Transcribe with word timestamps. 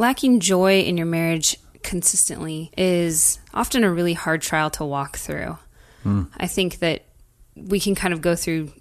lacking 0.00 0.40
joy 0.40 0.80
in 0.80 0.96
your 0.96 1.06
marriage 1.06 1.56
consistently 1.82 2.72
is 2.76 3.38
often 3.54 3.84
a 3.84 3.92
really 3.92 4.14
hard 4.14 4.42
trial 4.42 4.70
to 4.70 4.84
walk 4.84 5.18
through. 5.18 5.58
I 6.38 6.46
think 6.46 6.78
that 6.78 7.04
we 7.54 7.78
can 7.78 7.94
kind 7.94 8.14
of 8.14 8.22
go 8.22 8.34
through 8.34 8.72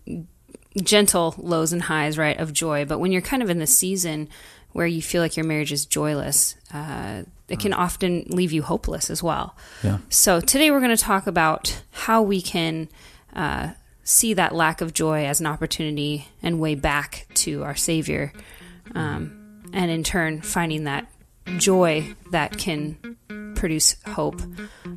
gentle 0.82 1.36
lows 1.38 1.74
and 1.74 1.82
highs, 1.82 2.18
right, 2.18 2.38
of 2.40 2.54
joy. 2.54 2.86
But 2.86 3.00
when 3.00 3.12
you're 3.12 3.22
kind 3.22 3.44
of 3.44 3.50
in 3.50 3.60
the 3.60 3.68
season 3.68 4.30
where 4.72 4.88
you 4.88 5.02
feel 5.02 5.22
like 5.22 5.36
your 5.36 5.46
marriage 5.46 5.74
is 5.74 5.86
joyless, 5.86 6.56
uh, 6.74 7.24
it 7.50 7.60
can 7.60 7.74
often 7.74 8.26
leave 8.30 8.54
you 8.54 8.62
hopeless 8.62 9.10
as 9.10 9.22
well. 9.22 9.58
Yeah. 9.84 9.98
So 10.10 10.40
today 10.40 10.72
we're 10.72 10.80
going 10.80 10.96
to 10.96 11.04
talk 11.04 11.28
about 11.28 11.82
how 11.92 12.22
we 12.22 12.42
can 12.42 12.88
uh, 13.34 13.72
see 14.04 14.34
that 14.36 14.56
lack 14.56 14.80
of 14.80 14.94
joy 14.94 15.26
as 15.26 15.40
an 15.40 15.48
opportunity 15.48 16.28
and 16.42 16.60
way 16.60 16.76
back 16.76 17.28
to 17.34 17.64
our 17.64 17.76
Savior, 17.76 18.32
um, 18.96 19.39
and 19.74 19.92
in 19.92 20.04
turn 20.04 20.42
finding 20.42 20.86
that 20.86 21.08
joy 21.58 22.16
that 22.32 22.58
can 22.58 22.98
produce 23.56 23.96
hope 24.06 24.42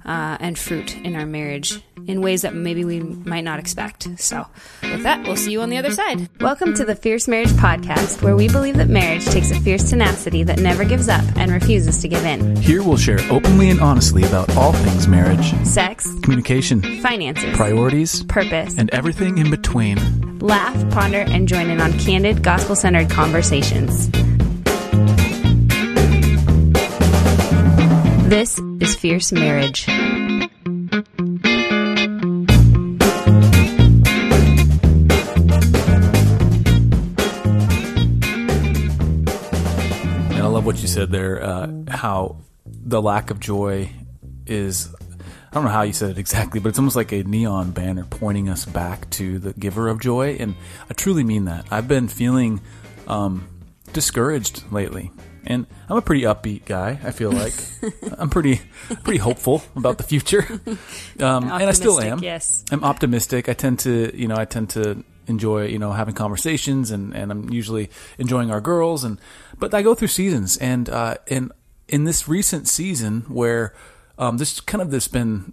uh, 0.04 0.36
and 0.38 0.56
fruit 0.58 0.96
in 0.98 1.16
our 1.16 1.26
marriage 1.26 1.82
in 2.06 2.20
ways 2.20 2.42
that 2.42 2.54
maybe 2.54 2.84
we 2.84 3.00
might 3.00 3.42
not 3.42 3.58
expect. 3.58 4.06
So, 4.18 4.46
with 4.82 5.02
that, 5.02 5.24
we'll 5.24 5.36
see 5.36 5.52
you 5.52 5.62
on 5.62 5.70
the 5.70 5.78
other 5.78 5.90
side. 5.90 6.28
Welcome 6.40 6.74
to 6.74 6.84
the 6.84 6.94
Fierce 6.94 7.26
Marriage 7.26 7.50
Podcast, 7.50 8.22
where 8.22 8.36
we 8.36 8.48
believe 8.48 8.76
that 8.76 8.88
marriage 8.88 9.24
takes 9.26 9.50
a 9.50 9.58
fierce 9.60 9.90
tenacity 9.90 10.44
that 10.44 10.58
never 10.58 10.84
gives 10.84 11.08
up 11.08 11.24
and 11.36 11.50
refuses 11.50 12.00
to 12.02 12.08
give 12.08 12.24
in. 12.24 12.56
Here 12.56 12.82
we'll 12.82 12.96
share 12.96 13.18
openly 13.30 13.70
and 13.70 13.80
honestly 13.80 14.22
about 14.24 14.54
all 14.56 14.72
things 14.72 15.08
marriage, 15.08 15.52
Sex, 15.64 16.08
communication, 16.22 16.82
finances, 17.00 17.56
priorities, 17.56 18.22
purpose, 18.24 18.76
and 18.78 18.90
everything 18.90 19.38
in 19.38 19.50
between. 19.50 20.38
laugh, 20.38 20.90
ponder, 20.90 21.20
and 21.20 21.48
join 21.48 21.68
in 21.70 21.80
on 21.80 21.92
candid, 21.98 22.42
gospel 22.42 22.76
centered 22.76 23.10
conversations. 23.10 24.08
This 28.32 28.58
is 28.80 28.96
Fierce 28.96 29.30
Marriage. 29.30 29.86
And 29.86 30.50
I 40.32 40.46
love 40.46 40.64
what 40.64 40.80
you 40.80 40.88
said 40.88 41.10
there, 41.10 41.42
uh, 41.42 41.70
how 41.90 42.38
the 42.64 43.02
lack 43.02 43.28
of 43.28 43.38
joy 43.38 43.90
is. 44.46 44.88
I 45.50 45.52
don't 45.52 45.64
know 45.64 45.70
how 45.70 45.82
you 45.82 45.92
said 45.92 46.12
it 46.12 46.16
exactly, 46.16 46.58
but 46.58 46.70
it's 46.70 46.78
almost 46.78 46.96
like 46.96 47.12
a 47.12 47.22
neon 47.24 47.72
banner 47.72 48.06
pointing 48.08 48.48
us 48.48 48.64
back 48.64 49.10
to 49.10 49.40
the 49.40 49.52
giver 49.52 49.88
of 49.88 50.00
joy. 50.00 50.38
And 50.40 50.54
I 50.88 50.94
truly 50.94 51.22
mean 51.22 51.44
that. 51.44 51.66
I've 51.70 51.86
been 51.86 52.08
feeling 52.08 52.62
um, 53.06 53.46
discouraged 53.92 54.72
lately. 54.72 55.10
And 55.44 55.66
I'm 55.88 55.96
a 55.96 56.02
pretty 56.02 56.22
upbeat 56.22 56.64
guy. 56.64 56.98
I 57.02 57.10
feel 57.10 57.32
like 57.32 57.52
I'm 58.18 58.30
pretty, 58.30 58.60
pretty 59.02 59.18
hopeful 59.18 59.62
about 59.74 59.98
the 59.98 60.04
future, 60.04 60.46
um, 61.20 61.44
and 61.44 61.52
I 61.52 61.72
still 61.72 62.00
am. 62.00 62.20
yes. 62.20 62.64
I'm 62.70 62.84
optimistic. 62.84 63.48
I 63.48 63.54
tend 63.54 63.80
to, 63.80 64.16
you 64.16 64.28
know, 64.28 64.36
I 64.36 64.44
tend 64.44 64.70
to 64.70 65.04
enjoy, 65.26 65.66
you 65.66 65.78
know, 65.78 65.92
having 65.92 66.14
conversations, 66.14 66.90
and, 66.90 67.14
and 67.14 67.30
I'm 67.30 67.50
usually 67.50 67.90
enjoying 68.18 68.50
our 68.50 68.60
girls, 68.60 69.04
and 69.04 69.18
but 69.58 69.74
I 69.74 69.82
go 69.82 69.94
through 69.94 70.08
seasons, 70.08 70.56
and 70.58 70.88
uh, 70.88 71.16
and 71.28 71.52
in 71.88 72.04
this 72.04 72.28
recent 72.28 72.68
season 72.68 73.22
where 73.28 73.74
um, 74.18 74.38
this 74.38 74.60
kind 74.60 74.80
of 74.80 74.90
there's 74.90 75.08
been 75.08 75.52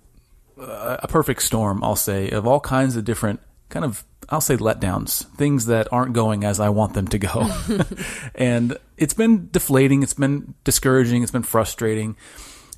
uh, 0.60 0.98
a 1.02 1.08
perfect 1.08 1.42
storm, 1.42 1.84
I'll 1.84 1.96
say, 1.96 2.30
of 2.30 2.46
all 2.48 2.60
kinds 2.60 2.96
of 2.96 3.06
different 3.06 3.40
kind 3.70 3.86
of 3.86 4.04
I'll 4.30 4.42
say 4.42 4.58
letdowns, 4.58 5.26
things 5.36 5.66
that 5.66 5.92
aren't 5.92 6.14
going 6.14 6.44
as 6.44 6.60
I 6.60 6.70
want 6.70 6.94
them 6.94 7.08
to 7.08 7.18
go. 7.18 7.50
and 8.36 8.78
it's 8.98 9.14
been 9.14 9.50
deflating, 9.52 10.04
it's 10.04 10.14
been 10.14 10.54
discouraging, 10.64 11.24
it's 11.24 11.32
been 11.32 11.44
frustrating. 11.44 12.16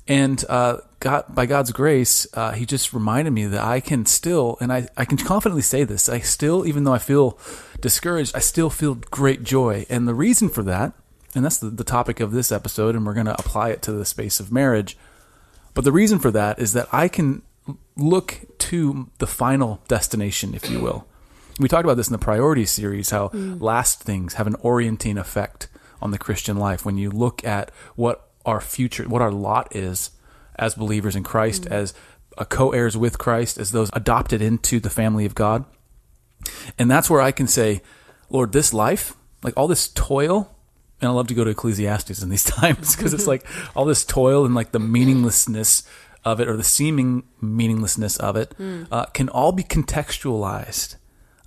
And 0.08 0.44
uh, 0.48 0.78
God, 1.00 1.24
by 1.28 1.46
God's 1.46 1.70
grace, 1.70 2.26
uh, 2.34 2.52
He 2.52 2.66
just 2.66 2.92
reminded 2.92 3.32
me 3.32 3.46
that 3.46 3.62
I 3.62 3.80
can 3.80 4.06
still, 4.06 4.56
and 4.60 4.72
I, 4.72 4.88
I 4.96 5.04
can 5.04 5.18
confidently 5.18 5.62
say 5.62 5.84
this, 5.84 6.08
I 6.08 6.18
still, 6.20 6.66
even 6.66 6.84
though 6.84 6.94
I 6.94 6.98
feel 6.98 7.38
discouraged, 7.80 8.34
I 8.34 8.40
still 8.40 8.70
feel 8.70 8.94
great 8.94 9.44
joy. 9.44 9.86
And 9.88 10.08
the 10.08 10.14
reason 10.14 10.48
for 10.48 10.62
that, 10.64 10.94
and 11.34 11.44
that's 11.44 11.58
the, 11.58 11.70
the 11.70 11.84
topic 11.84 12.20
of 12.20 12.32
this 12.32 12.50
episode, 12.50 12.96
and 12.96 13.06
we're 13.06 13.14
going 13.14 13.26
to 13.26 13.38
apply 13.38 13.70
it 13.70 13.82
to 13.82 13.92
the 13.92 14.04
space 14.04 14.40
of 14.40 14.50
marriage. 14.50 14.96
But 15.74 15.84
the 15.84 15.92
reason 15.92 16.18
for 16.18 16.30
that 16.30 16.58
is 16.58 16.72
that 16.72 16.88
I 16.92 17.08
can 17.08 17.42
look 17.96 18.40
to 18.58 19.10
the 19.18 19.26
final 19.26 19.82
destination, 19.88 20.54
if 20.54 20.68
you 20.68 20.80
will. 20.80 21.06
We 21.58 21.68
talked 21.68 21.84
about 21.84 21.96
this 21.96 22.08
in 22.08 22.12
the 22.12 22.18
priority 22.18 22.66
series, 22.66 23.10
how 23.10 23.28
mm. 23.28 23.60
last 23.60 24.00
things 24.02 24.34
have 24.34 24.46
an 24.46 24.56
orienting 24.60 25.18
effect 25.18 25.68
on 26.00 26.10
the 26.10 26.18
Christian 26.18 26.56
life. 26.56 26.84
When 26.84 26.98
you 26.98 27.10
look 27.10 27.44
at 27.44 27.70
what 27.94 28.28
our 28.44 28.60
future, 28.60 29.08
what 29.08 29.22
our 29.22 29.30
lot 29.30 29.74
is 29.74 30.10
as 30.56 30.74
believers 30.74 31.16
in 31.16 31.22
Christ, 31.22 31.64
mm. 31.64 31.70
as 31.70 31.94
a 32.38 32.44
co-heirs 32.44 32.96
with 32.96 33.18
Christ, 33.18 33.58
as 33.58 33.72
those 33.72 33.90
adopted 33.92 34.42
into 34.42 34.80
the 34.80 34.90
family 34.90 35.24
of 35.24 35.34
God. 35.34 35.64
And 36.78 36.90
that's 36.90 37.08
where 37.08 37.20
I 37.20 37.30
can 37.30 37.46
say, 37.46 37.82
Lord, 38.30 38.52
this 38.52 38.72
life, 38.72 39.14
like 39.42 39.54
all 39.56 39.68
this 39.68 39.88
toil, 39.88 40.54
and 41.00 41.08
I 41.08 41.12
love 41.12 41.28
to 41.28 41.34
go 41.34 41.44
to 41.44 41.50
Ecclesiastes 41.50 42.22
in 42.22 42.30
these 42.30 42.44
times 42.60 42.96
because 42.96 43.12
it's 43.12 43.26
like 43.26 43.46
all 43.76 43.84
this 43.84 44.04
toil 44.04 44.44
and 44.44 44.54
like 44.54 44.72
the 44.72 44.80
meaninglessness 44.80 45.84
of 46.24 46.40
it 46.40 46.48
or 46.48 46.56
the 46.56 46.64
seeming 46.64 47.24
meaninglessness 47.40 48.16
of 48.16 48.36
it 48.36 48.54
mm. 48.58 48.86
uh, 48.90 49.06
can 49.06 49.28
all 49.28 49.52
be 49.52 49.64
contextualized 49.64 50.96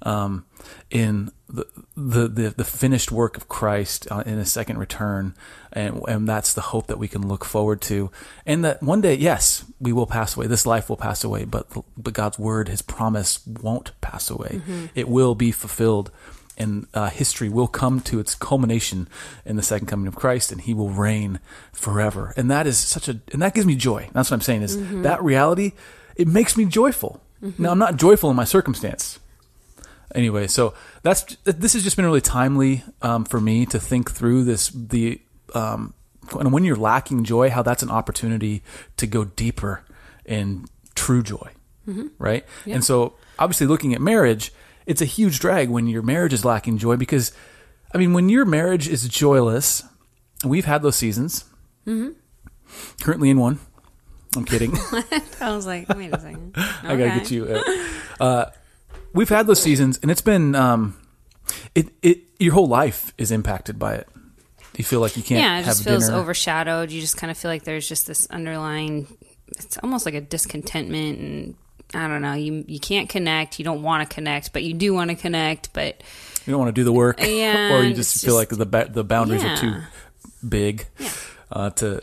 um, 0.06 0.46
in 0.90 1.32
the, 1.50 1.66
the 1.98 2.28
the 2.28 2.50
the 2.58 2.64
finished 2.64 3.12
work 3.12 3.38
of 3.38 3.48
Christ 3.48 4.08
uh, 4.12 4.24
in 4.26 4.38
His 4.38 4.52
second 4.52 4.78
return, 4.78 5.34
and 5.74 6.02
and 6.08 6.28
that's 6.28 6.54
the 6.54 6.62
hope 6.62 6.88
that 6.88 6.98
we 7.00 7.08
can 7.08 7.28
look 7.28 7.44
forward 7.46 7.82
to, 7.82 8.12
and 8.46 8.64
that 8.64 8.82
one 8.82 9.02
day, 9.02 9.16
yes, 9.16 9.66
we 9.80 9.92
will 9.92 10.08
pass 10.08 10.36
away. 10.38 10.48
This 10.48 10.66
life 10.66 10.90
will 10.90 10.98
pass 10.98 11.24
away, 11.24 11.46
but 11.46 11.68
but 11.98 12.14
God's 12.14 12.40
word, 12.40 12.70
His 12.70 12.82
promise, 12.82 13.46
won't 13.46 13.92
pass 14.02 14.30
away. 14.30 14.62
It 14.96 15.08
will 15.08 15.36
be 15.36 15.52
fulfilled. 15.52 16.12
And 16.58 16.88
uh, 16.94 17.10
history 17.10 17.50
will 17.50 17.68
come 17.68 18.00
to 18.00 18.18
its 18.18 18.34
culmination 18.34 19.10
in 19.44 19.58
the 19.58 19.62
second 19.62 19.88
coming 19.88 20.08
of 20.08 20.16
Christ, 20.16 20.54
and 20.54 20.62
He 20.62 20.74
will 20.74 20.88
reign 20.90 21.42
forever. 21.74 22.34
And 22.38 22.50
that 22.50 22.66
is 22.66 22.78
such 22.78 23.10
a, 23.10 23.20
and 23.34 23.42
that 23.42 23.54
gives 23.54 23.68
me 23.68 23.76
joy. 23.76 24.08
That's 24.14 24.32
what 24.32 24.36
I'm 24.36 24.42
saying 24.42 24.62
is 24.62 24.78
that 25.04 25.22
reality. 25.22 25.74
It 26.16 26.30
makes 26.30 26.56
me 26.56 26.64
joyful. 26.64 27.20
Now 27.58 27.72
I'm 27.72 27.78
not 27.78 27.98
joyful 27.98 28.30
in 28.30 28.38
my 28.38 28.46
circumstance, 28.46 29.20
anyway, 30.14 30.48
so 30.48 30.74
that's 31.04 31.24
this 31.44 31.74
has 31.74 31.84
just 31.84 31.96
been 31.96 32.06
really 32.06 32.22
timely 32.22 32.84
um, 33.02 33.26
for 33.26 33.40
me 33.40 33.66
to 33.68 33.80
think 33.80 34.12
through 34.12 34.44
this 34.44 34.70
the 34.70 35.22
um, 35.54 35.94
and 36.40 36.52
when 36.52 36.64
you're 36.64 36.76
lacking 36.76 37.24
joy, 37.24 37.50
how 37.50 37.62
that's 37.62 37.84
an 37.84 37.90
opportunity 37.90 38.64
to 38.98 39.08
go 39.08 39.26
deeper 39.26 39.84
in 40.26 40.66
true 40.96 41.22
joy, 41.24 41.52
right? 42.18 42.46
And 42.66 42.84
so, 42.84 43.14
obviously, 43.38 43.68
looking 43.68 43.94
at 43.94 44.02
marriage, 44.02 44.52
it's 44.86 45.02
a 45.02 45.06
huge 45.06 45.40
drag 45.40 45.70
when 45.70 45.88
your 45.88 46.02
marriage 46.02 46.34
is 46.34 46.44
lacking 46.44 46.78
joy 46.80 46.96
because, 46.96 47.32
I 47.94 47.98
mean, 47.98 48.14
when 48.14 48.30
your 48.30 48.46
marriage 48.46 48.88
is 48.88 49.08
joyless, 49.08 49.84
we've 50.44 50.66
had 50.66 50.82
those 50.82 50.96
seasons. 50.96 51.46
Currently 53.02 53.30
in 53.30 53.40
one. 53.40 53.60
I'm 54.36 54.46
kidding. 54.46 54.74
I 55.42 55.56
was 55.56 55.66
like, 55.66 55.88
wait 55.90 56.14
a 56.14 56.20
second. 56.20 56.54
I 56.58 56.96
gotta 56.96 57.20
get 57.20 57.32
you. 57.32 57.46
Uh, 57.46 58.24
uh, 58.24 58.46
we've 59.16 59.30
had 59.30 59.48
those 59.48 59.62
seasons, 59.62 59.98
and 60.02 60.12
it's 60.12 60.22
been 60.22 60.54
um, 60.56 60.96
it 61.74 61.88
it 62.04 62.20
your 62.40 62.54
whole 62.54 62.68
life 62.68 63.14
is 63.18 63.32
impacted 63.32 63.80
by 63.80 63.96
it. 63.96 64.08
You 64.78 64.84
feel 64.84 65.00
like 65.00 65.16
you 65.18 65.24
can't 65.24 65.40
Yeah, 65.42 65.60
it 65.60 65.64
just 65.66 65.84
feels 65.84 66.06
dinner. 66.08 66.18
overshadowed. 66.20 66.92
You 66.92 67.00
just 67.02 67.18
kind 67.18 67.32
of 67.32 67.38
feel 67.38 67.50
like 67.50 67.64
there's 67.64 67.88
just 67.88 68.08
this 68.08 68.28
underlying, 68.28 69.08
it's 69.58 69.78
almost 69.78 70.06
like 70.06 70.16
a 70.16 70.22
discontentment 70.22 71.18
and 71.20 71.56
I 71.94 72.08
don't 72.10 72.22
know. 72.22 72.34
You 72.34 72.66
you 72.68 72.80
can't 72.80 73.08
connect. 73.08 73.58
You 73.58 73.64
don't 73.66 73.84
want 73.84 74.08
to 74.08 74.14
connect, 74.14 74.52
but 74.54 74.64
you 74.64 74.74
do 74.74 74.94
want 74.94 75.12
to 75.12 75.16
connect. 75.16 75.72
But 75.72 76.02
you 76.46 76.52
don't 76.52 76.60
want 76.60 76.76
to 76.76 76.80
do 76.80 76.84
the 76.84 76.92
work, 76.92 77.20
Yeah, 77.22 77.74
or 77.78 77.84
you 77.84 77.94
just 77.94 78.22
feel 78.22 78.38
just- 78.38 78.52
like 78.52 78.60
the 78.60 78.66
ba- 78.66 78.90
the 78.92 79.04
boundaries 79.04 79.44
are 79.44 79.56
too 79.56 79.68
Yeah. 79.68 79.86
big 80.48 80.88
uh, 81.52 81.70
to 81.72 82.02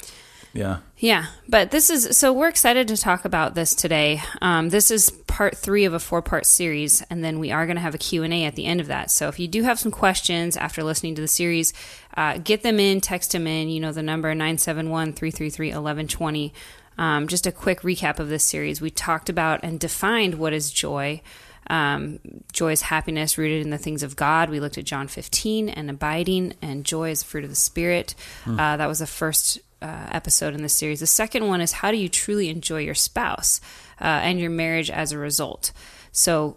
yeah. 0.53 0.79
Yeah, 0.99 1.27
but 1.49 1.71
this 1.71 1.91
is 1.91 2.17
so 2.17 2.33
we're 2.33 2.49
excited 2.49 2.89
to 2.89 2.97
talk 2.97 3.25
about 3.25 3.55
this 3.55 3.75
today. 3.75 4.23
Um, 4.41 4.69
this 4.69 4.91
is 4.91 5.11
part 5.27 5.57
three 5.57 5.85
of 5.85 5.95
a 5.95 5.99
four-part 5.99 6.47
series, 6.47 7.03
and 7.11 7.25
then 7.25 7.39
we 7.39 7.51
are 7.51 7.67
going 7.67 7.77
to 7.77 7.83
have 7.83 7.95
a 7.95 7.99
Q 7.99 8.23
and 8.23 8.33
A 8.33 8.45
at 8.45 8.55
the 8.55 8.67
end 8.67 8.81
of 8.81 8.87
that. 8.87 9.11
So 9.11 9.29
if 9.29 9.41
you 9.41 9.49
do 9.49 9.63
have 9.63 9.81
some 9.81 9.91
questions 9.91 10.57
after 10.57 10.85
listening 10.85 11.15
to 11.17 11.23
the 11.23 11.29
series, 11.29 11.73
uh, 12.17 12.39
get 12.39 12.63
them 12.63 12.79
in, 12.79 13.01
text 13.01 13.33
them 13.33 13.47
in. 13.47 13.69
You 13.69 13.81
know 13.81 13.93
the 13.93 14.03
number 14.03 14.33
971-333-1120. 14.35 16.53
Um, 16.99 17.27
just 17.27 17.47
a 17.47 17.53
quick 17.53 17.81
recap 17.81 18.19
of 18.19 18.29
this 18.29 18.45
series. 18.45 18.81
We 18.81 18.91
talked 18.91 19.29
about 19.29 19.61
and 19.63 19.81
defined 19.81 20.35
what 20.35 20.53
is 20.53 20.71
joy. 20.71 21.23
Um, 21.69 22.19
joy 22.53 22.73
is 22.73 22.83
happiness 22.83 23.39
rooted 23.39 23.63
in 23.63 23.71
the 23.71 23.79
things 23.79 24.03
of 24.03 24.15
God. 24.15 24.51
We 24.51 24.61
looked 24.61 24.79
at 24.79 24.85
John 24.85 25.09
15 25.09 25.69
and 25.69 25.89
abiding, 25.89 26.55
and 26.61 26.85
joy 26.85 27.11
is 27.11 27.23
fruit 27.23 27.45
of 27.45 27.51
the 27.51 27.57
Spirit. 27.57 28.15
Uh, 28.59 28.77
that 28.77 28.87
was 28.87 28.99
the 28.99 29.07
first 29.07 29.61
uh, 29.83 30.09
episode 30.13 30.55
in 30.55 30.63
this 30.63 30.73
series. 30.75 31.01
The 31.01 31.07
second 31.07 31.47
one 31.49 31.61
is 31.61 31.73
how 31.73 31.91
do 31.91 31.97
you 31.97 32.09
truly 32.09 32.49
enjoy 32.49 32.81
your 32.81 32.95
spouse 32.95 33.61
uh, 34.01 34.05
and 34.05 34.39
your 34.41 34.51
marriage 34.51 34.91
as 34.91 35.13
a 35.13 35.19
result? 35.19 35.73
So 36.13 36.57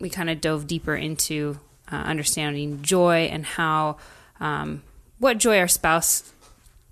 we 0.00 0.08
kind 0.10 0.30
of 0.30 0.40
dove 0.40 0.66
deeper 0.66 0.94
into 0.96 1.58
uh, 1.90 1.96
understanding 1.96 2.82
joy 2.82 3.28
and 3.30 3.44
how 3.44 3.98
um, 4.40 4.82
what 5.18 5.38
joy 5.38 5.58
our 5.58 5.68
spouse 5.68 6.32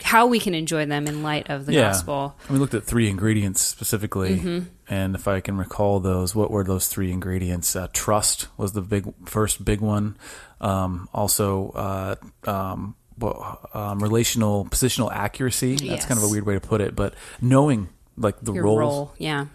how 0.02 0.26
we 0.26 0.40
can 0.40 0.54
enjoy 0.54 0.86
them 0.86 1.06
in 1.06 1.22
light 1.22 1.50
of 1.50 1.66
the 1.66 1.74
Yeah. 1.74 1.82
gospel. 1.88 2.34
We 2.48 2.56
looked 2.56 2.72
at 2.72 2.84
three 2.84 3.10
ingredients 3.10 3.60
specifically, 3.60 4.36
Mm-hmm. 4.38 4.58
and 4.88 5.14
if 5.14 5.28
I 5.28 5.40
can 5.40 5.58
recall 5.58 6.00
those, 6.00 6.34
what 6.34 6.50
were 6.50 6.64
those 6.64 6.86
three 6.88 7.12
ingredients? 7.12 7.76
Uh, 7.76 7.86
trust 7.92 8.48
was 8.56 8.72
the 8.72 8.80
big 8.80 9.12
first 9.26 9.62
big 9.62 9.82
one. 9.82 10.16
Um, 10.58 11.06
also, 11.12 11.70
uh, 11.74 12.14
um, 12.50 12.94
um, 13.22 14.02
relational 14.02 14.64
positional 14.66 15.12
accuracy. 15.12 15.76
That's 15.76 16.06
kind 16.06 16.18
of 16.18 16.24
a 16.24 16.28
weird 16.28 16.46
way 16.46 16.54
to 16.54 16.60
put 16.60 16.80
it, 16.80 16.94
but 16.94 17.14
knowing 17.40 17.88
like 18.16 18.40
the 18.40 18.52
Your 18.52 18.64
roles, 18.64 18.78
role, 18.78 19.14
yeah. 19.18 19.46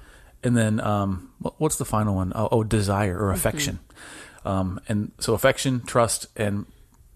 and 0.43 0.55
then 0.57 0.79
um, 0.79 1.31
what's 1.57 1.77
the 1.77 1.85
final 1.85 2.15
one? 2.15 2.31
Oh, 2.35 2.49
oh 2.51 2.63
desire 2.63 3.17
or 3.17 3.31
affection. 3.31 3.79
Um, 4.43 4.79
and 4.87 5.11
so 5.19 5.33
affection, 5.33 5.81
trust, 5.81 6.27
and 6.35 6.65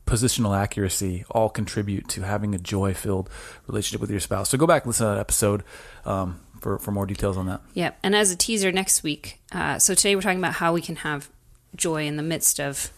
positional 0.05 0.57
accuracy 0.57 1.23
all 1.29 1.49
contribute 1.49 2.07
to 2.09 2.21
having 2.21 2.55
a 2.55 2.57
joy-filled 2.57 3.29
relationship 3.67 4.01
with 4.01 4.09
your 4.09 4.19
spouse. 4.19 4.49
So 4.49 4.57
go 4.57 4.65
back 4.65 4.83
and 4.83 4.89
listen 4.89 5.05
to 5.05 5.13
that 5.13 5.19
episode 5.19 5.63
um, 6.05 6.39
for 6.59 6.79
for 6.79 6.91
more 6.91 7.05
details 7.05 7.37
on 7.37 7.45
that. 7.45 7.61
Yep. 7.75 7.99
And 8.03 8.15
as 8.15 8.31
a 8.31 8.35
teaser 8.35 8.71
next 8.71 9.03
week, 9.03 9.39
uh, 9.51 9.77
so 9.77 9.93
today 9.93 10.15
we're 10.15 10.23
talking 10.23 10.39
about 10.39 10.53
how 10.53 10.73
we 10.73 10.81
can 10.81 10.97
have 10.97 11.29
joy 11.75 12.07
in 12.07 12.17
the 12.17 12.23
midst 12.23 12.59
of 12.59 12.91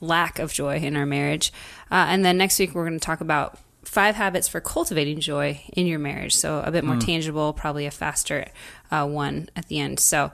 lack 0.00 0.38
of 0.38 0.52
joy 0.52 0.76
in 0.76 0.96
our 0.96 1.06
marriage. 1.06 1.52
Uh, 1.90 2.06
and 2.08 2.24
then 2.24 2.36
next 2.38 2.58
week 2.58 2.74
we're 2.74 2.86
going 2.86 2.98
to 2.98 3.04
talk 3.04 3.20
about 3.20 3.58
five 3.84 4.14
habits 4.14 4.48
for 4.48 4.60
cultivating 4.60 5.20
joy 5.20 5.60
in 5.72 5.86
your 5.86 5.98
marriage. 5.98 6.36
So 6.36 6.60
a 6.60 6.70
bit 6.70 6.84
more 6.84 6.96
tangible, 6.96 7.52
probably 7.52 7.86
a 7.86 7.90
faster 7.90 8.46
uh, 8.90 9.06
one 9.06 9.48
at 9.56 9.66
the 9.66 9.80
end. 9.80 9.98
So, 10.00 10.30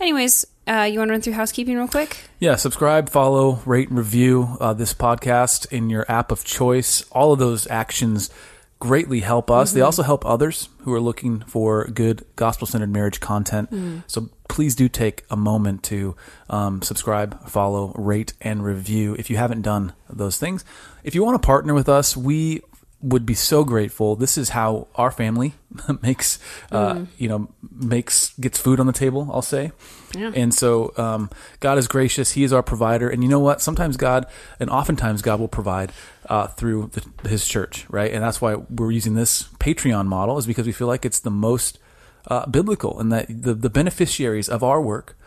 anyways, 0.00 0.44
uh, 0.66 0.82
you 0.82 0.98
want 0.98 1.08
to 1.08 1.12
run 1.12 1.20
through 1.20 1.32
housekeeping 1.34 1.76
real 1.76 1.88
quick? 1.88 2.18
Yeah, 2.40 2.56
subscribe, 2.56 3.08
follow, 3.08 3.62
rate, 3.64 3.88
and 3.88 3.98
review 3.98 4.56
uh, 4.60 4.74
this 4.74 4.92
podcast 4.94 5.70
in 5.72 5.90
your 5.90 6.04
app 6.10 6.30
of 6.30 6.44
choice. 6.44 7.02
All 7.10 7.32
of 7.32 7.38
those 7.38 7.66
actions 7.68 8.30
greatly 8.78 9.20
help 9.20 9.50
us. 9.50 9.72
They 9.72 9.80
also 9.80 10.02
help 10.02 10.24
others 10.26 10.68
who 10.80 10.92
are 10.92 11.00
looking 11.00 11.40
for 11.40 11.84
good 11.86 12.24
gospel 12.36 12.66
centered 12.66 12.92
marriage 12.92 13.20
content. 13.20 13.70
So 14.06 14.28
please 14.58 14.74
do 14.74 14.88
take 14.88 15.22
a 15.30 15.36
moment 15.36 15.84
to 15.84 16.16
um, 16.50 16.82
subscribe, 16.82 17.48
follow, 17.48 17.92
rate, 17.94 18.32
and 18.40 18.64
review 18.64 19.14
if 19.16 19.30
you 19.30 19.36
haven't 19.36 19.62
done 19.62 19.92
those 20.10 20.36
things. 20.36 20.64
If 21.04 21.14
you 21.14 21.22
want 21.24 21.40
to 21.40 21.46
partner 21.46 21.74
with 21.74 21.88
us, 21.88 22.16
we 22.16 22.62
would 23.00 23.24
be 23.24 23.34
so 23.34 23.62
grateful. 23.62 24.16
This 24.16 24.36
is 24.36 24.48
how 24.48 24.88
our 24.96 25.12
family 25.12 25.52
makes, 26.02 26.40
uh, 26.72 27.04
you 27.18 27.28
know, 27.28 27.48
makes 27.70 28.34
gets 28.40 28.58
food 28.58 28.80
on 28.80 28.88
the 28.88 28.92
table. 28.92 29.30
I'll 29.32 29.42
say, 29.42 29.70
Yeah. 30.16 30.32
and 30.34 30.52
so 30.52 30.92
um, 30.96 31.30
God 31.60 31.78
is 31.78 31.86
gracious. 31.86 32.32
He 32.32 32.42
is 32.42 32.52
our 32.52 32.64
provider, 32.64 33.08
and 33.08 33.22
you 33.22 33.28
know 33.28 33.38
what? 33.38 33.62
Sometimes 33.62 33.96
God, 33.96 34.26
and 34.58 34.68
oftentimes 34.70 35.22
God 35.22 35.38
will 35.38 35.46
provide 35.46 35.92
uh, 36.28 36.48
through 36.48 36.90
the, 36.94 37.28
His 37.28 37.46
church, 37.46 37.86
right? 37.88 38.12
And 38.12 38.24
that's 38.24 38.40
why 38.40 38.56
we're 38.56 38.90
using 38.90 39.14
this 39.14 39.44
Patreon 39.60 40.06
model, 40.06 40.36
is 40.36 40.48
because 40.48 40.66
we 40.66 40.72
feel 40.72 40.88
like 40.88 41.04
it's 41.04 41.20
the 41.20 41.30
most 41.30 41.78
uh, 42.28 42.46
biblical, 42.46 43.00
and 43.00 43.12
that 43.12 43.26
the 43.28 43.54
the 43.54 43.70
beneficiaries 43.70 44.48
of 44.48 44.62
our 44.62 44.80
work, 44.80 45.18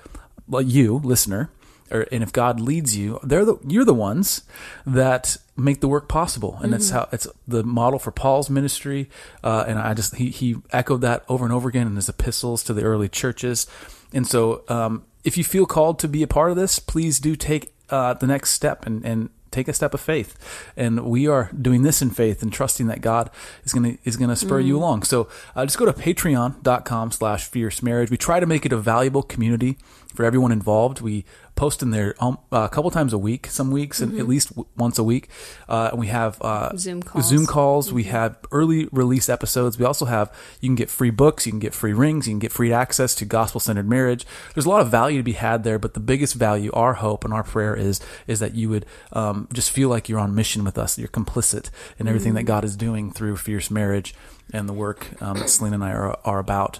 like 0.48 0.68
you, 0.68 1.00
listener, 1.04 1.50
or, 1.92 2.08
and 2.12 2.24
if 2.24 2.32
God 2.32 2.60
leads 2.60 2.96
you, 2.96 3.20
they're 3.24 3.46
the 3.46 3.58
you're 3.68 3.86
the 3.86 3.94
ones 3.94 4.44
that 4.86 5.38
make 5.58 5.82
the 5.82 5.88
work 5.88 6.08
possible, 6.08 6.58
and 6.62 6.74
it's 6.74 6.90
how 6.92 7.10
it's 7.12 7.28
the 7.48 7.64
model 7.64 8.00
for 8.00 8.12
Paul's 8.12 8.50
ministry. 8.50 9.10
Uh, 9.44 9.66
and 9.68 9.78
I 9.78 9.94
just 9.94 10.16
he 10.16 10.30
he 10.30 10.58
echoed 10.72 11.02
that 11.02 11.24
over 11.28 11.44
and 11.44 11.54
over 11.54 11.68
again 11.70 11.88
in 11.88 11.96
his 11.96 12.10
epistles 12.10 12.64
to 12.64 12.74
the 12.74 12.84
early 12.84 13.10
churches. 13.10 13.68
And 14.14 14.28
so, 14.28 14.64
um, 14.68 15.06
if 15.24 15.38
you 15.38 15.44
feel 15.44 15.66
called 15.66 16.00
to 16.00 16.08
be 16.08 16.24
a 16.24 16.28
part 16.28 16.52
of 16.52 16.58
this, 16.58 16.80
please 16.80 17.20
do 17.20 17.36
take 17.36 17.74
uh, 17.90 18.14
the 18.14 18.28
next 18.28 18.52
step 18.52 18.86
and 18.86 19.06
and 19.06 19.30
take 19.52 19.68
a 19.68 19.74
step 19.74 19.94
of 19.94 20.02
faith. 20.02 20.38
And 20.76 21.06
we 21.06 21.28
are 21.28 21.52
doing 21.60 21.84
this 21.84 22.02
in 22.02 22.10
faith 22.10 22.42
and 22.42 22.52
trusting 22.52 22.88
that 22.88 23.02
God 23.02 23.30
is 23.64 23.74
going 23.74 23.98
to 23.98 23.98
is 24.04 24.18
going 24.18 24.30
to 24.30 24.36
spur 24.36 24.60
you 24.60 24.78
along. 24.78 25.04
So 25.04 25.28
uh, 25.56 25.66
just 25.66 25.78
go 25.78 25.86
to 25.86 25.94
patreon.com 25.94 27.12
slash 27.12 27.46
fierce 27.46 27.84
marriage. 27.84 28.10
We 28.10 28.18
try 28.18 28.40
to 28.40 28.46
make 28.46 28.66
it 28.66 28.74
a 28.74 28.78
valuable 28.78 29.24
community 29.24 29.78
for 30.14 30.26
everyone 30.26 30.52
involved. 30.52 31.02
We 31.02 31.26
post 31.56 31.84
in 31.84 31.92
there 31.92 32.16
um, 32.20 32.38
a 32.52 32.70
couple 32.70 32.90
times 32.92 33.14
a 33.14 33.18
week, 33.18 33.48
some 33.48 33.72
weeks, 33.72 34.00
and 34.00 34.18
at 34.18 34.28
least 34.28 34.50
w- 34.50 34.68
once 34.78 34.98
a 34.98 35.04
week. 35.04 35.30
Uh, 35.70 35.90
and 35.92 36.00
we 36.00 36.08
have 36.08 36.42
uh, 36.42 36.76
Zoom 36.76 37.04
calls. 37.04 37.28
Zoom 37.28 37.46
calls. 37.46 37.94
We 37.94 38.06
have 38.06 38.40
early 38.52 38.88
release 38.92 39.30
episodes. 39.30 39.78
We 39.78 39.86
also 39.86 40.06
have 40.06 40.34
you 40.60 40.70
can 40.70 40.76
get 40.76 40.90
free 40.90 41.12
books, 41.12 41.46
you 41.46 41.52
can 41.52 41.60
get 41.60 41.74
free 41.74 41.94
rings, 41.94 42.28
you 42.28 42.32
can 42.32 42.40
get 42.40 42.52
free 42.52 42.74
access 42.74 43.14
to 43.16 43.26
gospel 43.26 43.60
centered 43.60 43.88
marriage. 43.88 44.26
There's 44.54 44.66
a 44.66 44.70
lot 44.70 44.82
of 44.82 44.90
value 44.90 45.18
to 45.18 45.24
be 45.24 45.34
had 45.34 45.64
there, 45.64 45.78
but 45.78 45.94
the 45.94 46.00
biggest 46.00 46.36
value, 46.36 46.72
our 46.74 46.94
hope 46.94 47.24
and 47.26 47.34
our 47.34 47.44
prayer 47.44 47.76
is 47.76 48.00
is 48.28 48.40
that 48.40 48.56
you 48.56 48.70
would 48.70 48.86
um, 49.14 49.48
just 49.54 49.72
feel 49.72 49.90
like 49.90 50.10
you're 50.10 50.20
on 50.20 50.34
mission 50.34 50.64
with 50.64 50.78
us. 50.78 50.98
You're 50.98 51.10
complicit 51.10 51.70
in 52.00 52.08
everything 52.08 52.34
that 52.36 52.44
God 52.44 52.64
is 52.64 52.76
doing 52.76 53.12
through 53.12 53.38
fierce 53.38 53.70
marriage 53.70 54.16
and 54.54 54.68
the 54.68 54.74
work 54.74 55.22
um, 55.22 55.38
that 55.38 55.50
Selena 55.50 55.76
and 55.76 55.84
I 55.84 55.92
are 55.92 56.20
are 56.26 56.40
about. 56.40 56.80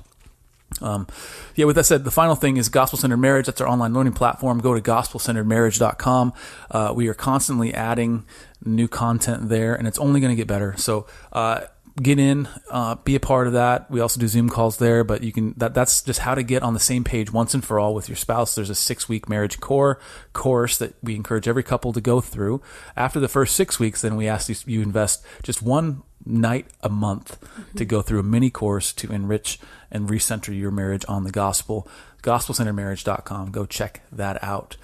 Um, 0.82 1.08
yeah, 1.56 1.66
with 1.66 1.76
that 1.76 1.86
said, 1.86 2.04
the 2.04 2.12
final 2.12 2.36
thing 2.36 2.58
is 2.58 2.70
Gospel 2.70 2.98
Centered 2.98 3.18
Marriage. 3.18 3.46
That's 3.46 3.62
our 3.62 3.68
online 3.68 3.94
learning 3.94 4.14
platform. 4.14 4.60
Go 4.60 4.74
to 4.74 4.82
gospelcenteredmarriage.com. 4.82 6.34
Uh, 6.70 6.94
we 6.96 7.08
are 7.08 7.14
constantly 7.14 7.74
adding 7.74 8.26
new 8.64 8.88
content 8.88 9.50
there, 9.50 9.76
and 9.76 9.88
it's 9.88 10.00
only 10.00 10.20
going 10.20 10.32
to 10.32 10.36
get 10.36 10.48
better. 10.48 10.76
So, 10.78 11.08
uh, 11.34 11.62
get 12.02 12.20
in, 12.20 12.48
uh, 12.70 12.96
be 12.96 13.16
a 13.16 13.20
part 13.20 13.48
of 13.48 13.54
that. 13.54 13.90
We 13.92 14.00
also 14.00 14.20
do 14.20 14.28
Zoom 14.28 14.50
calls 14.50 14.78
there, 14.78 15.04
but 15.04 15.24
you 15.24 15.32
can, 15.32 15.54
that, 15.58 15.74
that's 15.74 16.02
just 16.02 16.20
how 16.20 16.36
to 16.36 16.44
get 16.44 16.64
on 16.64 16.74
the 16.74 16.80
same 16.80 17.04
page 17.04 17.32
once 17.34 17.54
and 17.54 17.64
for 17.64 17.80
all 17.80 17.94
with 17.94 18.08
your 18.08 18.16
spouse. 18.16 18.56
There's 18.56 18.70
a 18.70 18.76
six 18.76 19.10
week 19.10 19.28
marriage 19.28 19.60
core 19.60 20.00
course 20.34 20.78
that 20.78 20.96
we 21.04 21.16
encourage 21.16 21.48
every 21.48 21.64
couple 21.64 21.94
to 21.94 22.02
go 22.02 22.22
through. 22.22 22.62
After 22.96 23.20
the 23.20 23.28
first 23.28 23.56
six 23.56 23.80
weeks, 23.80 24.02
then 24.02 24.16
we 24.16 24.28
ask 24.28 24.50
you, 24.50 24.56
you 24.66 24.82
invest 24.82 25.26
just 25.44 25.62
one 25.62 26.04
night 26.26 26.68
a 26.82 26.90
month 26.90 27.38
to 27.76 27.84
go 27.84 28.02
through 28.02 28.20
a 28.20 28.24
mini 28.24 28.50
course 28.50 28.94
to 28.94 29.12
enrich 29.12 29.60
and 29.92 30.08
recenter 30.08 30.58
your 30.58 30.72
marriage 30.72 31.04
on 31.08 31.24
the 31.24 31.32
gospel. 31.32 31.88
GospelCenteredMarriage.com. 32.24 33.52
Go 33.52 33.66
check 33.66 34.02
that 34.12 34.42
out. 34.44 34.78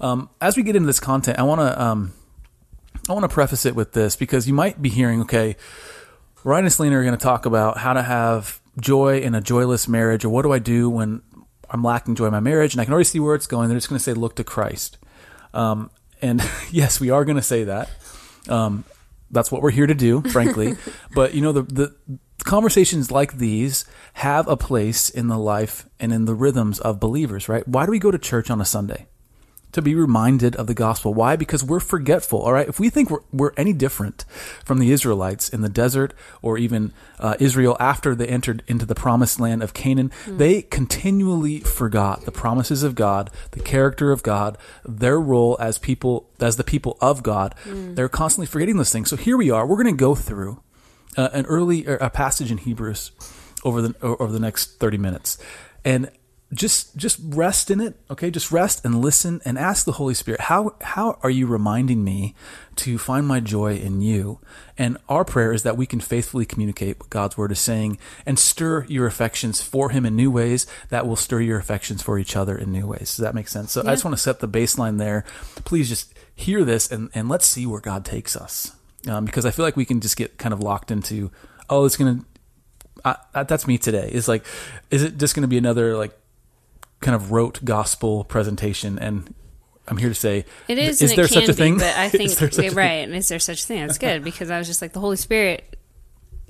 Um, 0.00 0.30
as 0.40 0.56
we 0.56 0.62
get 0.62 0.76
into 0.76 0.86
this 0.86 1.00
content, 1.00 1.38
I 1.38 1.42
want 1.42 1.60
to 1.60 1.80
um, 1.80 2.14
I 3.08 3.12
want 3.12 3.24
to 3.24 3.28
preface 3.28 3.66
it 3.66 3.74
with 3.74 3.92
this 3.92 4.16
because 4.16 4.46
you 4.46 4.54
might 4.54 4.80
be 4.80 4.88
hearing, 4.88 5.20
okay, 5.22 5.56
Ryan 6.42 6.64
and 6.64 6.72
Selena 6.72 6.98
are 6.98 7.04
going 7.04 7.16
to 7.16 7.22
talk 7.22 7.46
about 7.46 7.78
how 7.78 7.92
to 7.92 8.02
have 8.02 8.60
joy 8.80 9.20
in 9.20 9.34
a 9.34 9.40
joyless 9.40 9.86
marriage, 9.88 10.24
or 10.24 10.30
what 10.30 10.42
do 10.42 10.52
I 10.52 10.58
do 10.58 10.88
when 10.88 11.22
I'm 11.68 11.82
lacking 11.82 12.14
joy 12.14 12.26
in 12.26 12.32
my 12.32 12.40
marriage? 12.40 12.74
And 12.74 12.80
I 12.80 12.84
can 12.84 12.92
already 12.92 13.04
see 13.04 13.20
where 13.20 13.34
it's 13.34 13.46
going. 13.46 13.68
They're 13.68 13.76
just 13.76 13.88
going 13.88 13.98
to 13.98 14.02
say, 14.02 14.14
look 14.14 14.36
to 14.36 14.44
Christ. 14.44 14.98
Um, 15.52 15.90
and 16.22 16.42
yes, 16.70 17.00
we 17.00 17.10
are 17.10 17.24
going 17.24 17.36
to 17.36 17.42
say 17.42 17.64
that. 17.64 17.90
Um, 18.48 18.84
that's 19.30 19.52
what 19.52 19.62
we're 19.62 19.70
here 19.70 19.86
to 19.86 19.94
do, 19.94 20.22
frankly. 20.22 20.76
but 21.14 21.34
you 21.34 21.42
know, 21.42 21.52
the, 21.52 21.62
the 21.62 21.94
conversations 22.44 23.10
like 23.10 23.34
these 23.34 23.84
have 24.14 24.48
a 24.48 24.56
place 24.56 25.08
in 25.10 25.28
the 25.28 25.38
life 25.38 25.86
and 25.98 26.12
in 26.12 26.24
the 26.24 26.34
rhythms 26.34 26.80
of 26.80 26.98
believers, 26.98 27.48
right? 27.48 27.66
Why 27.68 27.84
do 27.84 27.92
we 27.92 27.98
go 27.98 28.10
to 28.10 28.18
church 28.18 28.50
on 28.50 28.60
a 28.60 28.64
Sunday? 28.64 29.06
To 29.72 29.82
be 29.82 29.94
reminded 29.94 30.56
of 30.56 30.66
the 30.66 30.74
gospel. 30.74 31.14
Why? 31.14 31.36
Because 31.36 31.62
we're 31.62 31.80
forgetful. 31.80 32.40
All 32.40 32.52
right. 32.52 32.68
If 32.68 32.80
we 32.80 32.90
think 32.90 33.10
we're, 33.10 33.20
we're 33.32 33.52
any 33.56 33.72
different 33.72 34.24
from 34.64 34.78
the 34.78 34.90
Israelites 34.90 35.48
in 35.48 35.60
the 35.60 35.68
desert 35.68 36.12
or 36.42 36.58
even 36.58 36.92
uh, 37.18 37.36
Israel 37.38 37.76
after 37.78 38.14
they 38.14 38.26
entered 38.26 38.62
into 38.66 38.84
the 38.84 38.94
promised 38.94 39.38
land 39.38 39.62
of 39.62 39.72
Canaan, 39.72 40.10
they 40.26 40.62
continually 40.62 41.60
forgot 41.60 42.24
the 42.24 42.32
promises 42.32 42.82
of 42.82 42.94
God, 42.94 43.30
the 43.52 43.60
character 43.60 44.10
of 44.10 44.22
God, 44.22 44.58
their 44.84 45.20
role 45.20 45.56
as 45.60 45.78
people, 45.78 46.28
as 46.40 46.56
the 46.56 46.64
people 46.64 46.98
of 47.00 47.22
God. 47.22 47.54
They're 47.94 48.08
constantly 48.08 48.46
forgetting 48.46 48.76
those 48.76 48.92
things. 48.92 49.08
So 49.08 49.16
here 49.16 49.36
we 49.36 49.50
are. 49.50 49.66
We're 49.66 49.82
going 49.82 49.94
to 49.94 50.00
go 50.00 50.14
through 50.14 50.62
uh, 51.16 51.28
an 51.32 51.46
early 51.46 51.86
or 51.86 51.96
a 51.96 52.10
passage 52.10 52.50
in 52.50 52.58
Hebrews 52.58 53.12
over 53.64 53.82
the 53.82 53.94
over 54.00 54.32
the 54.32 54.40
next 54.40 54.78
30 54.80 54.98
minutes. 54.98 55.38
And 55.84 56.10
just 56.52 56.96
just 56.96 57.20
rest 57.22 57.70
in 57.70 57.80
it, 57.80 57.94
okay? 58.10 58.30
Just 58.30 58.50
rest 58.50 58.84
and 58.84 59.00
listen 59.00 59.40
and 59.44 59.56
ask 59.56 59.84
the 59.84 59.92
Holy 59.92 60.14
Spirit, 60.14 60.42
how 60.42 60.74
how 60.80 61.18
are 61.22 61.30
you 61.30 61.46
reminding 61.46 62.02
me 62.02 62.34
to 62.76 62.98
find 62.98 63.26
my 63.26 63.38
joy 63.38 63.76
in 63.76 64.00
you? 64.00 64.40
And 64.76 64.98
our 65.08 65.24
prayer 65.24 65.52
is 65.52 65.62
that 65.62 65.76
we 65.76 65.86
can 65.86 66.00
faithfully 66.00 66.44
communicate 66.44 66.98
what 66.98 67.10
God's 67.10 67.36
word 67.36 67.52
is 67.52 67.60
saying 67.60 67.98
and 68.26 68.38
stir 68.38 68.84
your 68.88 69.06
affections 69.06 69.62
for 69.62 69.90
him 69.90 70.04
in 70.04 70.16
new 70.16 70.30
ways 70.30 70.66
that 70.88 71.06
will 71.06 71.16
stir 71.16 71.40
your 71.40 71.58
affections 71.58 72.02
for 72.02 72.18
each 72.18 72.34
other 72.34 72.58
in 72.58 72.72
new 72.72 72.86
ways. 72.86 73.16
Does 73.16 73.18
that 73.18 73.34
make 73.34 73.48
sense? 73.48 73.70
So 73.72 73.82
I 73.82 73.92
just 73.92 74.04
want 74.04 74.16
to 74.16 74.22
set 74.22 74.40
the 74.40 74.48
baseline 74.48 74.98
there. 74.98 75.24
Please 75.64 75.88
just 75.88 76.14
hear 76.34 76.64
this 76.64 76.90
and, 76.90 77.10
and 77.14 77.28
let's 77.28 77.46
see 77.46 77.66
where 77.66 77.80
God 77.80 78.04
takes 78.04 78.34
us. 78.34 78.72
Um, 79.06 79.24
because 79.24 79.46
I 79.46 79.50
feel 79.50 79.64
like 79.64 79.76
we 79.76 79.84
can 79.84 80.00
just 80.00 80.16
get 80.16 80.36
kind 80.36 80.52
of 80.52 80.60
locked 80.60 80.90
into, 80.90 81.30
oh, 81.68 81.84
it's 81.84 81.96
going 81.96 82.20
to, 82.20 82.26
I, 83.34 83.44
that's 83.44 83.66
me 83.66 83.78
today. 83.78 84.10
Is 84.12 84.28
like, 84.28 84.44
is 84.90 85.02
it 85.02 85.16
just 85.16 85.34
going 85.34 85.42
to 85.42 85.48
be 85.48 85.56
another 85.58 85.96
like 85.96 86.12
kind 87.00 87.14
of 87.14 87.32
rote 87.32 87.64
gospel 87.64 88.24
presentation? 88.24 88.98
And 88.98 89.34
I'm 89.88 89.96
here 89.96 90.08
to 90.08 90.14
say, 90.14 90.44
It 90.68 90.78
is. 90.78 91.02
Is 91.02 91.14
there 91.16 91.26
such 91.28 91.48
a 91.48 91.52
thing? 91.52 91.74
Be, 91.74 91.80
but 91.80 91.96
I 91.96 92.08
think 92.10 92.30
there 92.32 92.48
such 92.50 92.58
a 92.58 92.62
yeah, 92.64 92.68
thing? 92.70 92.76
right. 92.78 93.08
And 93.08 93.14
is 93.14 93.28
there 93.28 93.38
such 93.38 93.62
a 93.62 93.66
thing? 93.66 93.86
That's 93.86 93.98
good 93.98 94.22
because 94.30 94.50
I 94.50 94.58
was 94.58 94.66
just 94.66 94.80
like 94.82 94.92
the 94.92 95.00
Holy 95.00 95.16
Spirit. 95.16 95.76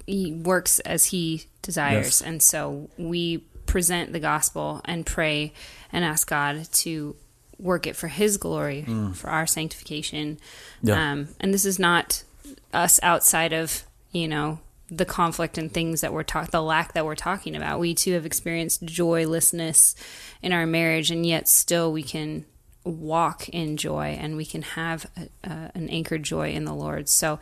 He 0.06 0.32
works 0.32 0.80
as 0.80 1.04
He 1.06 1.44
desires, 1.62 2.06
Yes. 2.06 2.22
and 2.22 2.42
so 2.42 2.90
we 2.98 3.38
present 3.66 4.12
the 4.12 4.18
gospel 4.18 4.80
and 4.84 5.06
pray 5.06 5.52
and 5.92 6.04
ask 6.04 6.28
God 6.28 6.66
to 6.72 7.14
work 7.58 7.86
it 7.86 7.94
for 7.94 8.08
His 8.08 8.36
glory, 8.36 8.84
for 9.14 9.28
our 9.30 9.46
sanctification. 9.46 10.36
Mm. 10.82 10.88
Yeah. 10.88 11.12
Um, 11.12 11.28
and 11.38 11.54
this 11.54 11.64
is 11.64 11.78
not 11.78 12.24
us 12.72 12.98
outside 13.02 13.52
of 13.52 13.84
you 14.10 14.26
know 14.26 14.58
the 14.90 15.04
conflict 15.04 15.56
and 15.56 15.72
things 15.72 16.00
that 16.00 16.12
we're 16.12 16.22
talking, 16.22 16.50
the 16.50 16.62
lack 16.62 16.92
that 16.94 17.04
we're 17.04 17.14
talking 17.14 17.54
about. 17.54 17.78
We 17.78 17.94
too 17.94 18.12
have 18.14 18.26
experienced 18.26 18.84
joylessness 18.84 19.94
in 20.42 20.52
our 20.52 20.66
marriage, 20.66 21.10
and 21.10 21.24
yet 21.24 21.48
still 21.48 21.92
we 21.92 22.02
can 22.02 22.44
walk 22.82 23.48
in 23.50 23.76
joy 23.76 24.16
and 24.18 24.36
we 24.36 24.44
can 24.44 24.62
have 24.62 25.06
a, 25.16 25.48
a, 25.48 25.70
an 25.74 25.88
anchored 25.90 26.22
joy 26.22 26.50
in 26.50 26.64
the 26.64 26.74
Lord. 26.74 27.08
So, 27.08 27.38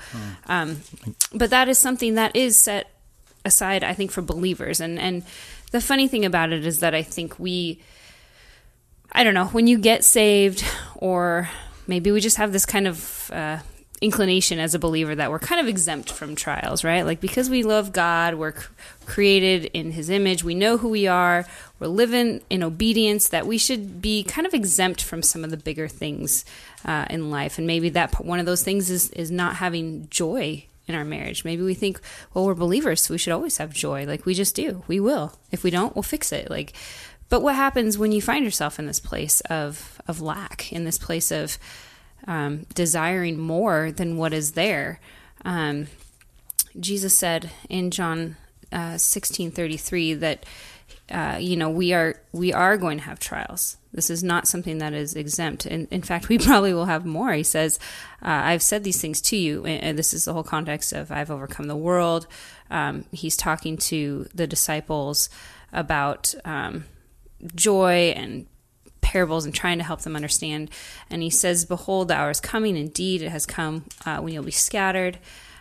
um, 0.47 0.83
but 1.33 1.51
that 1.51 1.69
is 1.69 1.79
something 1.79 2.15
that 2.15 2.35
is 2.37 2.59
set 2.59 2.91
aside, 3.45 3.85
I 3.85 3.95
think, 3.95 4.11
for 4.11 4.23
believers. 4.23 4.81
And 4.81 4.99
and 4.99 5.23
the 5.71 5.81
funny 5.81 6.09
thing 6.09 6.25
about 6.25 6.53
it 6.53 6.67
is 6.67 6.81
that 6.81 6.95
I 6.95 7.03
think 7.03 7.39
we, 7.39 7.81
I 9.13 9.25
don't 9.25 9.35
know, 9.35 9.47
when 9.47 9.67
you 9.67 9.79
get 9.79 10.05
saved, 10.05 10.65
or 10.97 11.49
maybe 11.87 12.11
we 12.11 12.21
just 12.21 12.37
have 12.37 12.53
this 12.53 12.67
kind 12.67 12.87
of 12.87 13.31
uh, 13.33 13.59
inclination 14.01 14.59
as 14.59 14.75
a 14.75 14.79
believer 14.79 15.15
that 15.15 15.31
we're 15.31 15.39
kind 15.39 15.61
of 15.61 15.67
exempt 15.67 16.11
from 16.11 16.37
trials, 16.37 16.85
right? 16.85 17.03
Like 17.03 17.21
because 17.21 17.51
we 17.51 17.63
love 17.63 17.93
God, 17.93 18.35
we're 18.35 18.59
c- 18.59 18.67
created 19.07 19.67
in 19.75 19.93
His 19.93 20.09
image, 20.09 20.45
we 20.45 20.55
know 20.55 20.77
who 20.77 20.89
we 20.89 21.07
are, 21.07 21.47
we're 21.81 21.89
living 21.89 22.41
in 22.49 22.63
obedience, 22.63 23.29
that 23.29 23.47
we 23.47 23.59
should 23.59 24.01
be 24.01 24.23
kind 24.23 24.47
of 24.47 24.55
exempt 24.55 25.03
from 25.03 25.23
some 25.23 25.45
of 25.45 25.51
the 25.51 25.57
bigger 25.57 25.89
things 25.89 26.45
uh, 26.85 27.07
in 27.11 27.31
life. 27.31 27.59
And 27.59 27.67
maybe 27.67 27.89
that 27.91 28.25
one 28.25 28.41
of 28.41 28.47
those 28.47 28.63
things 28.63 28.91
is 28.91 29.11
is 29.11 29.31
not 29.31 29.57
having 29.57 30.09
joy 30.11 30.65
in 30.87 30.95
our 30.95 31.05
marriage. 31.05 31.45
Maybe 31.45 31.63
we 31.63 31.75
think, 31.75 32.01
well, 32.33 32.47
we're 32.47 32.55
believers, 32.55 33.03
so 33.03 33.15
we 33.15 33.19
should 33.19 33.33
always 33.33 33.59
have 33.59 33.73
joy. 33.73 34.07
Like 34.07 34.25
we 34.25 34.35
just 34.35 34.55
do. 34.55 34.85
We 34.87 35.01
will. 35.01 35.33
If 35.51 35.63
we 35.63 35.71
don't, 35.71 35.95
we'll 35.95 36.03
fix 36.03 36.33
it. 36.33 36.51
Like, 36.51 36.73
but 37.29 37.43
what 37.43 37.55
happens 37.55 37.99
when 37.99 38.13
you 38.13 38.23
find 38.23 38.45
yourself 38.45 38.79
in 38.79 38.87
this 38.87 39.01
place 39.01 39.41
of 39.43 40.01
of 40.07 40.21
lack, 40.21 40.73
in 40.73 40.85
this 40.85 40.99
place 40.99 41.31
of 41.31 41.59
um, 42.27 42.67
desiring 42.75 43.39
more 43.39 43.91
than 43.93 44.17
what 44.17 44.33
is 44.33 44.53
there? 44.53 45.01
Um, 45.45 45.87
Jesus 46.79 47.17
said 47.17 47.51
in 47.69 47.91
John 47.91 48.37
uh, 48.73 48.99
sixteen 48.99 49.51
thirty 49.51 49.77
three 49.77 50.15
that 50.15 50.45
uh, 51.11 51.39
you 51.41 51.57
know 51.57 51.71
we 51.71 51.93
are 51.93 52.21
we 52.33 52.53
are 52.53 52.77
going 52.77 52.99
to 52.99 53.05
have 53.05 53.19
trials. 53.19 53.77
This 53.93 54.11
is 54.11 54.23
not 54.23 54.47
something 54.47 54.79
that 54.79 54.93
is 54.93 55.15
exempt. 55.15 55.65
In, 55.65 55.89
in 55.91 56.03
fact, 56.03 56.29
we 56.29 56.39
probably 56.39 56.75
will 56.75 56.85
have 56.85 57.07
more. 57.07 57.33
He 57.33 57.43
says, 57.43 57.79
uh, 58.23 58.29
"I've 58.45 58.63
said 58.63 58.85
these 58.85 59.01
things 59.01 59.21
to 59.23 59.37
you," 59.37 59.65
and 59.65 59.99
this 59.99 60.13
is 60.13 60.25
the 60.25 60.33
whole 60.33 60.43
context 60.43 60.93
of 60.93 61.11
"I've 61.11 61.31
overcome 61.31 61.67
the 61.67 61.77
world." 61.77 62.27
Um, 62.71 63.05
he's 63.13 63.37
talking 63.37 63.79
to 63.79 64.29
the 64.35 64.47
disciples 64.47 65.31
about 65.73 66.35
um, 66.45 66.85
joy 67.55 68.13
and 68.17 68.47
parables 69.01 69.45
and 69.45 69.55
trying 69.55 69.79
to 69.79 69.85
help 69.85 70.01
them 70.03 70.17
understand. 70.17 70.71
And 71.11 71.23
he 71.23 71.31
says, 71.31 71.65
"Behold, 71.65 72.09
the 72.09 72.17
hour 72.17 72.31
is 72.31 72.41
coming; 72.41 72.77
indeed, 72.77 73.23
it 73.23 73.31
has 73.31 73.47
come 73.47 73.85
uh, 74.05 74.19
when 74.19 74.33
you'll 74.33 74.45
be 74.45 74.51
scattered." 74.51 75.19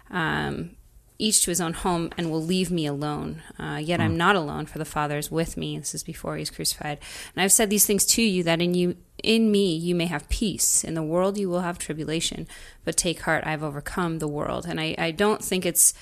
Um, 0.10 0.72
each 1.20 1.44
to 1.44 1.52
his 1.52 1.62
own 1.62 1.74
home 1.74 2.10
and 2.18 2.30
will 2.30 2.44
leave 2.44 2.72
me 2.72 2.86
alone. 2.86 3.42
Uh, 3.60 3.80
yet 3.82 4.00
mm. 4.00 4.04
I'm 4.04 4.18
not 4.18 4.36
alone, 4.36 4.66
for 4.66 4.78
the 4.78 4.86
Father 4.86 5.18
is 5.18 5.32
with 5.32 5.58
me. 5.58 5.78
This 5.78 5.96
is 5.96 6.04
before 6.04 6.38
he's 6.38 6.50
crucified. 6.50 7.00
And 7.36 7.42
I've 7.42 7.52
said 7.52 7.70
these 7.70 7.86
things 7.86 8.06
to 8.08 8.22
you 8.22 8.44
that 8.44 8.62
in 8.62 8.74
you, 8.74 8.96
in 9.24 9.52
me, 9.52 9.76
you 9.76 9.96
may 9.96 10.06
have 10.06 10.30
peace. 10.30 10.84
In 10.84 10.94
the 10.94 11.04
world, 11.04 11.38
you 11.38 11.50
will 11.50 11.62
have 11.62 11.80
tribulation, 11.80 12.48
but 12.86 12.98
take 12.98 13.22
heart, 13.22 13.46
I've 13.48 13.64
overcome 13.64 14.20
the 14.20 14.28
world. 14.28 14.66
And 14.68 14.80
I, 14.80 14.96
I 14.98 15.12
don't 15.12 15.44
think 15.44 15.66
it's 15.66 15.94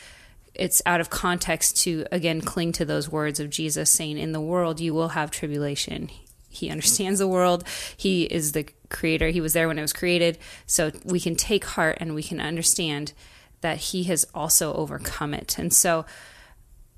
it's 0.53 0.81
out 0.85 1.01
of 1.01 1.09
context 1.09 1.75
to 1.75 2.05
again 2.13 2.39
cling 2.39 2.71
to 2.71 2.85
those 2.85 3.09
words 3.09 3.39
of 3.39 3.49
Jesus 3.49 3.91
saying, 3.91 4.17
"In 4.17 4.31
the 4.31 4.41
world, 4.41 4.79
you 4.79 4.93
will 4.93 5.09
have 5.09 5.31
tribulation." 5.31 6.09
He 6.55 6.69
understands 6.69 7.19
the 7.19 7.27
world. 7.27 7.63
He 7.95 8.23
is 8.23 8.51
the 8.53 8.67
creator. 8.89 9.29
He 9.29 9.41
was 9.41 9.53
there 9.53 9.67
when 9.67 9.77
it 9.77 9.81
was 9.81 9.93
created. 9.93 10.37
So 10.65 10.91
we 11.03 11.19
can 11.19 11.35
take 11.35 11.65
heart 11.65 11.97
and 11.99 12.15
we 12.15 12.23
can 12.23 12.39
understand 12.39 13.13
that 13.61 13.77
he 13.77 14.03
has 14.03 14.25
also 14.33 14.73
overcome 14.73 15.33
it. 15.33 15.57
And 15.57 15.73
so, 15.73 16.05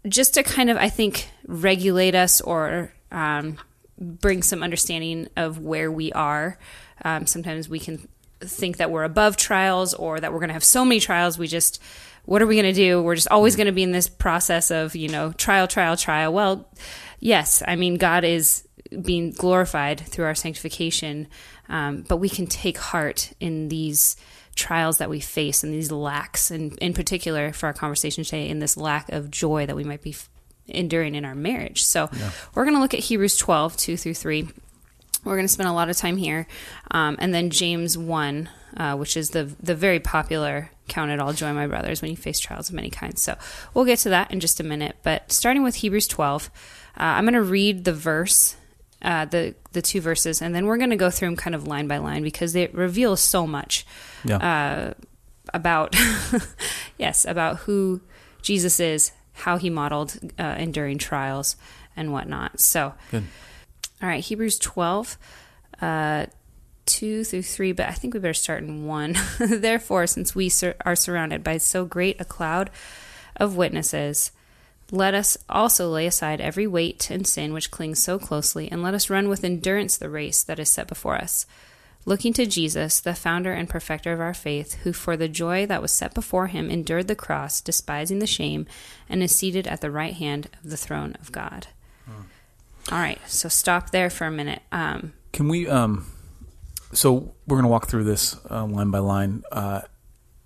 just 0.08 0.34
to 0.36 0.44
kind 0.44 0.70
of, 0.70 0.78
I 0.78 0.90
think, 0.90 1.30
regulate 1.46 2.16
us 2.16 2.40
or 2.42 2.94
um, 3.12 3.58
bring 3.98 4.44
some 4.44 4.64
understanding 4.64 5.28
of 5.36 5.60
where 5.60 5.92
we 5.92 6.12
are, 6.14 6.58
um, 7.04 7.26
sometimes 7.26 7.68
we 7.68 7.80
can 7.80 8.08
think 8.42 8.78
that 8.78 8.92
we're 8.92 9.04
above 9.04 9.38
trials 9.38 9.94
or 9.94 10.20
that 10.20 10.32
we're 10.32 10.40
going 10.40 10.50
to 10.50 10.54
have 10.54 10.64
so 10.64 10.86
many 10.86 11.00
trials. 11.00 11.38
We 11.38 11.48
just, 11.48 11.82
what 12.26 12.42
are 12.42 12.48
we 12.48 12.56
going 12.56 12.74
to 12.74 12.74
do? 12.74 13.02
We're 13.02 13.16
just 13.16 13.30
always 13.30 13.56
going 13.56 13.68
to 13.68 13.74
be 13.74 13.84
in 13.84 13.92
this 13.92 14.08
process 14.08 14.70
of, 14.72 14.96
you 14.96 15.10
know, 15.10 15.32
trial, 15.34 15.68
trial, 15.68 15.98
trial. 15.98 16.34
Well, 16.34 16.70
yes, 17.20 17.64
I 17.68 17.76
mean, 17.76 17.96
God 17.96 18.24
is 18.24 18.66
being 19.01 19.32
glorified 19.32 20.00
through 20.00 20.25
our 20.25 20.36
sanctification, 20.36 21.27
um, 21.70 22.03
but 22.08 22.17
we 22.17 22.29
can 22.29 22.48
take 22.48 22.77
heart 22.77 23.34
in 23.39 23.70
these 23.70 24.15
trials 24.56 24.98
that 24.98 25.10
we 25.10 25.20
face 25.20 25.63
and 25.63 25.74
these 25.74 25.91
lacks, 25.91 26.51
and 26.51 26.77
in 26.79 26.94
particular 26.94 27.53
for 27.53 27.67
our 27.67 27.74
conversation 27.74 28.24
today, 28.24 28.50
in 28.50 28.60
this 28.60 28.75
lack 28.75 29.10
of 29.12 29.32
joy 29.32 29.65
that 29.65 29.75
we 29.75 29.84
might 29.84 30.01
be 30.01 30.15
enduring 30.67 31.15
in 31.15 31.25
our 31.25 31.36
marriage. 31.36 31.84
So 31.84 32.10
yeah. 32.12 32.32
we're 32.53 32.65
going 32.65 32.75
to 32.75 32.82
look 32.82 32.94
at 32.94 33.00
Hebrews 33.01 33.38
12, 33.38 33.77
2 33.77 33.98
through 33.98 34.13
3. 34.15 34.50
We're 35.24 35.36
going 35.36 35.46
to 35.48 35.53
spend 35.53 35.70
a 35.70 35.74
lot 35.74 35.89
of 35.89 35.98
time 35.98 36.17
here. 36.17 36.48
Um, 36.91 37.17
and 37.20 37.34
then 37.34 37.50
James 37.50 37.98
1, 37.98 38.50
uh, 38.77 38.96
which 38.96 39.17
is 39.17 39.32
the, 39.32 39.44
the 39.62 39.75
very 39.75 40.00
popular 40.00 40.72
count 40.88 41.12
it 41.12 41.20
all 41.20 41.34
joy, 41.34 41.53
my 41.53 41.67
brothers, 41.67 42.01
when 42.01 42.12
you 42.12 42.17
face 42.17 42.39
trials 42.39 42.70
of 42.70 42.75
many 42.75 42.89
kinds. 42.89 43.22
So 43.22 43.36
we'll 43.74 43.86
get 43.86 44.00
to 44.00 44.10
that 44.10 44.32
in 44.32 44.39
just 44.39 44.60
a 44.60 44.63
minute. 44.63 44.98
But 45.03 45.32
starting 45.32 45.63
with 45.63 45.75
Hebrews 45.75 46.08
12, 46.08 46.50
uh, 46.98 47.03
I'm 47.03 47.25
going 47.25 47.34
to 47.34 47.41
read 47.41 47.84
the 47.84 47.94
verse 47.94 48.56
uh, 49.01 49.25
the 49.25 49.56
the 49.74 49.82
two 49.82 50.01
verses, 50.01 50.42
and 50.42 50.56
then 50.56 50.66
we're 50.66 50.77
going 50.77 50.89
to 50.89 50.96
go 50.96 51.10
through 51.10 51.30
them 51.30 51.36
kind 51.36 51.56
of 51.56 51.68
line 51.68 51.88
by 51.88 51.98
line 51.98 52.24
because 52.24 52.56
it 52.56 52.74
reveals 52.74 53.22
so 53.22 53.46
much 53.46 53.86
yeah. 54.24 54.38
uh, 54.38 54.94
about 55.54 55.96
yes 56.98 57.25
about 57.25 57.58
who 57.58 58.01
Jesus 58.42 58.80
is, 58.80 59.12
how 59.34 59.58
he 59.58 59.70
modeled 59.70 60.18
uh, 60.39 60.56
enduring 60.58 60.98
trials 60.98 61.56
and 61.96 62.12
whatnot. 62.12 62.60
So, 62.60 62.94
Good. 63.12 63.24
all 64.01 64.10
right, 64.10 64.24
Hebrews 64.24 64.60
twelve. 64.60 65.18
Uh, 65.82 66.25
2 66.88 67.25
through 67.25 67.44
3, 67.44 67.74
but 67.74 67.88
I 67.88 67.92
think 67.92 68.13
we 68.13 68.20
better 68.22 68.34
start 68.34 68.63
in 68.63 68.86
1. 68.86 69.16
Therefore, 69.39 70.08
since 70.08 70.34
we 70.34 70.48
sur- 70.48 70.75
are 70.86 70.96
surrounded 70.96 71.44
by 71.44 71.58
so 71.58 71.84
great 71.86 72.20
a 72.20 72.25
cloud 72.25 72.70
of 73.36 73.58
witnesses, 73.58 74.32
let 74.91 75.13
us 75.13 75.38
also 75.50 75.89
lay 75.89 76.08
aside 76.08 76.39
every 76.39 76.67
weight 76.67 77.10
and 77.10 77.27
sin 77.27 77.53
which 77.53 77.72
clings 77.72 78.01
so 78.01 78.17
closely, 78.17 78.72
and 78.72 78.82
let 78.82 78.94
us 78.94 79.10
run 79.10 79.27
with 79.27 79.44
endurance 79.44 79.98
the 79.98 80.10
race 80.10 80.44
that 80.44 80.60
is 80.60 80.70
set 80.70 80.88
before 80.88 81.15
us. 81.15 81.46
Looking 82.06 82.32
to 82.34 82.46
Jesus, 82.46 83.01
the 83.01 83.13
founder 83.13 83.51
and 83.51 83.67
perfecter 83.67 84.13
of 84.13 84.22
our 84.22 84.34
faith, 84.34 84.75
who 84.84 84.94
for 84.94 85.17
the 85.17 85.27
joy 85.27 85.65
that 85.65 85.82
was 85.82 85.91
set 85.91 86.13
before 86.13 86.48
him 86.48 86.70
endured 86.70 87.10
the 87.10 87.15
cross, 87.15 87.60
despising 87.60 88.20
the 88.20 88.27
shame, 88.27 88.65
and 89.10 89.22
is 89.22 89.36
seated 89.36 89.67
at 89.67 89.82
the 89.82 89.91
right 89.91 90.13
hand 90.13 90.48
of 90.63 90.70
the 90.70 90.77
throne 90.77 91.17
of 91.20 91.34
God. 91.34 91.67
Hmm. 92.06 92.94
All 92.94 93.00
right, 93.00 93.20
so 93.27 93.50
stop 93.50 93.89
there 93.89 94.10
for 94.10 94.24
a 94.24 94.32
minute. 94.32 94.62
Um, 94.72 95.12
Can 95.34 95.50
we? 95.50 95.67
Um, 95.67 96.06
so 96.94 97.34
we're 97.46 97.58
going 97.58 97.63
to 97.63 97.70
walk 97.70 97.89
through 97.89 98.06
this 98.06 98.38
uh, 98.50 98.65
line 98.65 98.89
by 98.89 99.00
line, 99.00 99.44
uh, 99.51 99.82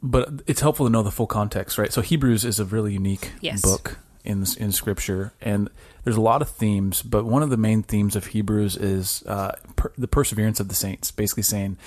but 0.02 0.42
it's 0.48 0.62
helpful 0.62 0.88
to 0.88 0.92
know 0.92 1.04
the 1.04 1.12
full 1.12 1.28
context, 1.28 1.78
right? 1.78 1.94
So 1.94 2.02
Hebrews 2.02 2.44
is 2.44 2.60
a 2.60 2.66
really 2.66 2.94
unique 2.94 3.34
yes. 3.40 3.62
book 3.62 4.00
in 4.24 4.46
in 4.58 4.72
Scripture, 4.72 5.34
and 5.42 5.70
there's 6.04 6.16
a 6.16 6.22
lot 6.22 6.42
of 6.42 6.50
themes. 6.50 7.02
But 7.02 7.26
one 7.26 7.44
of 7.44 7.50
the 7.50 7.58
main 7.58 7.84
themes 7.84 8.16
of 8.16 8.28
Hebrews 8.28 8.78
is 8.78 9.24
uh, 9.26 9.56
per, 9.76 9.92
the 9.98 10.08
perseverance 10.08 10.60
of 10.60 10.68
the 10.68 10.76
saints. 10.76 11.12
Basically, 11.12 11.44
saying 11.44 11.78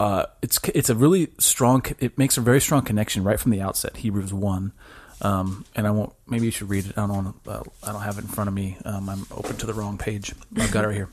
uh, 0.00 0.26
it's 0.42 0.60
it's 0.74 0.90
a 0.90 0.94
really 0.94 1.28
strong. 1.38 1.84
It 1.98 2.18
makes 2.18 2.36
a 2.36 2.40
very 2.40 2.60
strong 2.60 2.82
connection 2.82 3.24
right 3.24 3.38
from 3.38 3.50
the 3.50 3.60
outset. 3.60 3.98
Hebrews 3.98 4.32
one. 4.32 4.72
Um, 5.20 5.64
and 5.74 5.86
I 5.86 5.90
won't. 5.90 6.12
Maybe 6.28 6.46
you 6.46 6.52
should 6.52 6.70
read 6.70 6.86
it. 6.86 6.92
I 6.96 7.06
don't. 7.06 7.10
Want 7.10 7.36
uh, 7.46 7.62
I 7.82 7.92
don't 7.92 8.02
have 8.02 8.18
it 8.18 8.22
in 8.22 8.28
front 8.28 8.48
of 8.48 8.54
me. 8.54 8.76
Um, 8.84 9.08
I'm 9.08 9.26
open 9.32 9.56
to 9.56 9.66
the 9.66 9.74
wrong 9.74 9.98
page. 9.98 10.32
I've 10.56 10.70
got 10.70 10.84
it 10.84 10.88
right 10.88 10.96
here. 10.96 11.08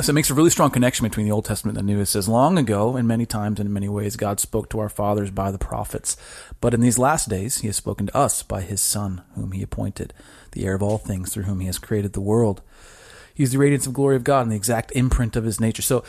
So 0.00 0.10
it 0.10 0.14
makes 0.14 0.30
a 0.30 0.34
really 0.34 0.50
strong 0.50 0.70
connection 0.70 1.04
between 1.04 1.26
the 1.26 1.32
Old 1.32 1.44
Testament 1.44 1.76
and 1.76 1.88
the 1.88 1.92
New. 1.92 2.00
It 2.00 2.06
says, 2.06 2.28
Long 2.28 2.56
ago, 2.58 2.96
and 2.96 3.08
many 3.08 3.26
times 3.26 3.58
and 3.58 3.66
in 3.66 3.72
many 3.72 3.88
ways, 3.88 4.16
God 4.16 4.40
spoke 4.40 4.70
to 4.70 4.78
our 4.78 4.88
fathers 4.88 5.30
by 5.30 5.50
the 5.50 5.58
prophets. 5.58 6.16
But 6.60 6.74
in 6.74 6.80
these 6.80 6.98
last 6.98 7.28
days, 7.28 7.58
he 7.58 7.66
has 7.66 7.76
spoken 7.76 8.06
to 8.06 8.16
us 8.16 8.42
by 8.42 8.60
his 8.60 8.80
Son, 8.80 9.22
whom 9.34 9.52
he 9.52 9.62
appointed, 9.62 10.14
the 10.52 10.64
heir 10.64 10.74
of 10.74 10.82
all 10.82 10.98
things, 10.98 11.32
through 11.32 11.44
whom 11.44 11.60
he 11.60 11.66
has 11.66 11.78
created 11.78 12.12
the 12.12 12.20
world. 12.20 12.62
He 13.34 13.42
is 13.42 13.52
the 13.52 13.58
radiance 13.58 13.86
of 13.86 13.92
glory 13.92 14.16
of 14.16 14.24
God 14.24 14.42
and 14.42 14.52
the 14.52 14.56
exact 14.56 14.92
imprint 14.92 15.36
of 15.36 15.44
his 15.44 15.60
nature. 15.60 15.82
So 15.82 16.04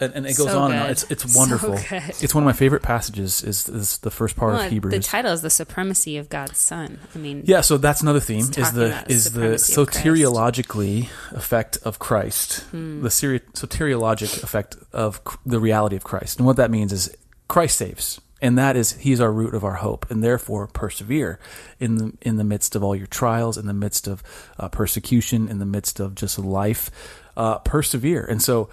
and, 0.00 0.14
and 0.14 0.26
it 0.26 0.36
goes 0.36 0.46
so 0.46 0.60
on 0.60 0.72
and 0.72 0.80
on. 0.80 0.90
It's 0.90 1.04
it's 1.10 1.36
wonderful. 1.36 1.76
So 1.76 1.96
it's 2.20 2.34
one 2.34 2.44
of 2.44 2.46
my 2.46 2.52
favorite 2.52 2.82
passages. 2.82 3.42
Is, 3.42 3.68
is 3.68 3.98
the 3.98 4.10
first 4.10 4.36
part 4.36 4.54
well, 4.54 4.64
of 4.64 4.70
Hebrews. 4.70 4.94
The 4.94 5.00
title 5.00 5.32
is 5.32 5.42
the 5.42 5.50
supremacy 5.50 6.16
of 6.16 6.28
God's 6.28 6.58
Son. 6.58 7.00
I 7.14 7.18
mean, 7.18 7.42
yeah. 7.46 7.62
So 7.62 7.78
that's 7.78 8.00
another 8.00 8.20
theme. 8.20 8.46
Is 8.56 8.72
the 8.72 9.04
is 9.08 9.32
the 9.32 9.54
soteriologically 9.54 11.08
effect 11.32 11.78
of 11.84 11.98
Christ, 11.98 12.60
hmm. 12.70 13.02
the 13.02 13.08
soteriologic 13.08 14.42
effect 14.42 14.76
of 14.92 15.20
the 15.44 15.58
reality 15.58 15.96
of 15.96 16.04
Christ, 16.04 16.38
and 16.38 16.46
what 16.46 16.56
that 16.56 16.70
means 16.70 16.92
is 16.92 17.14
Christ 17.48 17.78
saves, 17.78 18.20
and 18.40 18.56
that 18.56 18.76
is 18.76 18.92
He's 18.92 19.20
our 19.20 19.32
root 19.32 19.54
of 19.54 19.64
our 19.64 19.74
hope, 19.74 20.08
and 20.10 20.22
therefore 20.22 20.68
persevere 20.68 21.40
in 21.80 21.96
the 21.96 22.12
in 22.22 22.36
the 22.36 22.44
midst 22.44 22.76
of 22.76 22.84
all 22.84 22.94
your 22.94 23.08
trials, 23.08 23.58
in 23.58 23.66
the 23.66 23.74
midst 23.74 24.06
of 24.06 24.22
uh, 24.58 24.68
persecution, 24.68 25.48
in 25.48 25.58
the 25.58 25.66
midst 25.66 25.98
of 25.98 26.14
just 26.14 26.38
life. 26.38 26.90
Uh, 27.36 27.56
persevere, 27.60 28.24
and 28.24 28.42
so 28.42 28.68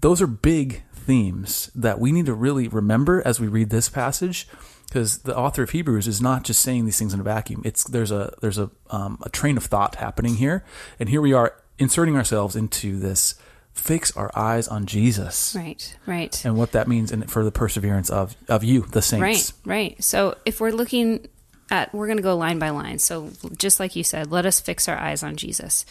those 0.00 0.22
are 0.22 0.26
big 0.26 0.82
themes 0.94 1.70
that 1.74 1.98
we 1.98 2.12
need 2.12 2.26
to 2.26 2.34
really 2.34 2.68
remember 2.68 3.22
as 3.26 3.40
we 3.40 3.48
read 3.48 3.70
this 3.70 3.88
passage 3.88 4.46
because 4.86 5.18
the 5.18 5.36
author 5.36 5.62
of 5.62 5.70
Hebrews 5.70 6.08
is 6.08 6.20
not 6.20 6.42
just 6.44 6.60
saying 6.60 6.84
these 6.84 6.98
things 6.98 7.14
in 7.14 7.20
a 7.20 7.22
vacuum. 7.22 7.62
It's 7.64 7.84
there's 7.84 8.10
a 8.10 8.32
there's 8.40 8.58
a 8.58 8.70
um, 8.90 9.18
a 9.22 9.28
train 9.28 9.56
of 9.56 9.64
thought 9.64 9.94
happening 9.96 10.36
here, 10.36 10.64
and 10.98 11.08
here 11.08 11.20
we 11.20 11.32
are 11.32 11.54
inserting 11.78 12.16
ourselves 12.16 12.56
into 12.56 12.98
this. 12.98 13.34
Fix 13.72 14.14
our 14.16 14.32
eyes 14.34 14.66
on 14.66 14.84
Jesus, 14.84 15.54
Right, 15.56 15.96
right. 16.04 16.44
and 16.44 16.56
what 16.56 16.72
that 16.72 16.88
means 16.88 17.12
in, 17.12 17.22
for 17.28 17.44
the 17.44 17.52
perseverance 17.52 18.10
of 18.10 18.34
of 18.48 18.64
you, 18.64 18.82
the 18.82 19.00
saints. 19.00 19.52
Right, 19.64 19.72
right. 19.92 20.04
So 20.04 20.36
if 20.44 20.60
we're 20.60 20.72
looking 20.72 21.28
at, 21.70 21.94
we're 21.94 22.08
going 22.08 22.16
to 22.16 22.22
go 22.22 22.36
line 22.36 22.58
by 22.58 22.70
line. 22.70 22.98
So 22.98 23.30
just 23.56 23.78
like 23.78 23.94
you 23.94 24.02
said, 24.02 24.30
let 24.32 24.44
us 24.44 24.58
fix 24.58 24.88
our 24.88 24.96
eyes 24.98 25.22
on 25.22 25.36
Jesus. 25.36 25.86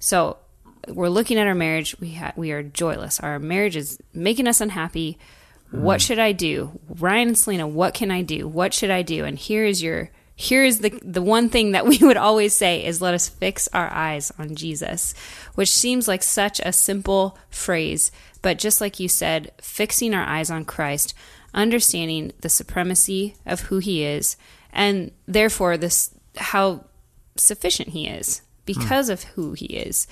So 0.00 0.38
we're 0.88 1.08
looking 1.08 1.38
at 1.38 1.46
our 1.46 1.54
marriage. 1.54 1.98
We 2.00 2.14
ha- 2.14 2.32
we 2.36 2.52
are 2.52 2.62
joyless. 2.62 3.20
Our 3.20 3.38
marriage 3.38 3.76
is 3.76 3.98
making 4.12 4.46
us 4.46 4.60
unhappy. 4.60 5.18
What 5.70 6.00
mm. 6.00 6.06
should 6.06 6.18
I 6.18 6.32
do, 6.32 6.80
Ryan 6.88 7.28
and 7.28 7.38
Selena? 7.38 7.68
What 7.68 7.94
can 7.94 8.10
I 8.10 8.22
do? 8.22 8.48
What 8.48 8.74
should 8.74 8.90
I 8.90 9.02
do? 9.02 9.24
And 9.24 9.38
here 9.38 9.64
is 9.64 9.82
your 9.82 10.10
here 10.34 10.64
is 10.64 10.80
the 10.80 10.98
the 11.02 11.22
one 11.22 11.48
thing 11.48 11.72
that 11.72 11.86
we 11.90 11.98
would 11.98 12.16
always 12.16 12.54
say 12.54 12.84
is 12.84 13.02
let 13.02 13.14
us 13.14 13.28
fix 13.28 13.68
our 13.72 13.90
eyes 13.92 14.32
on 14.38 14.54
Jesus, 14.56 15.14
which 15.54 15.70
seems 15.70 16.08
like 16.08 16.22
such 16.22 16.60
a 16.60 16.72
simple 16.72 17.38
phrase, 17.50 18.10
but 18.42 18.58
just 18.58 18.80
like 18.80 18.98
you 18.98 19.08
said, 19.08 19.52
fixing 19.60 20.14
our 20.14 20.24
eyes 20.24 20.50
on 20.50 20.64
Christ, 20.64 21.14
understanding 21.54 22.32
the 22.40 22.48
supremacy 22.48 23.34
of 23.44 23.60
who 23.62 23.78
he 23.78 24.02
is 24.04 24.36
and 24.72 25.10
therefore 25.26 25.76
this 25.76 26.14
how 26.36 26.84
sufficient 27.36 27.90
he 27.90 28.06
is 28.06 28.42
because 28.64 29.06
hmm. 29.06 29.12
of 29.12 29.22
who 29.24 29.52
he 29.52 29.66
is 29.66 30.06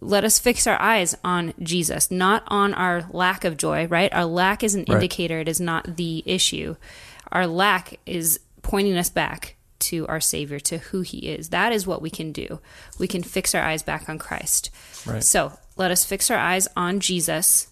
let 0.00 0.24
us 0.24 0.38
fix 0.38 0.66
our 0.66 0.80
eyes 0.80 1.16
on 1.24 1.54
Jesus, 1.60 2.10
not 2.10 2.42
on 2.48 2.74
our 2.74 3.06
lack 3.10 3.44
of 3.44 3.56
joy, 3.56 3.86
right? 3.86 4.12
Our 4.12 4.24
lack 4.26 4.62
is 4.62 4.74
an 4.74 4.84
Right. 4.88 4.94
indicator, 4.96 5.40
it 5.40 5.48
is 5.48 5.60
not 5.60 5.96
the 5.96 6.22
issue. 6.26 6.76
Our 7.32 7.46
lack 7.46 7.98
is 8.06 8.40
pointing 8.62 8.96
us 8.96 9.10
back 9.10 9.54
to 9.78 10.06
our 10.06 10.20
Savior, 10.20 10.58
to 10.60 10.78
who 10.78 11.02
He 11.02 11.18
is. 11.28 11.50
That 11.50 11.72
is 11.72 11.86
what 11.86 12.00
we 12.02 12.10
can 12.10 12.32
do. 12.32 12.60
We 12.98 13.06
can 13.06 13.22
fix 13.22 13.54
our 13.54 13.62
eyes 13.62 13.82
back 13.82 14.08
on 14.08 14.18
Christ. 14.18 14.70
Right. 15.04 15.22
So 15.22 15.52
let 15.76 15.90
us 15.90 16.04
fix 16.04 16.30
our 16.30 16.38
eyes 16.38 16.66
on 16.76 17.00
Jesus. 17.00 17.68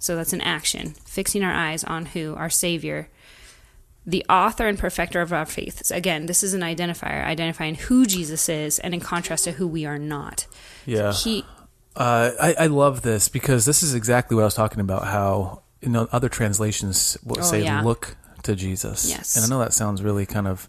So 0.00 0.16
that's 0.16 0.32
an 0.32 0.40
action, 0.40 0.94
fixing 1.06 1.42
our 1.42 1.52
eyes 1.52 1.82
on 1.84 2.06
who? 2.06 2.34
Our 2.36 2.50
Savior. 2.50 3.08
The 4.08 4.24
author 4.30 4.66
and 4.66 4.78
perfecter 4.78 5.20
of 5.20 5.34
our 5.34 5.44
faith. 5.44 5.84
So 5.84 5.94
again, 5.94 6.24
this 6.24 6.42
is 6.42 6.54
an 6.54 6.62
identifier, 6.62 7.22
identifying 7.24 7.74
who 7.74 8.06
Jesus 8.06 8.48
is, 8.48 8.78
and 8.78 8.94
in 8.94 9.00
contrast 9.00 9.44
to 9.44 9.52
who 9.52 9.68
we 9.68 9.84
are 9.84 9.98
not. 9.98 10.46
Yeah. 10.86 11.12
He 11.12 11.44
Uh, 11.94 12.30
I, 12.40 12.54
I 12.64 12.66
love 12.68 13.02
this 13.02 13.28
because 13.28 13.66
this 13.66 13.82
is 13.82 13.94
exactly 13.94 14.34
what 14.34 14.42
I 14.42 14.44
was 14.46 14.54
talking 14.54 14.80
about. 14.80 15.04
How 15.04 15.60
you 15.82 15.90
know 15.90 16.08
other 16.10 16.28
translations 16.30 17.18
will 17.22 17.40
Oh, 17.40 17.42
say 17.42 17.62
yeah. 17.62 17.82
"look 17.82 18.16
to 18.44 18.56
Jesus," 18.56 19.10
Yes. 19.10 19.36
and 19.36 19.44
I 19.44 19.48
know 19.48 19.58
that 19.58 19.74
sounds 19.74 20.00
really 20.02 20.24
kind 20.24 20.46
of 20.48 20.68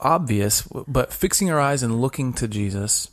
obvious, 0.00 0.62
but 0.86 1.12
fixing 1.12 1.50
our 1.50 1.60
eyes 1.60 1.82
and 1.82 2.00
looking 2.00 2.32
to 2.34 2.46
Jesus. 2.48 3.08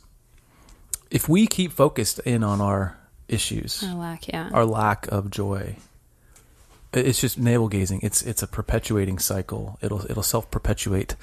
If 1.10 1.28
we 1.28 1.46
keep 1.46 1.72
focused 1.72 2.18
in 2.26 2.42
on 2.42 2.60
our 2.60 2.98
issues, 3.28 3.82
our 3.82 3.94
lack, 3.94 4.28
yeah. 4.28 4.50
our 4.52 4.66
lack 4.66 5.06
of 5.08 5.30
joy, 5.30 5.76
it's 6.96 7.20
just 7.20 7.38
navel 7.38 7.68
gazing. 7.68 8.00
It's 8.02 8.22
it's 8.22 8.42
a 8.42 8.46
perpetuating 8.46 9.18
cycle. 9.18 9.78
It'll 9.82 10.04
it'll 10.10 10.22
self 10.22 10.50
perpetuate. 10.50 11.16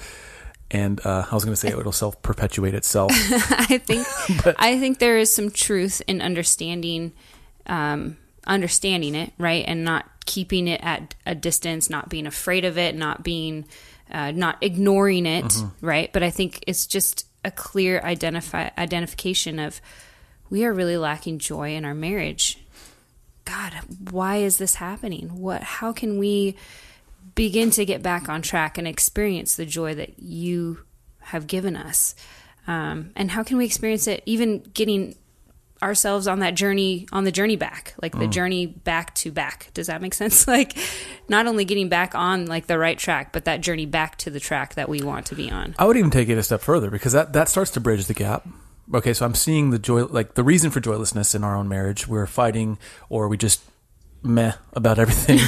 And 0.74 1.06
uh, 1.06 1.26
I 1.30 1.36
was 1.36 1.44
going 1.44 1.54
to 1.54 1.60
say 1.60 1.68
it'll 1.68 1.92
self 1.92 2.22
perpetuate 2.22 2.74
itself. 2.74 3.12
I 3.14 3.78
think 3.78 4.08
I 4.60 4.80
think 4.80 5.00
there 5.00 5.18
is 5.18 5.34
some 5.34 5.52
truth 5.52 6.02
in 6.08 6.22
understanding 6.22 7.12
um, 7.68 8.18
understanding 8.48 9.16
it, 9.16 9.34
right, 9.38 9.66
and 9.68 9.84
not 9.84 10.06
keeping 10.26 10.68
it 10.68 10.82
at 10.84 11.16
a 11.26 11.36
distance, 11.36 11.90
not 11.90 12.10
being 12.10 12.26
afraid 12.26 12.66
of 12.66 12.78
it, 12.78 12.96
not 12.96 13.24
being 13.24 13.66
uh, 14.12 14.32
not 14.32 14.58
ignoring 14.62 15.26
it, 15.26 15.54
right. 15.82 16.12
But 16.12 16.24
I 16.24 16.30
think 16.30 16.64
it's 16.68 16.86
just 16.86 17.28
a 17.44 17.52
clear 17.52 18.00
identify 18.02 18.70
identification 18.78 19.60
of 19.60 19.82
we 20.50 20.66
are 20.66 20.74
really 20.74 20.98
lacking 20.98 21.40
joy 21.40 21.76
in 21.76 21.86
our 21.86 21.94
marriage. 21.94 22.61
God, 23.46 23.74
why 24.10 24.38
is 24.38 24.58
this 24.58 24.76
happening? 24.76 25.40
What? 25.40 25.64
How 25.64 25.92
can 25.92 26.18
we 26.18 26.56
begin 27.36 27.72
to 27.72 27.86
get 27.86 28.02
back 28.02 28.30
on 28.30 28.42
track 28.42 28.78
and 28.78 28.88
experience 28.88 29.56
the 29.56 29.66
joy 29.66 29.96
that 29.96 30.20
you 30.20 30.80
have 31.20 31.48
given 31.48 31.76
us? 31.76 32.16
Um, 32.68 33.12
and 33.16 33.32
how 33.32 33.44
can 33.44 33.58
we 33.58 33.66
experience 33.66 34.08
it 34.08 34.22
even 34.26 34.60
getting 34.74 35.16
ourselves 35.82 36.28
on 36.28 36.40
that 36.40 36.54
journey 36.54 37.08
on 37.12 37.24
the 37.24 37.32
journey 37.32 37.56
back 37.56 37.96
like 38.04 38.18
the 38.18 38.28
journey 38.28 38.68
back 38.68 39.16
to 39.16 39.32
back 39.32 39.72
does 39.74 39.88
that 39.88 40.00
make 40.00 40.14
sense 40.14 40.48
like 40.48 40.78
not 41.28 41.48
only 41.48 41.66
getting 41.66 41.90
back 41.90 42.14
on 42.14 42.46
like 42.46 42.68
the 42.68 42.78
right 42.78 43.00
track 43.00 43.34
but 43.34 43.46
that 43.46 43.62
journey 43.62 43.88
back 43.88 44.16
to 44.16 44.30
the 44.30 44.40
track 44.40 44.76
that 44.76 44.88
we 44.88 45.02
want 45.02 45.26
to 45.26 45.34
be 45.34 45.50
on 45.50 45.74
I 45.80 45.86
would 45.86 45.98
even 45.98 46.12
take 46.12 46.30
it 46.30 46.38
a 46.38 46.44
step 46.44 46.62
further 46.62 46.92
because 46.92 47.14
that, 47.14 47.34
that 47.34 47.50
starts 47.50 47.72
to 47.72 47.80
bridge 47.80 48.06
the 48.06 48.14
gap. 48.14 48.48
Okay, 48.94 49.14
so 49.14 49.26
I'm 49.26 49.36
seeing 49.36 49.70
the 49.72 49.80
joy, 49.80 50.06
like 50.06 50.34
the 50.36 50.44
reason 50.44 50.72
for 50.72 50.80
joylessness 50.80 51.34
in 51.34 51.44
our 51.44 51.56
own 51.56 51.68
marriage. 51.70 52.08
We're 52.08 52.28
fighting, 52.28 52.78
or 53.10 53.28
we 53.28 53.38
just 53.38 53.62
meh 54.24 54.54
about 54.74 55.00
everything, 55.00 55.40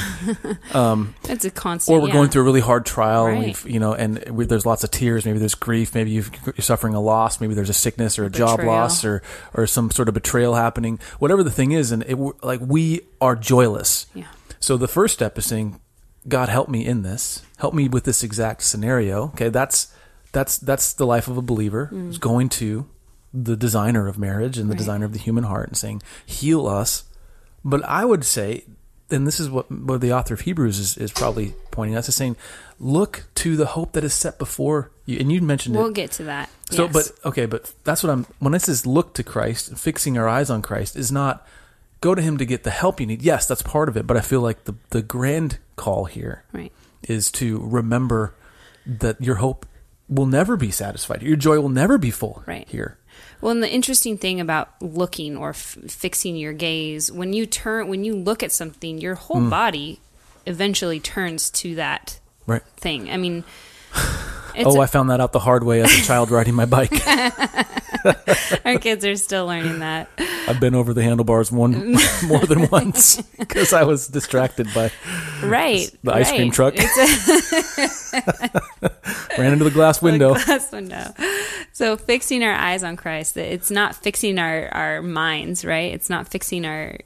um, 0.74 1.14
it's 1.28 1.44
a 1.44 1.50
constant 1.50 1.94
or 1.96 2.00
we're 2.00 2.08
yeah. 2.08 2.14
going 2.14 2.28
through 2.28 2.42
a 2.42 2.44
really 2.44 2.60
hard 2.60 2.84
trial. 2.84 3.26
And 3.26 3.36
Right. 3.38 3.46
we've, 3.46 3.66
you 3.74 3.78
know, 3.78 3.94
and 3.94 4.24
we, 4.30 4.46
there's 4.46 4.66
lots 4.66 4.82
of 4.82 4.90
tears. 4.90 5.24
Maybe 5.24 5.38
there's 5.38 5.54
grief. 5.54 5.94
Maybe 5.94 6.10
you've, 6.10 6.30
you're 6.46 6.54
suffering 6.58 6.94
a 6.94 7.00
loss. 7.00 7.40
Maybe 7.40 7.54
there's 7.54 7.70
a 7.70 7.74
sickness 7.74 8.18
or 8.18 8.24
a 8.24 8.30
job 8.30 8.60
loss 8.60 9.04
or 9.04 9.22
or 9.54 9.66
some 9.66 9.90
sort 9.90 10.08
of 10.08 10.14
betrayal 10.14 10.54
happening. 10.54 10.98
Whatever 11.18 11.42
the 11.42 11.50
thing 11.50 11.72
is, 11.72 11.92
and 11.92 12.02
it, 12.04 12.16
like 12.42 12.60
we 12.62 13.02
are 13.20 13.36
joyless. 13.36 14.06
yeah 14.14 14.26
So 14.58 14.76
the 14.76 14.88
first 14.88 15.14
step 15.14 15.38
is 15.38 15.46
saying, 15.46 15.80
God, 16.26 16.48
help 16.48 16.68
me 16.68 16.84
in 16.84 17.02
this. 17.02 17.42
Help 17.58 17.74
me 17.74 17.88
with 17.88 18.04
this 18.04 18.22
exact 18.24 18.62
scenario. 18.62 19.24
Okay, 19.28 19.50
that's 19.50 19.94
that's 20.32 20.58
that's 20.58 20.92
the 20.94 21.06
life 21.06 21.28
of 21.28 21.36
a 21.36 21.42
believer. 21.42 21.90
Mm. 21.92 22.08
Is 22.10 22.18
going 22.18 22.48
to 22.50 22.86
the 23.36 23.56
designer 23.56 24.06
of 24.06 24.16
marriage 24.16 24.56
and 24.58 24.68
the 24.70 24.74
Right. 24.74 24.78
designer 24.78 25.04
of 25.06 25.12
the 25.12 25.18
human 25.18 25.44
heart 25.44 25.68
and 25.68 25.76
saying, 25.76 26.02
heal 26.24 26.66
us. 26.68 27.02
But 27.64 27.84
I 27.84 28.04
would 28.04 28.24
say, 28.24 28.64
and 29.10 29.26
this 29.26 29.40
is 29.40 29.50
what, 29.50 29.70
what 29.70 30.00
the 30.00 30.12
author 30.12 30.34
of 30.34 30.40
Hebrews 30.42 30.78
is, 30.78 30.96
is 30.96 31.10
probably 31.12 31.54
pointing 31.72 31.96
us, 31.96 32.08
is 32.08 32.14
saying, 32.14 32.36
look 32.78 33.24
to 33.36 33.56
the 33.56 33.66
hope 33.66 33.92
that 33.92 34.04
is 34.04 34.14
set 34.14 34.38
before 34.38 34.90
you. 35.04 35.18
And 35.18 35.32
you 35.32 35.40
mentioned 35.42 35.74
it 35.74 35.78
we'll 35.78 35.88
it. 35.88 35.94
get 35.94 36.12
to 36.12 36.24
that 36.24 36.48
So, 36.70 36.84
Yes. 36.84 36.92
but 36.92 37.28
okay, 37.28 37.46
but 37.46 37.72
that's 37.84 38.02
what 38.04 38.10
I'm. 38.10 38.26
When 38.38 38.54
it 38.54 38.62
says 38.62 38.86
look 38.86 39.14
to 39.14 39.22
Christ, 39.24 39.76
fixing 39.76 40.16
our 40.16 40.28
eyes 40.28 40.48
on 40.48 40.62
Christ 40.62 40.94
is 40.96 41.10
not 41.12 41.46
go 42.00 42.14
to 42.14 42.22
Him 42.22 42.38
to 42.38 42.44
get 42.44 42.62
the 42.64 42.70
help 42.70 43.00
you 43.00 43.06
need. 43.06 43.20
Yes, 43.22 43.46
that's 43.46 43.62
part 43.62 43.88
of 43.88 43.96
it, 43.96 44.06
but 44.06 44.16
I 44.16 44.20
feel 44.20 44.40
like 44.40 44.64
the 44.64 44.74
the 44.90 45.02
grand 45.02 45.58
call 45.76 46.04
here 46.06 46.44
right 46.52 46.72
is 47.08 47.30
to 47.32 47.58
remember 47.62 48.34
that 48.86 49.20
your 49.20 49.36
hope 49.36 49.66
will 50.08 50.26
never 50.26 50.56
be 50.56 50.70
satisfied. 50.70 51.22
Your 51.22 51.36
joy 51.36 51.58
will 51.60 51.68
never 51.68 51.98
be 51.98 52.10
full. 52.10 52.42
Right. 52.46 52.68
here. 52.68 52.96
Well, 53.44 53.50
and 53.50 53.62
the 53.62 53.70
interesting 53.70 54.16
thing 54.16 54.40
about 54.40 54.70
looking 54.80 55.36
or 55.36 55.50
f- 55.50 55.76
fixing 55.88 56.34
your 56.34 56.54
gaze, 56.54 57.12
when 57.12 57.34
you 57.34 57.44
turn, 57.44 57.88
when 57.88 58.02
you 58.02 58.16
look 58.16 58.42
at 58.42 58.50
something, 58.52 58.96
your 58.96 59.16
whole 59.16 59.38
Hmm. 59.42 59.50
body 59.50 60.00
eventually 60.46 60.98
turns 60.98 61.50
to 61.50 61.74
that 61.74 62.20
Right. 62.46 62.62
thing. 62.78 63.10
I 63.10 63.18
mean, 63.18 63.44
oh, 64.64 64.80
I 64.80 64.86
found 64.86 65.10
that 65.10 65.20
out 65.20 65.32
the 65.32 65.40
hard 65.40 65.62
way 65.62 65.82
as 65.82 65.92
a 65.92 66.00
child 66.02 66.30
riding 66.30 66.54
my 66.54 66.64
bike. 66.64 66.90
our 68.64 68.78
kids 68.78 69.04
are 69.04 69.16
still 69.16 69.46
learning 69.46 69.80
that. 69.80 70.08
I've 70.46 70.60
been 70.60 70.74
over 70.74 70.92
the 70.92 71.02
handlebars 71.02 71.50
one 71.50 71.92
more 72.26 72.44
than 72.46 72.68
once 72.68 73.20
because 73.38 73.72
I 73.72 73.84
was 73.84 74.08
distracted 74.08 74.68
by 74.74 74.90
Right. 75.42 75.90
The 76.02 76.12
ice 76.12 76.30
cream 76.30 76.50
truck. 76.50 76.74
Ran 79.38 79.52
into 79.52 79.64
the 79.64 79.70
glass 79.72 80.02
window. 80.02 80.34
glass 80.34 80.70
window. 80.72 81.14
So 81.72 81.96
fixing 81.96 82.42
our 82.42 82.54
eyes 82.54 82.82
on 82.82 82.96
Christ, 82.96 83.36
it's 83.36 83.70
not 83.70 83.96
fixing 83.96 84.38
our, 84.38 84.68
our 84.68 85.02
minds, 85.02 85.64
right? 85.64 85.92
It's 85.92 86.10
not 86.10 86.28
fixing 86.28 86.64
our 86.64 86.98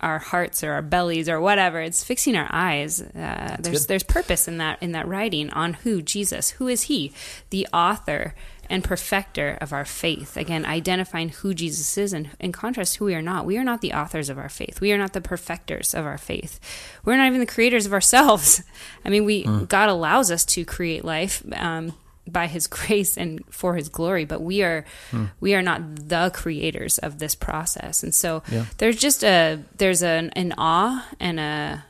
our 0.00 0.18
hearts 0.18 0.64
or 0.64 0.72
our 0.72 0.82
bellies 0.82 1.28
or 1.28 1.40
whatever. 1.40 1.80
It's 1.80 2.02
fixing 2.02 2.34
our 2.34 2.48
eyes. 2.50 3.02
Uh, 3.02 3.56
there's 3.60 3.80
good. 3.82 3.88
there's 3.88 4.02
purpose 4.02 4.48
in 4.48 4.58
that 4.58 4.82
in 4.82 4.92
that 4.92 5.06
writing 5.06 5.50
on 5.50 5.74
who 5.74 6.02
Jesus, 6.02 6.50
who 6.50 6.68
is 6.68 6.82
He, 6.84 7.12
the 7.50 7.68
author 7.72 8.34
and 8.70 8.84
perfecter 8.84 9.58
of 9.60 9.72
our 9.72 9.84
faith. 9.84 10.36
Again, 10.36 10.64
identifying 10.64 11.30
who 11.30 11.52
Jesus 11.52 11.98
is, 11.98 12.12
and 12.12 12.30
in 12.38 12.52
contrast, 12.52 12.96
who 12.96 13.04
we 13.06 13.14
are 13.14 13.20
not. 13.20 13.44
We 13.44 13.58
are 13.58 13.64
not 13.64 13.80
the 13.80 13.92
authors 13.92 14.30
of 14.30 14.38
our 14.38 14.48
faith. 14.48 14.80
We 14.80 14.92
are 14.92 14.98
not 14.98 15.12
the 15.12 15.20
perfecters 15.20 15.92
of 15.92 16.06
our 16.06 16.16
faith. 16.16 16.60
We're 17.04 17.16
not 17.16 17.26
even 17.26 17.40
the 17.40 17.46
creators 17.46 17.84
of 17.84 17.92
ourselves. 17.92 18.62
I 19.04 19.10
mean, 19.10 19.24
we 19.24 19.42
hmm. 19.42 19.64
God 19.64 19.88
allows 19.90 20.30
us 20.30 20.44
to 20.46 20.64
create 20.64 21.04
life. 21.04 21.42
Um, 21.52 21.92
by 22.28 22.46
his 22.46 22.66
grace 22.68 23.16
and 23.16 23.42
for 23.50 23.74
his 23.74 23.88
glory 23.88 24.24
but 24.24 24.40
we 24.40 24.62
are 24.62 24.84
hmm. 25.10 25.24
we 25.40 25.52
are 25.54 25.62
not 25.62 25.80
the 25.96 26.30
creators 26.32 26.98
of 26.98 27.18
this 27.18 27.34
process 27.34 28.04
and 28.04 28.14
so 28.14 28.44
Yeah. 28.52 28.66
there's 28.78 28.96
just 28.96 29.24
a 29.24 29.58
there's 29.78 30.02
an, 30.02 30.30
an 30.36 30.54
awe 30.56 31.08
and 31.18 31.40
a 31.40 31.84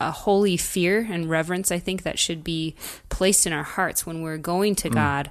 a 0.00 0.10
holy 0.10 0.58
fear 0.58 1.08
and 1.10 1.30
reverence 1.30 1.72
i 1.72 1.78
think 1.78 2.02
that 2.02 2.18
should 2.18 2.44
be 2.44 2.74
placed 3.08 3.46
in 3.46 3.52
our 3.54 3.62
hearts 3.62 4.04
when 4.04 4.20
we're 4.20 4.36
going 4.36 4.74
to 4.74 4.88
hmm. 4.88 4.94
god 4.94 5.30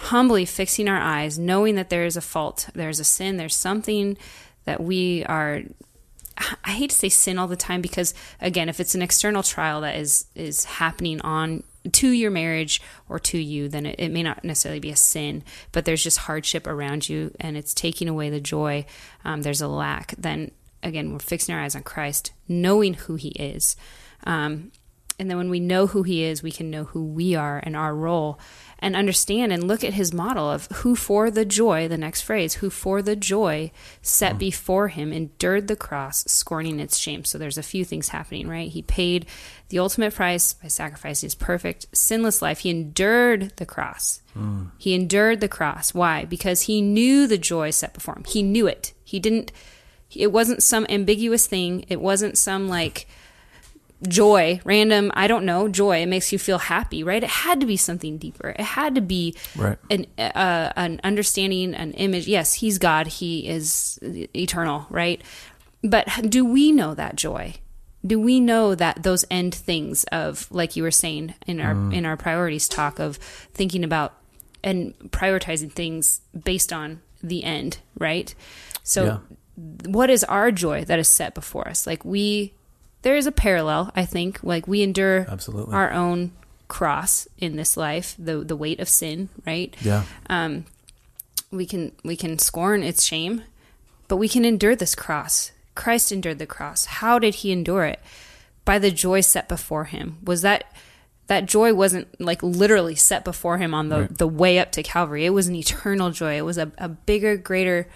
humbly 0.00 0.44
fixing 0.44 0.88
our 0.88 0.98
eyes 0.98 1.38
knowing 1.38 1.74
that 1.74 1.90
there 1.90 2.04
is 2.04 2.16
a 2.16 2.20
fault 2.20 2.68
there's 2.74 3.00
a 3.00 3.04
sin 3.04 3.36
there's 3.36 3.54
something 3.54 4.16
that 4.64 4.80
we 4.82 5.24
are 5.24 5.62
I 6.64 6.70
hate 6.70 6.90
to 6.90 6.96
say 6.96 7.08
sin 7.08 7.38
all 7.38 7.48
the 7.48 7.56
time 7.56 7.80
because 7.80 8.14
again, 8.40 8.68
if 8.68 8.80
it's 8.80 8.94
an 8.94 9.02
external 9.02 9.42
trial 9.42 9.82
that 9.82 9.96
is 9.96 10.26
is 10.34 10.64
happening 10.64 11.20
on 11.20 11.62
to 11.92 12.10
your 12.10 12.30
marriage 12.30 12.80
or 13.08 13.18
to 13.18 13.38
you, 13.38 13.68
then 13.68 13.86
it, 13.86 13.96
it 13.98 14.10
may 14.10 14.22
not 14.22 14.44
necessarily 14.44 14.80
be 14.80 14.90
a 14.90 14.96
sin, 14.96 15.42
but 15.72 15.84
there's 15.84 16.02
just 16.02 16.18
hardship 16.18 16.66
around 16.66 17.08
you 17.08 17.32
and 17.40 17.56
it's 17.56 17.74
taking 17.74 18.08
away 18.08 18.30
the 18.30 18.40
joy. 18.40 18.84
Um, 19.24 19.42
there's 19.42 19.60
a 19.60 19.68
lack. 19.68 20.14
Then 20.16 20.50
again, 20.82 21.12
we're 21.12 21.18
fixing 21.18 21.54
our 21.54 21.60
eyes 21.60 21.76
on 21.76 21.82
Christ, 21.82 22.32
knowing 22.48 22.94
who 22.94 23.16
He 23.16 23.30
is. 23.30 23.76
Um, 24.24 24.72
and 25.20 25.30
then 25.30 25.36
when 25.36 25.50
we 25.50 25.60
know 25.60 25.86
who 25.86 26.02
He 26.02 26.24
is, 26.24 26.42
we 26.42 26.50
can 26.50 26.70
know 26.70 26.84
who 26.84 27.04
we 27.04 27.36
are 27.36 27.60
and 27.62 27.76
our 27.76 27.94
role 27.94 28.40
and 28.80 28.96
understand 28.96 29.52
and 29.52 29.68
look 29.68 29.84
at 29.84 29.92
his 29.92 30.12
model 30.12 30.50
of 30.50 30.66
who 30.66 30.96
for 30.96 31.30
the 31.30 31.44
joy, 31.44 31.86
the 31.86 31.98
next 31.98 32.22
phrase, 32.22 32.54
who 32.54 32.70
for 32.70 33.02
the 33.02 33.14
joy 33.14 33.70
set 34.00 34.36
mm. 34.36 34.38
before 34.38 34.88
him 34.88 35.12
endured 35.12 35.68
the 35.68 35.76
cross, 35.76 36.24
scorning 36.24 36.80
its 36.80 36.98
shame. 36.98 37.24
So 37.24 37.36
there's 37.36 37.58
a 37.58 37.62
few 37.62 37.84
things 37.84 38.08
happening, 38.08 38.48
right? 38.48 38.70
He 38.70 38.82
paid 38.82 39.26
the 39.68 39.78
ultimate 39.78 40.14
price 40.14 40.54
by 40.54 40.68
sacrificing 40.68 41.26
his 41.26 41.34
perfect, 41.34 41.86
sinless 41.92 42.40
life. 42.40 42.60
He 42.60 42.70
endured 42.70 43.52
the 43.56 43.66
cross. 43.66 44.22
Mm. 44.36 44.70
He 44.78 44.94
endured 44.94 45.40
the 45.40 45.48
cross. 45.48 45.92
Why? 45.92 46.24
Because 46.24 46.62
he 46.62 46.80
knew 46.80 47.26
the 47.26 47.38
joy 47.38 47.70
set 47.70 47.92
before 47.92 48.16
him. 48.16 48.24
He 48.24 48.42
knew 48.42 48.66
it. 48.66 48.94
He 49.04 49.20
didn't, 49.20 49.52
it 50.10 50.32
wasn't 50.32 50.62
some 50.62 50.86
ambiguous 50.88 51.46
thing. 51.46 51.84
It 51.88 52.00
wasn't 52.00 52.38
some 52.38 52.68
like, 52.68 53.06
joy, 54.06 54.60
random, 54.64 55.10
I 55.14 55.26
don't 55.26 55.44
know, 55.44 55.68
joy. 55.68 55.98
It 56.02 56.06
makes 56.06 56.32
you 56.32 56.38
feel 56.38 56.58
happy, 56.58 57.02
right? 57.02 57.22
It 57.22 57.30
had 57.30 57.60
to 57.60 57.66
be 57.66 57.76
something 57.76 58.18
deeper. 58.18 58.50
It 58.50 58.60
had 58.60 58.94
to 58.94 59.00
be 59.00 59.36
right. 59.56 59.78
an 59.90 60.06
uh, 60.18 60.72
an 60.76 61.00
understanding, 61.04 61.74
an 61.74 61.92
image. 61.92 62.26
Yes, 62.26 62.54
he's 62.54 62.78
God. 62.78 63.06
He 63.06 63.46
is 63.48 63.98
eternal, 64.02 64.86
right? 64.90 65.22
But 65.82 66.08
do 66.28 66.44
we 66.44 66.72
know 66.72 66.94
that 66.94 67.16
joy? 67.16 67.54
Do 68.06 68.18
we 68.18 68.40
know 68.40 68.74
that 68.74 69.02
those 69.02 69.26
end 69.30 69.54
things 69.54 70.04
of, 70.04 70.46
like 70.50 70.74
you 70.74 70.82
were 70.82 70.90
saying 70.90 71.34
in 71.46 71.60
our 71.60 71.74
mm. 71.74 71.94
in 71.94 72.06
our 72.06 72.16
priorities 72.16 72.68
talk 72.68 72.98
of 72.98 73.16
thinking 73.16 73.84
about 73.84 74.14
and 74.62 74.94
prioritizing 75.10 75.72
things 75.72 76.20
based 76.44 76.72
on 76.72 77.00
the 77.22 77.44
end, 77.44 77.78
right? 77.98 78.34
So, 78.82 79.04
yeah. 79.04 79.18
what 79.86 80.08
is 80.08 80.24
our 80.24 80.50
joy 80.50 80.84
that 80.84 80.98
is 80.98 81.08
set 81.08 81.34
before 81.34 81.68
us? 81.68 81.86
Like 81.86 82.04
we 82.04 82.54
there 83.02 83.16
is 83.16 83.26
a 83.26 83.32
parallel, 83.32 83.90
I 83.94 84.04
think. 84.04 84.40
Like 84.42 84.66
we 84.66 84.82
endure 84.82 85.26
Absolutely. 85.28 85.74
our 85.74 85.92
own 85.92 86.32
cross 86.68 87.26
in 87.38 87.56
this 87.56 87.76
life, 87.76 88.14
the 88.18 88.38
the 88.38 88.56
weight 88.56 88.80
of 88.80 88.88
sin, 88.88 89.28
right? 89.46 89.74
Yeah. 89.80 90.04
Um, 90.28 90.64
we 91.50 91.66
can 91.66 91.92
we 92.04 92.16
can 92.16 92.38
scorn 92.38 92.82
its 92.82 93.02
shame, 93.02 93.42
but 94.08 94.16
we 94.16 94.28
can 94.28 94.44
endure 94.44 94.76
this 94.76 94.94
cross. 94.94 95.52
Christ 95.74 96.12
endured 96.12 96.38
the 96.38 96.46
cross. 96.46 96.84
How 96.86 97.18
did 97.18 97.36
he 97.36 97.52
endure 97.52 97.84
it? 97.84 98.00
By 98.64 98.78
the 98.78 98.90
joy 98.90 99.20
set 99.20 99.48
before 99.48 99.84
him. 99.84 100.18
Was 100.24 100.42
that 100.42 100.64
that 101.30 101.46
joy 101.46 101.72
wasn't 101.72 102.08
like 102.20 102.42
literally 102.42 102.96
set 102.96 103.24
before 103.24 103.58
him 103.58 103.72
on 103.72 103.88
the, 103.88 104.00
right. 104.00 104.18
the 104.18 104.26
way 104.26 104.58
up 104.58 104.72
to 104.72 104.82
Calvary. 104.82 105.24
It 105.24 105.30
was 105.30 105.46
an 105.46 105.54
eternal 105.54 106.10
joy. 106.10 106.36
It 106.36 106.44
was 106.44 106.58
a, 106.58 106.72
a 106.76 106.88
bigger, 106.88 107.36
greater 107.36 107.86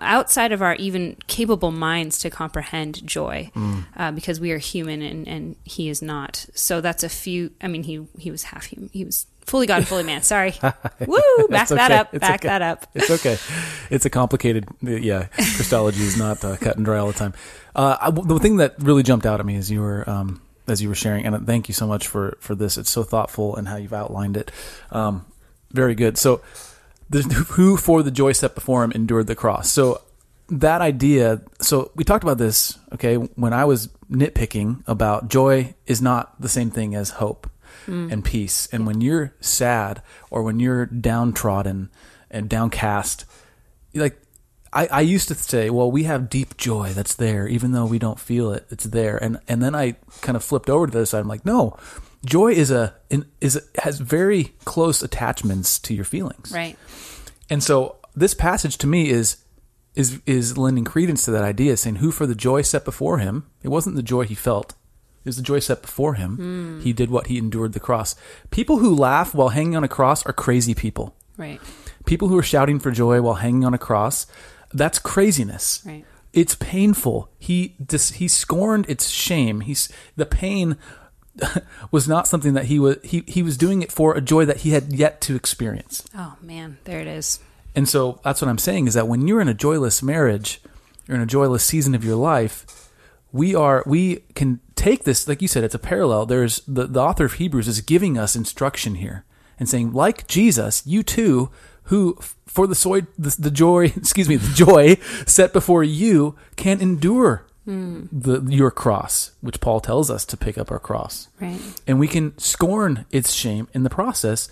outside 0.00 0.52
of 0.52 0.62
our 0.62 0.74
even 0.76 1.16
capable 1.26 1.70
minds 1.70 2.18
to 2.20 2.30
comprehend 2.30 3.06
joy 3.06 3.50
mm. 3.54 3.84
uh, 3.96 4.12
because 4.12 4.40
we 4.40 4.52
are 4.52 4.58
human 4.58 5.02
and, 5.02 5.26
and 5.26 5.56
he 5.64 5.88
is 5.88 6.02
not. 6.02 6.46
So 6.54 6.80
that's 6.80 7.02
a 7.02 7.08
few 7.08 7.50
i 7.60 7.68
mean 7.68 7.82
he 7.82 8.06
he 8.18 8.30
was 8.30 8.44
half 8.44 8.64
human 8.66 8.90
he 8.92 9.04
was 9.04 9.26
fully 9.46 9.66
god 9.66 9.86
fully 9.86 10.02
man. 10.02 10.22
Sorry. 10.22 10.54
Woo! 11.06 11.20
Back 11.48 11.70
okay. 11.70 11.76
that 11.76 11.92
up 11.92 12.14
it's 12.14 12.20
back 12.20 12.40
okay. 12.40 12.48
that 12.48 12.62
up. 12.62 12.86
It's 12.94 13.10
okay. 13.10 13.38
It's 13.90 14.04
a 14.04 14.10
complicated 14.10 14.66
yeah 14.82 15.26
christology 15.26 16.02
is 16.02 16.16
not 16.16 16.44
uh, 16.44 16.56
cut 16.56 16.76
and 16.76 16.84
dry 16.84 16.98
all 16.98 17.08
the 17.08 17.12
time. 17.12 17.34
Uh, 17.74 17.96
I, 18.00 18.10
the 18.10 18.38
thing 18.38 18.56
that 18.56 18.74
really 18.78 19.02
jumped 19.02 19.26
out 19.26 19.40
at 19.40 19.46
me 19.46 19.56
as 19.56 19.70
you 19.70 19.80
were 19.80 20.08
um, 20.08 20.40
as 20.68 20.82
you 20.82 20.88
were 20.88 20.94
sharing 20.94 21.26
and 21.26 21.46
thank 21.46 21.68
you 21.68 21.74
so 21.74 21.86
much 21.86 22.06
for 22.06 22.36
for 22.40 22.54
this. 22.54 22.78
It's 22.78 22.90
so 22.90 23.02
thoughtful 23.02 23.56
and 23.56 23.68
how 23.68 23.76
you've 23.76 23.92
outlined 23.92 24.36
it. 24.36 24.50
Um, 24.90 25.26
very 25.72 25.94
good. 25.94 26.18
So 26.18 26.40
the, 27.10 27.22
who 27.50 27.76
for 27.76 28.02
the 28.02 28.10
joy 28.10 28.32
set 28.32 28.54
before 28.54 28.84
him 28.84 28.92
endured 28.92 29.26
the 29.26 29.34
cross. 29.34 29.70
So 29.70 30.00
that 30.48 30.80
idea, 30.80 31.42
so 31.60 31.90
we 31.94 32.04
talked 32.04 32.24
about 32.24 32.38
this, 32.38 32.78
okay, 32.92 33.16
when 33.16 33.52
I 33.52 33.64
was 33.64 33.88
nitpicking 34.10 34.82
about 34.86 35.28
joy 35.28 35.74
is 35.86 36.00
not 36.00 36.40
the 36.40 36.48
same 36.48 36.70
thing 36.70 36.94
as 36.94 37.10
hope 37.10 37.50
mm. 37.86 38.10
and 38.10 38.24
peace. 38.24 38.68
And 38.72 38.86
when 38.86 39.00
you're 39.00 39.34
sad 39.40 40.02
or 40.30 40.42
when 40.42 40.60
you're 40.60 40.86
downtrodden 40.86 41.90
and 42.30 42.48
downcast, 42.48 43.24
like 43.94 44.20
I, 44.72 44.86
I 44.86 45.00
used 45.00 45.28
to 45.28 45.34
say, 45.34 45.68
well, 45.70 45.90
we 45.90 46.04
have 46.04 46.30
deep 46.30 46.56
joy 46.56 46.92
that's 46.92 47.14
there, 47.14 47.48
even 47.48 47.72
though 47.72 47.86
we 47.86 47.98
don't 47.98 48.20
feel 48.20 48.52
it, 48.52 48.66
it's 48.70 48.84
there. 48.84 49.16
And 49.16 49.40
and 49.48 49.62
then 49.62 49.74
I 49.74 49.96
kind 50.20 50.36
of 50.36 50.44
flipped 50.44 50.70
over 50.70 50.86
to 50.86 50.92
the 50.92 50.98
other 50.98 51.06
side. 51.06 51.20
I'm 51.20 51.28
like, 51.28 51.44
no, 51.44 51.76
joy 52.24 52.52
is 52.52 52.70
a 52.70 52.94
is 53.40 53.60
has 53.78 53.98
very 53.98 54.52
close 54.64 55.02
attachments 55.02 55.78
to 55.80 55.94
your 55.94 56.04
feelings. 56.04 56.52
Right. 56.52 56.78
And 57.48 57.62
so 57.62 57.96
this 58.14 58.34
passage 58.34 58.78
to 58.78 58.86
me 58.86 59.10
is 59.10 59.38
is 59.94 60.20
is 60.26 60.56
lending 60.56 60.84
credence 60.84 61.24
to 61.24 61.30
that 61.32 61.44
idea, 61.44 61.76
saying 61.76 61.96
who 61.96 62.10
for 62.10 62.26
the 62.26 62.34
joy 62.34 62.62
set 62.62 62.84
before 62.84 63.18
him, 63.18 63.46
it 63.62 63.68
wasn't 63.68 63.96
the 63.96 64.02
joy 64.02 64.24
he 64.24 64.34
felt. 64.34 64.74
It 65.24 65.28
was 65.28 65.36
the 65.36 65.42
joy 65.42 65.58
set 65.58 65.82
before 65.82 66.14
him. 66.14 66.38
Mm. 66.38 66.82
He 66.82 66.94
did 66.94 67.10
what 67.10 67.26
he 67.26 67.36
endured 67.36 67.74
the 67.74 67.80
cross. 67.80 68.14
People 68.50 68.78
who 68.78 68.94
laugh 68.94 69.34
while 69.34 69.50
hanging 69.50 69.76
on 69.76 69.84
a 69.84 69.88
cross 69.88 70.24
are 70.24 70.32
crazy 70.32 70.74
people. 70.74 71.14
Right. 71.36 71.60
People 72.06 72.28
who 72.28 72.38
are 72.38 72.42
shouting 72.42 72.78
for 72.78 72.90
joy 72.90 73.20
while 73.20 73.34
hanging 73.34 73.64
on 73.64 73.74
a 73.74 73.78
cross, 73.78 74.26
that's 74.72 74.98
craziness. 74.98 75.82
Right. 75.84 76.06
It's 76.32 76.54
painful. 76.54 77.28
He 77.38 77.76
dis, 77.84 78.12
he 78.12 78.28
scorned 78.28 78.88
its 78.88 79.08
shame. 79.08 79.60
He's 79.60 79.90
the 80.16 80.26
pain 80.26 80.78
was 81.90 82.08
not 82.08 82.26
something 82.26 82.54
that 82.54 82.66
he 82.66 82.78
was 82.78 82.96
he, 83.02 83.24
he 83.26 83.42
was 83.42 83.56
doing 83.56 83.82
it 83.82 83.92
for 83.92 84.16
a 84.16 84.20
joy 84.20 84.44
that 84.44 84.58
he 84.58 84.70
had 84.70 84.92
yet 84.92 85.20
to 85.22 85.36
experience. 85.36 86.04
Oh 86.16 86.36
man, 86.40 86.78
there 86.84 87.00
it 87.00 87.06
is. 87.06 87.40
And 87.74 87.88
so 87.88 88.20
that's 88.24 88.42
what 88.42 88.48
I'm 88.48 88.58
saying 88.58 88.88
is 88.88 88.94
that 88.94 89.08
when 89.08 89.26
you're 89.26 89.40
in 89.40 89.48
a 89.48 89.54
joyless 89.54 90.02
marriage, 90.02 90.60
you're 91.06 91.16
in 91.16 91.22
a 91.22 91.26
joyless 91.26 91.62
season 91.62 91.94
of 91.94 92.04
your 92.04 92.16
life, 92.16 92.90
we 93.32 93.54
are 93.54 93.84
we 93.86 94.16
can 94.34 94.60
take 94.74 95.04
this 95.04 95.28
like 95.28 95.42
you 95.42 95.48
said 95.48 95.64
it's 95.64 95.74
a 95.74 95.78
parallel. 95.78 96.26
There's 96.26 96.60
the, 96.66 96.86
the 96.86 97.00
author 97.00 97.24
of 97.24 97.34
Hebrews 97.34 97.68
is 97.68 97.80
giving 97.80 98.18
us 98.18 98.34
instruction 98.34 98.96
here 98.96 99.24
and 99.58 99.68
saying 99.68 99.92
like 99.92 100.26
Jesus, 100.26 100.82
you 100.86 101.02
too 101.02 101.50
who 101.84 102.18
for 102.46 102.66
the 102.66 102.74
soy 102.74 103.02
the, 103.18 103.34
the 103.38 103.50
joy, 103.50 103.84
excuse 103.96 104.28
me, 104.28 104.36
the 104.36 104.54
joy 104.54 104.96
set 105.26 105.52
before 105.52 105.84
you 105.84 106.36
can 106.56 106.80
endure 106.80 107.46
mm. 107.66 108.08
the 108.12 108.40
your 108.50 108.70
cross, 108.70 109.32
which 109.40 109.60
Paul 109.60 109.80
tells 109.80 110.10
us 110.10 110.24
to 110.26 110.36
pick 110.36 110.58
up 110.58 110.70
our 110.70 110.78
cross. 110.78 111.28
Right. 111.40 111.60
And 111.86 111.98
we 111.98 112.08
can 112.08 112.36
scorn 112.38 113.06
its 113.10 113.32
shame 113.32 113.68
in 113.72 113.82
the 113.82 113.90
process, 113.90 114.48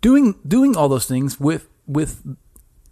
doing 0.00 0.36
doing 0.46 0.76
all 0.76 0.88
those 0.88 1.06
things 1.06 1.38
with 1.40 1.68
with 1.86 2.22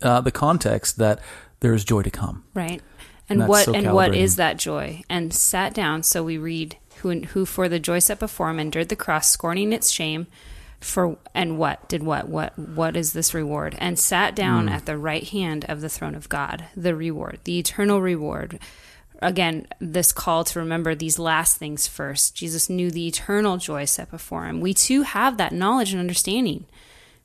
uh, 0.02 0.20
the 0.20 0.32
context 0.32 0.98
that 0.98 1.20
there 1.60 1.74
is 1.74 1.84
joy 1.84 2.02
to 2.02 2.10
come. 2.10 2.44
Right. 2.54 2.82
And, 3.28 3.42
and 3.42 3.48
what 3.48 3.64
so 3.64 3.74
and 3.74 3.92
what 3.92 4.14
is 4.14 4.36
that 4.36 4.58
joy? 4.58 5.02
And 5.08 5.32
sat 5.32 5.72
down. 5.74 6.02
So 6.02 6.22
we 6.22 6.38
read 6.38 6.76
who 6.96 7.20
who 7.20 7.46
for 7.46 7.68
the 7.68 7.78
joy 7.78 8.00
set 8.00 8.18
before 8.18 8.50
him 8.50 8.58
endured 8.58 8.88
the 8.88 8.96
cross, 8.96 9.28
scorning 9.28 9.72
its 9.72 9.90
shame. 9.90 10.26
For 10.80 11.18
and 11.34 11.58
what 11.58 11.88
did 11.90 12.02
what 12.02 12.28
what 12.28 12.58
what 12.58 12.96
is 12.96 13.12
this 13.12 13.34
reward? 13.34 13.76
And 13.78 13.98
sat 13.98 14.34
down 14.34 14.66
mm. 14.66 14.70
at 14.72 14.86
the 14.86 14.96
right 14.96 15.28
hand 15.28 15.66
of 15.68 15.82
the 15.82 15.90
throne 15.90 16.14
of 16.14 16.28
God, 16.28 16.64
the 16.74 16.96
reward, 16.96 17.38
the 17.44 17.58
eternal 17.58 18.00
reward 18.00 18.58
again, 19.22 19.66
this 19.78 20.12
call 20.12 20.44
to 20.44 20.58
remember 20.58 20.94
these 20.94 21.18
last 21.18 21.56
things 21.56 21.86
first. 21.86 22.34
Jesus 22.34 22.70
knew 22.70 22.90
the 22.90 23.06
eternal 23.06 23.56
joy 23.56 23.84
set 23.84 24.10
before 24.10 24.46
him. 24.46 24.60
We 24.60 24.74
too 24.74 25.02
have 25.02 25.36
that 25.36 25.52
knowledge 25.52 25.92
and 25.92 26.00
understanding. 26.00 26.66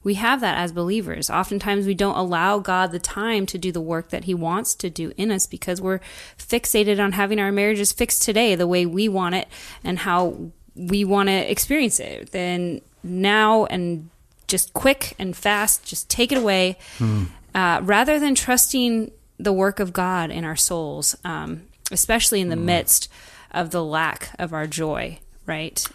We 0.05 0.13
have 0.15 0.39
that 0.41 0.57
as 0.59 0.71
believers. 0.71 1.31
Oftentimes, 1.31 1.87
we 1.87 1.95
don't 1.95 2.15
allow 2.15 2.59
God 2.59 2.91
the 2.91 2.99
time 2.99 3.47
to 3.47 3.57
do 3.57 3.71
the 3.71 3.81
work 3.81 4.09
that 4.09 4.25
He 4.25 4.35
wants 4.35 4.75
to 4.75 4.89
do 4.91 5.11
in 5.17 5.31
us 5.31 5.47
because 5.47 5.81
we're 5.81 5.99
fixated 6.37 7.03
on 7.03 7.13
having 7.13 7.39
our 7.39 7.51
marriages 7.51 7.91
fixed 7.91 8.21
today 8.21 8.53
the 8.53 8.67
way 8.67 8.85
we 8.85 9.09
want 9.09 9.33
it 9.33 9.47
and 9.83 9.97
how 9.97 10.51
we 10.75 11.03
want 11.03 11.29
to 11.29 11.51
experience 11.51 11.99
it. 11.99 12.31
Then 12.31 12.81
now 13.03 13.65
and 13.65 14.11
just 14.47 14.73
quick 14.73 15.15
and 15.17 15.35
fast, 15.35 15.83
just 15.83 16.07
take 16.07 16.31
it 16.31 16.37
away, 16.37 16.77
hmm. 16.99 17.23
uh, 17.55 17.79
rather 17.81 18.19
than 18.19 18.35
trusting 18.35 19.11
the 19.39 19.53
work 19.53 19.79
of 19.79 19.91
God 19.91 20.29
in 20.29 20.45
our 20.45 20.55
souls. 20.55 21.15
Um, 21.23 21.63
especially 21.91 22.41
in 22.41 22.49
the 22.49 22.55
mm. 22.55 22.63
midst 22.63 23.11
of 23.51 23.71
the 23.71 23.83
lack 23.83 24.29
of 24.37 24.53
our 24.53 24.67
joy, 24.67 25.19
right? 25.45 25.85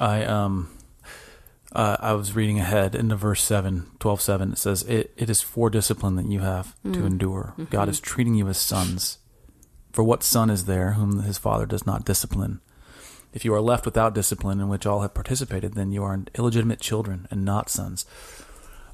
I 0.00 0.24
um 0.24 0.70
uh, 1.72 1.96
I 2.00 2.12
was 2.14 2.34
reading 2.34 2.58
ahead 2.58 2.94
into 2.94 3.14
verse 3.14 3.42
7, 3.42 3.90
12 3.98 4.20
7. 4.20 4.52
It 4.52 4.58
says, 4.58 4.82
It, 4.84 5.12
it 5.16 5.28
is 5.28 5.42
for 5.42 5.68
discipline 5.68 6.16
that 6.16 6.26
you 6.26 6.40
have 6.40 6.74
mm. 6.84 6.94
to 6.94 7.04
endure. 7.04 7.52
Mm-hmm. 7.58 7.64
God 7.64 7.88
is 7.88 8.00
treating 8.00 8.34
you 8.34 8.48
as 8.48 8.56
sons. 8.56 9.18
For 9.92 10.02
what 10.02 10.22
son 10.22 10.48
is 10.48 10.64
there 10.64 10.92
whom 10.92 11.22
his 11.22 11.38
father 11.38 11.66
does 11.66 11.84
not 11.84 12.04
discipline? 12.04 12.60
If 13.34 13.44
you 13.44 13.52
are 13.52 13.60
left 13.60 13.84
without 13.84 14.14
discipline, 14.14 14.60
in 14.60 14.68
which 14.68 14.86
all 14.86 15.02
have 15.02 15.12
participated, 15.12 15.74
then 15.74 15.92
you 15.92 16.02
are 16.02 16.24
illegitimate 16.34 16.80
children 16.80 17.28
and 17.30 17.44
not 17.44 17.68
sons. 17.68 18.06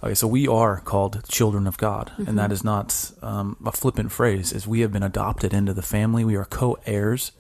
Okay, 0.05 0.15
so 0.15 0.27
we 0.27 0.47
are 0.47 0.81
called 0.81 1.27
children 1.29 1.67
of 1.67 1.79
God, 1.79 2.11
Mm-hmm. 2.13 2.29
and 2.29 2.39
that 2.39 2.53
is 2.53 2.63
not 2.63 3.11
um, 3.23 3.57
a 3.65 3.73
flippant 3.73 4.13
phrase. 4.13 4.53
As 4.53 4.67
we 4.67 4.81
have 4.81 4.93
been 4.93 5.03
adopted 5.03 5.55
into 5.55 5.73
the 5.73 5.81
family, 5.83 6.25
we 6.25 6.37
are 6.37 6.45
co-heirs 6.45 7.33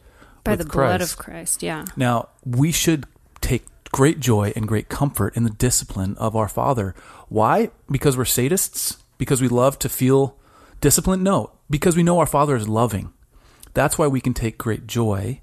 By 0.44 0.52
with 0.52 0.60
the 0.60 0.64
blood 0.64 1.00
Christ. 1.00 1.12
of 1.12 1.18
Christ. 1.18 1.62
Yeah. 1.62 1.84
Now, 1.94 2.30
we 2.44 2.72
should 2.72 3.04
take 3.42 3.64
great 3.92 4.18
joy 4.18 4.52
and 4.56 4.66
great 4.66 4.88
comfort 4.88 5.36
in 5.36 5.44
the 5.44 5.50
discipline 5.50 6.16
of 6.16 6.34
our 6.34 6.48
Father. 6.48 6.94
Why? 7.28 7.70
Because 7.90 8.16
we're 8.16 8.24
sadists? 8.24 8.96
Because 9.18 9.42
we 9.42 9.48
love 9.48 9.78
to 9.80 9.88
feel 9.90 10.36
disciplined? 10.80 11.22
No, 11.22 11.52
because 11.68 11.96
we 11.96 12.02
know 12.02 12.18
our 12.18 12.26
Father 12.26 12.56
is 12.56 12.66
loving. 12.66 13.12
That's 13.74 13.98
why 13.98 14.06
we 14.06 14.20
can 14.22 14.32
take 14.34 14.56
great 14.56 14.86
joy 14.86 15.40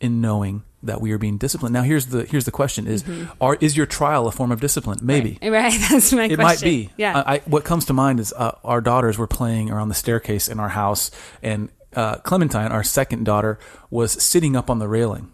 in 0.00 0.20
knowing 0.20 0.64
that 0.82 1.00
we 1.00 1.12
are 1.12 1.18
being 1.18 1.36
disciplined. 1.38 1.72
Now, 1.72 1.82
here's 1.82 2.06
the 2.06 2.24
here's 2.24 2.44
the 2.44 2.50
question: 2.50 2.86
Is 2.86 3.04
are 3.40 3.56
is 3.60 3.76
your 3.76 3.86
trial 3.86 4.26
a 4.26 4.32
form 4.32 4.50
of 4.52 4.60
discipline? 4.60 4.98
Maybe. 5.02 5.38
Right. 5.42 5.50
Right. 5.52 5.80
That's 5.90 6.12
my 6.12 6.24
It 6.24 6.36
question. 6.36 6.42
might 6.42 6.60
be. 6.60 6.90
Yeah. 6.96 7.22
I, 7.26 7.34
I, 7.34 7.38
what 7.46 7.64
comes 7.64 7.84
to 7.86 7.92
mind 7.92 8.18
is 8.20 8.32
uh, 8.36 8.52
our 8.64 8.80
daughters 8.80 9.18
were 9.18 9.26
playing 9.26 9.70
around 9.70 9.88
the 9.88 9.94
staircase 9.94 10.48
in 10.48 10.58
our 10.60 10.70
house, 10.70 11.10
and 11.42 11.68
uh, 11.94 12.16
Clementine, 12.16 12.72
our 12.72 12.82
second 12.84 13.24
daughter, 13.24 13.58
was 13.90 14.12
sitting 14.22 14.56
up 14.56 14.70
on 14.70 14.78
the 14.78 14.88
railing 14.88 15.30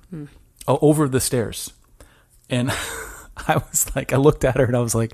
o- 0.67 0.79
over 0.83 1.09
the 1.09 1.21
stairs. 1.21 1.73
And 2.51 2.71
I 3.37 3.57
was 3.59 3.95
like, 3.95 4.13
I 4.13 4.17
looked 4.17 4.45
at 4.45 4.57
her 4.57 4.65
and 4.65 4.77
I 4.77 4.81
was 4.81 4.95
like, 4.95 5.13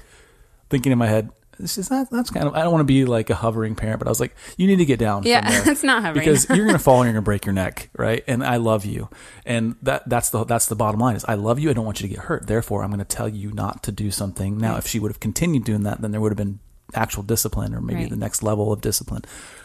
thinking 0.71 0.93
in 0.93 0.99
my 0.99 1.09
head, 1.09 1.31
this 1.59 1.79
is 1.79 1.91
not, 1.91 2.11
that's 2.11 2.31
kind 2.31 2.47
of, 2.47 2.55
I 2.55 2.63
don't 2.63 2.73
want 2.73 2.81
to 2.81 2.85
be 2.87 3.05
like 3.05 3.31
a 3.31 3.35
hovering 3.35 3.75
parent, 3.75 3.99
but 3.99 4.09
I 4.09 4.11
was 4.11 4.21
like, 4.21 4.35
you 4.57 4.67
need 4.67 4.77
to 4.77 4.85
get 4.85 4.99
down. 4.99 5.23
yeah. 5.25 5.41
from 5.45 5.53
there 5.65 5.73
It's 5.73 5.83
not 5.85 6.03
hovering. 6.03 6.25
because 6.25 6.49
you're 6.49 6.65
going 6.67 6.73
to 6.73 6.79
fall 6.79 6.97
and 7.03 7.07
you're 7.07 7.13
going 7.13 7.23
to 7.23 7.27
break 7.27 7.45
your 7.47 7.53
neck, 7.53 7.91
right? 7.97 8.25
And 8.27 8.43
I 8.45 8.57
love 8.57 8.85
you, 8.85 9.09
and 9.47 9.77
that 9.83 10.09
that's 10.09 10.31
the 10.31 10.45
that's 10.45 10.67
the 10.67 10.77
bottom 10.77 10.99
line 11.01 11.17
is 11.17 11.25
I 11.27 11.35
love 11.35 11.59
you. 11.59 11.71
I 11.71 11.73
don't 11.73 11.85
want 11.85 12.01
you 12.01 12.09
to 12.09 12.15
get 12.15 12.25
hurt. 12.25 12.47
Therefore, 12.47 12.83
I'm 12.83 12.91
going 12.91 12.99
to 12.99 13.05
tell 13.05 13.29
you 13.29 13.53
not 13.53 13.83
to 13.85 13.93
do 13.93 14.11
something. 14.11 14.59
Now, 14.59 14.77
if 14.77 14.87
she 14.87 14.99
would 14.99 15.11
have 15.11 15.21
continued 15.21 15.65
doing 15.65 15.83
that, 15.85 16.01
then 16.01 16.11
there 16.11 16.21
would 16.21 16.33
have 16.33 16.37
been 16.39 16.59
actual 16.95 17.23
discipline, 17.23 17.75
or 17.75 17.81
maybe 17.81 18.01
Right. 18.03 18.11
the 18.11 18.17
next 18.17 18.43
level 18.43 18.73
of 18.73 18.81
discipline. 18.81 19.23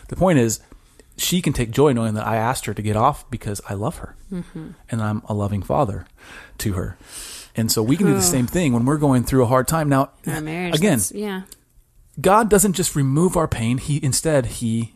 The 0.09 0.15
point 0.15 0.39
is, 0.39 0.59
she 1.17 1.41
can 1.41 1.51
take 1.51 1.71
joy 1.71 1.93
knowing 1.93 2.13
that 2.13 2.25
I 2.27 2.35
asked 2.37 2.65
her 2.67 2.73
to 2.73 2.81
get 2.81 2.95
off 2.95 3.29
because 3.31 3.59
I 3.67 3.73
love 3.73 3.97
her, 3.97 4.15
Mm-hmm. 4.31 4.67
and 4.89 5.01
I'm 5.01 5.21
a 5.27 5.33
loving 5.33 5.61
father 5.63 6.05
to 6.59 6.73
her. 6.73 6.97
And 7.55 7.71
so 7.71 7.81
we 7.81 7.97
can 7.97 8.05
do 8.05 8.13
the 8.13 8.21
same 8.21 8.45
thing 8.45 8.71
when 8.73 8.85
we're 8.85 8.97
going 8.97 9.23
through 9.23 9.41
a 9.43 9.47
hard 9.47 9.67
time. 9.67 9.89
Now, 9.89 10.11
marriage. 10.25 10.75
again, 10.75 10.99
Yeah. 11.11 11.41
God 12.19 12.49
doesn't 12.49 12.73
just 12.73 12.95
remove 12.95 13.37
our 13.37 13.47
pain. 13.47 13.77
He 13.77 14.03
instead 14.03 14.45
he 14.45 14.93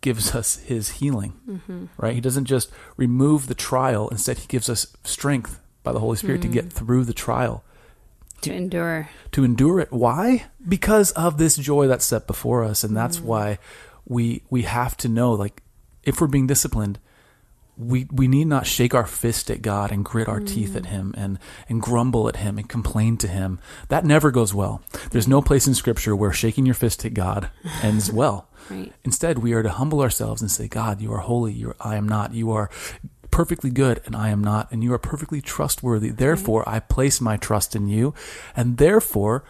gives 0.00 0.34
us 0.34 0.56
his 0.56 0.90
healing. 1.00 1.34
Mm-hmm. 1.48 1.84
Right? 1.96 2.14
He 2.14 2.20
doesn't 2.20 2.46
just 2.46 2.70
remove 2.96 3.46
the 3.46 3.54
trial. 3.54 4.08
Instead, 4.08 4.38
he 4.38 4.46
gives 4.46 4.68
us 4.68 4.86
strength 5.04 5.60
by 5.82 5.92
the 5.92 6.00
Holy 6.00 6.16
Spirit 6.16 6.42
to 6.42 6.48
Mm. 6.48 6.52
get 6.52 6.72
through 6.72 7.04
the 7.04 7.12
trial, 7.12 7.62
To 8.42 8.52
endure. 8.52 9.08
to 9.32 9.44
endure 9.44 9.80
it. 9.80 9.92
Why? 9.92 10.46
Because 10.66 11.10
of 11.12 11.38
this 11.38 11.56
joy 11.56 11.86
that's 11.86 12.04
set 12.04 12.26
before 12.26 12.64
us, 12.64 12.82
and 12.84 12.96
that's 12.96 13.20
why 13.20 13.58
we 14.06 14.42
we 14.50 14.62
have 14.62 14.96
to 14.98 15.08
know 15.08 15.32
like 15.32 15.62
if 16.02 16.20
we're 16.20 16.26
being 16.26 16.46
disciplined, 16.48 16.98
we 17.82 18.06
we 18.10 18.28
need 18.28 18.46
not 18.46 18.66
shake 18.66 18.94
our 18.94 19.06
fist 19.06 19.50
at 19.50 19.62
God 19.62 19.90
and 19.90 20.04
grit 20.04 20.28
our 20.28 20.40
teeth 20.40 20.76
at 20.76 20.84
mm. 20.84 20.86
him 20.86 21.14
and 21.16 21.38
and 21.68 21.80
grumble 21.80 22.28
at 22.28 22.36
him 22.36 22.58
and 22.58 22.68
complain 22.68 23.16
to 23.18 23.28
him. 23.28 23.58
That 23.88 24.04
never 24.04 24.30
goes 24.30 24.54
well. 24.54 24.82
There's 25.10 25.28
no 25.28 25.42
place 25.42 25.66
in 25.66 25.74
scripture 25.74 26.14
where 26.14 26.32
shaking 26.32 26.66
your 26.66 26.74
fist 26.74 27.04
at 27.04 27.14
God 27.14 27.50
ends 27.82 28.10
well. 28.10 28.48
Right. 28.70 28.92
Instead, 29.04 29.38
we 29.38 29.52
are 29.54 29.62
to 29.62 29.70
humble 29.70 30.00
ourselves 30.00 30.40
and 30.40 30.50
say, 30.50 30.68
God, 30.68 31.00
you 31.00 31.12
are 31.12 31.18
holy, 31.18 31.52
you 31.52 31.70
are, 31.70 31.76
I 31.80 31.96
am 31.96 32.08
not. 32.08 32.32
You 32.32 32.52
are 32.52 32.70
perfectly 33.30 33.70
good 33.70 34.00
and 34.04 34.14
I 34.14 34.28
am 34.28 34.42
not, 34.42 34.70
and 34.70 34.84
you 34.84 34.92
are 34.92 34.98
perfectly 34.98 35.40
trustworthy. 35.40 36.10
Therefore, 36.10 36.68
I 36.68 36.78
place 36.78 37.20
my 37.20 37.36
trust 37.36 37.74
in 37.74 37.88
you, 37.88 38.14
and 38.54 38.76
therefore 38.76 39.44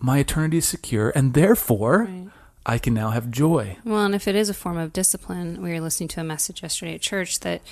my 0.00 0.18
eternity 0.18 0.58
is 0.58 0.68
secure, 0.68 1.10
and 1.10 1.34
therefore 1.34 2.04
Right. 2.04 2.28
I 2.68 2.78
can 2.78 2.94
now 2.94 3.10
have 3.10 3.30
joy. 3.30 3.78
Well, 3.84 4.04
and 4.04 4.14
if 4.14 4.26
it 4.26 4.34
is 4.34 4.48
a 4.48 4.54
form 4.54 4.76
of 4.76 4.92
discipline, 4.92 5.62
we 5.62 5.70
were 5.70 5.80
listening 5.80 6.08
to 6.08 6.20
a 6.20 6.24
message 6.24 6.64
yesterday 6.64 6.96
at 6.96 7.00
church 7.00 7.38
that 7.40 7.62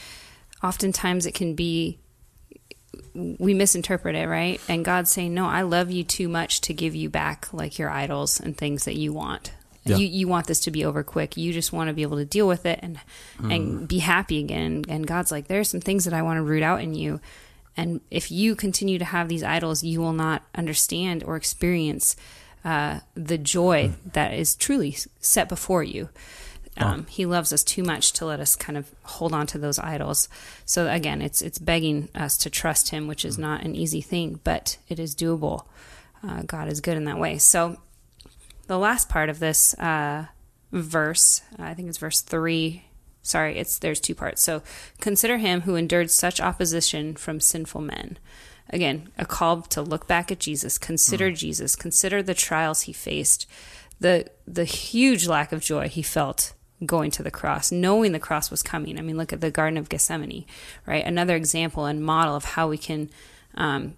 oftentimes 0.63 1.27
it 1.27 1.35
can 1.35 1.55
be 1.55 1.99
we 3.13 3.55
misinterpret 3.55 4.15
it, 4.15 4.29
right? 4.29 4.61
And 4.69 4.85
God's 4.85 5.11
saying, 5.11 5.35
"No, 5.35 5.47
I 5.47 5.63
love 5.63 5.91
you 5.91 6.05
too 6.05 6.29
much 6.29 6.61
to 6.63 6.73
give 6.73 6.95
you 6.95 7.11
back 7.11 7.53
like 7.53 7.77
your 7.77 7.91
idols 7.91 8.39
and 8.39 8.57
things 8.57 8.85
that 8.85 8.95
you 8.95 9.13
want. 9.13 9.53
Yeah. 9.85 9.97
You 9.97 10.07
you 10.07 10.29
want 10.29 10.47
this 10.47 10.61
to 10.61 10.71
be 10.71 10.85
over 10.85 11.03
quick. 11.03 11.37
You 11.37 11.53
just 11.53 11.73
want 11.73 11.89
to 11.89 11.95
be 11.95 12.03
able 12.03 12.19
to 12.19 12.25
deal 12.25 12.47
with 12.47 12.65
it 12.65 12.79
and 12.81 13.01
and 13.41 13.81
mm. 13.81 13.89
be 13.89 13.99
happy 13.99 14.39
again." 14.39 14.85
And 14.89 15.09
God's 15.09 15.33
like, 15.33 15.49
"There 15.49 15.61
are 15.61 15.65
some 15.65 15.81
things 15.81 16.05
that 16.05 16.15
I 16.15 16.23
want 16.23 16.39
to 16.39 16.43
root 16.43 16.63
out 16.63 16.83
in 16.83 16.95
you." 16.95 17.21
And 17.77 18.01
if 18.13 18.31
you 18.31 18.55
continue 18.55 19.01
to 19.01 19.05
have 19.05 19.29
these 19.29 19.43
idols, 19.43 19.83
you 19.83 20.01
will 20.01 20.13
not 20.13 20.45
understand 20.55 21.25
or 21.25 21.35
experience 21.35 22.15
uh, 22.65 23.01
the 23.15 23.39
joy 23.39 23.93
that 24.13 24.35
is 24.35 24.57
truly 24.57 24.97
set 25.21 25.49
before 25.49 25.83
you. 25.83 26.09
Um, 26.77 27.07
He 27.09 27.25
loves 27.25 27.53
us 27.53 27.63
too 27.63 27.85
much 27.85 28.13
to 28.15 28.27
let 28.27 28.41
us 28.41 28.57
kind 28.57 28.77
of 28.77 28.91
hold 29.03 29.33
on 29.33 29.47
to 29.49 29.59
those 29.59 29.79
idols. 29.79 30.29
So 30.65 30.89
again, 30.91 31.23
it's 31.23 31.41
it's 31.41 31.59
begging 31.59 32.09
us 32.15 32.37
to 32.39 32.51
trust 32.51 32.91
Him, 32.91 33.07
which 33.07 33.25
is 33.25 33.39
not 33.39 33.63
an 33.63 33.77
easy 33.77 34.01
thing, 34.01 34.41
but 34.43 34.79
it 34.89 34.99
is 34.99 35.15
doable. 35.15 35.67
Uh, 36.27 36.43
God 36.43 36.69
is 36.69 36.81
good 36.81 36.97
in 36.97 37.05
that 37.05 37.19
way. 37.19 37.39
So 37.39 37.77
the 38.67 38.79
last 38.79 39.09
part 39.09 39.29
of 39.29 39.39
this 39.39 39.75
uh, 39.75 40.27
verse, 40.73 41.43
I 41.59 41.75
think 41.75 41.89
it's 41.89 41.99
verse 41.99 42.23
three. 42.23 42.87
Sorry, 43.23 43.57
it's 43.57 43.79
there's 43.79 44.01
two 44.01 44.15
parts. 44.15 44.43
So 44.43 44.63
consider 45.01 45.39
him 45.39 45.63
who 45.63 45.77
endured 45.77 46.11
such 46.11 46.41
opposition 46.41 47.15
from 47.15 47.41
sinful 47.41 47.83
men. 47.83 48.19
Again, 48.71 49.11
a 49.19 49.27
call 49.27 49.63
to 49.63 49.83
look 49.83 50.07
back 50.07 50.33
at 50.33 50.41
Jesus, 50.41 50.79
consider 50.79 51.31
Jesus, 51.31 51.77
consider 51.77 52.23
the 52.23 52.35
trials 52.35 52.83
he 52.83 52.93
faced, 52.93 53.47
the 54.01 54.27
the 54.47 54.65
huge 54.65 55.27
lack 55.27 55.53
of 55.53 55.61
joy 55.61 55.89
he 55.89 56.03
felt 56.03 56.55
going 56.85 57.11
to 57.13 57.23
the 57.23 57.31
cross, 57.31 57.71
knowing 57.71 58.13
the 58.13 58.19
cross 58.19 58.51
was 58.51 58.63
coming. 58.63 58.99
I 58.99 59.03
mean, 59.03 59.17
look 59.17 59.33
at 59.33 59.41
the 59.41 59.51
Garden 59.51 59.79
of 59.79 59.89
Gethsemane, 59.89 60.45
right? 60.87 61.05
Another 61.05 61.37
example 61.37 61.87
and 61.87 62.05
model 62.05 62.35
of 62.35 62.45
how 62.45 62.69
we 62.69 62.79
can 62.79 63.11
um, 63.55 63.97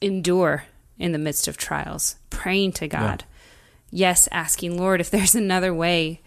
endure 0.00 0.64
in 0.98 1.12
the 1.12 1.18
midst 1.18 1.48
of 1.48 1.56
trials, 1.56 2.16
praying 2.30 2.72
to 2.72 2.88
God. 2.88 3.24
Yes, 3.90 4.28
asking, 4.32 4.78
Lord, 4.78 5.00
if 5.00 5.10
there's 5.10 5.34
another 5.36 5.72
way, 5.72 6.20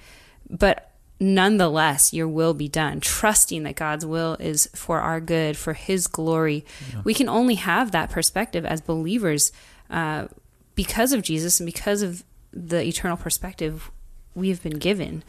but 0.50 0.92
nonetheless, 1.20 2.14
your 2.14 2.28
will 2.28 2.54
be 2.54 2.68
done, 2.68 3.00
trusting 3.00 3.64
that 3.64 3.76
God's 3.76 4.06
will 4.06 4.36
is 4.40 4.70
for 4.74 5.00
our 5.00 5.20
good, 5.20 5.56
for 5.58 5.74
His 5.74 6.08
glory. 6.08 6.66
We 7.04 7.14
can 7.14 7.30
only 7.30 7.56
have 7.56 7.92
that 7.92 8.10
perspective 8.10 8.66
as 8.66 8.82
believers 8.82 9.52
uh, 9.90 10.28
because 10.76 11.14
of 11.14 11.22
Jesus 11.22 11.60
and 11.60 11.66
because 11.66 12.02
of 12.02 12.24
the 12.52 12.84
eternal 12.86 13.18
perspective 13.18 13.92
we 14.34 14.50
have 14.50 14.62
been 14.62 14.78
given 14.78 15.24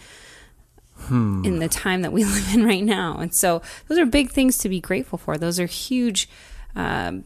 in 1.44 1.58
the 1.58 1.68
time 1.68 2.02
that 2.02 2.12
we 2.12 2.24
live 2.24 2.54
in 2.54 2.64
right 2.64 2.84
now. 2.84 3.18
And 3.18 3.32
so, 3.32 3.62
those 3.88 3.98
are 3.98 4.06
big 4.06 4.30
things 4.30 4.58
to 4.58 4.68
be 4.68 4.80
grateful 4.80 5.18
for. 5.18 5.38
Those 5.38 5.60
are 5.60 5.66
huge 5.66 6.28
um, 6.74 7.24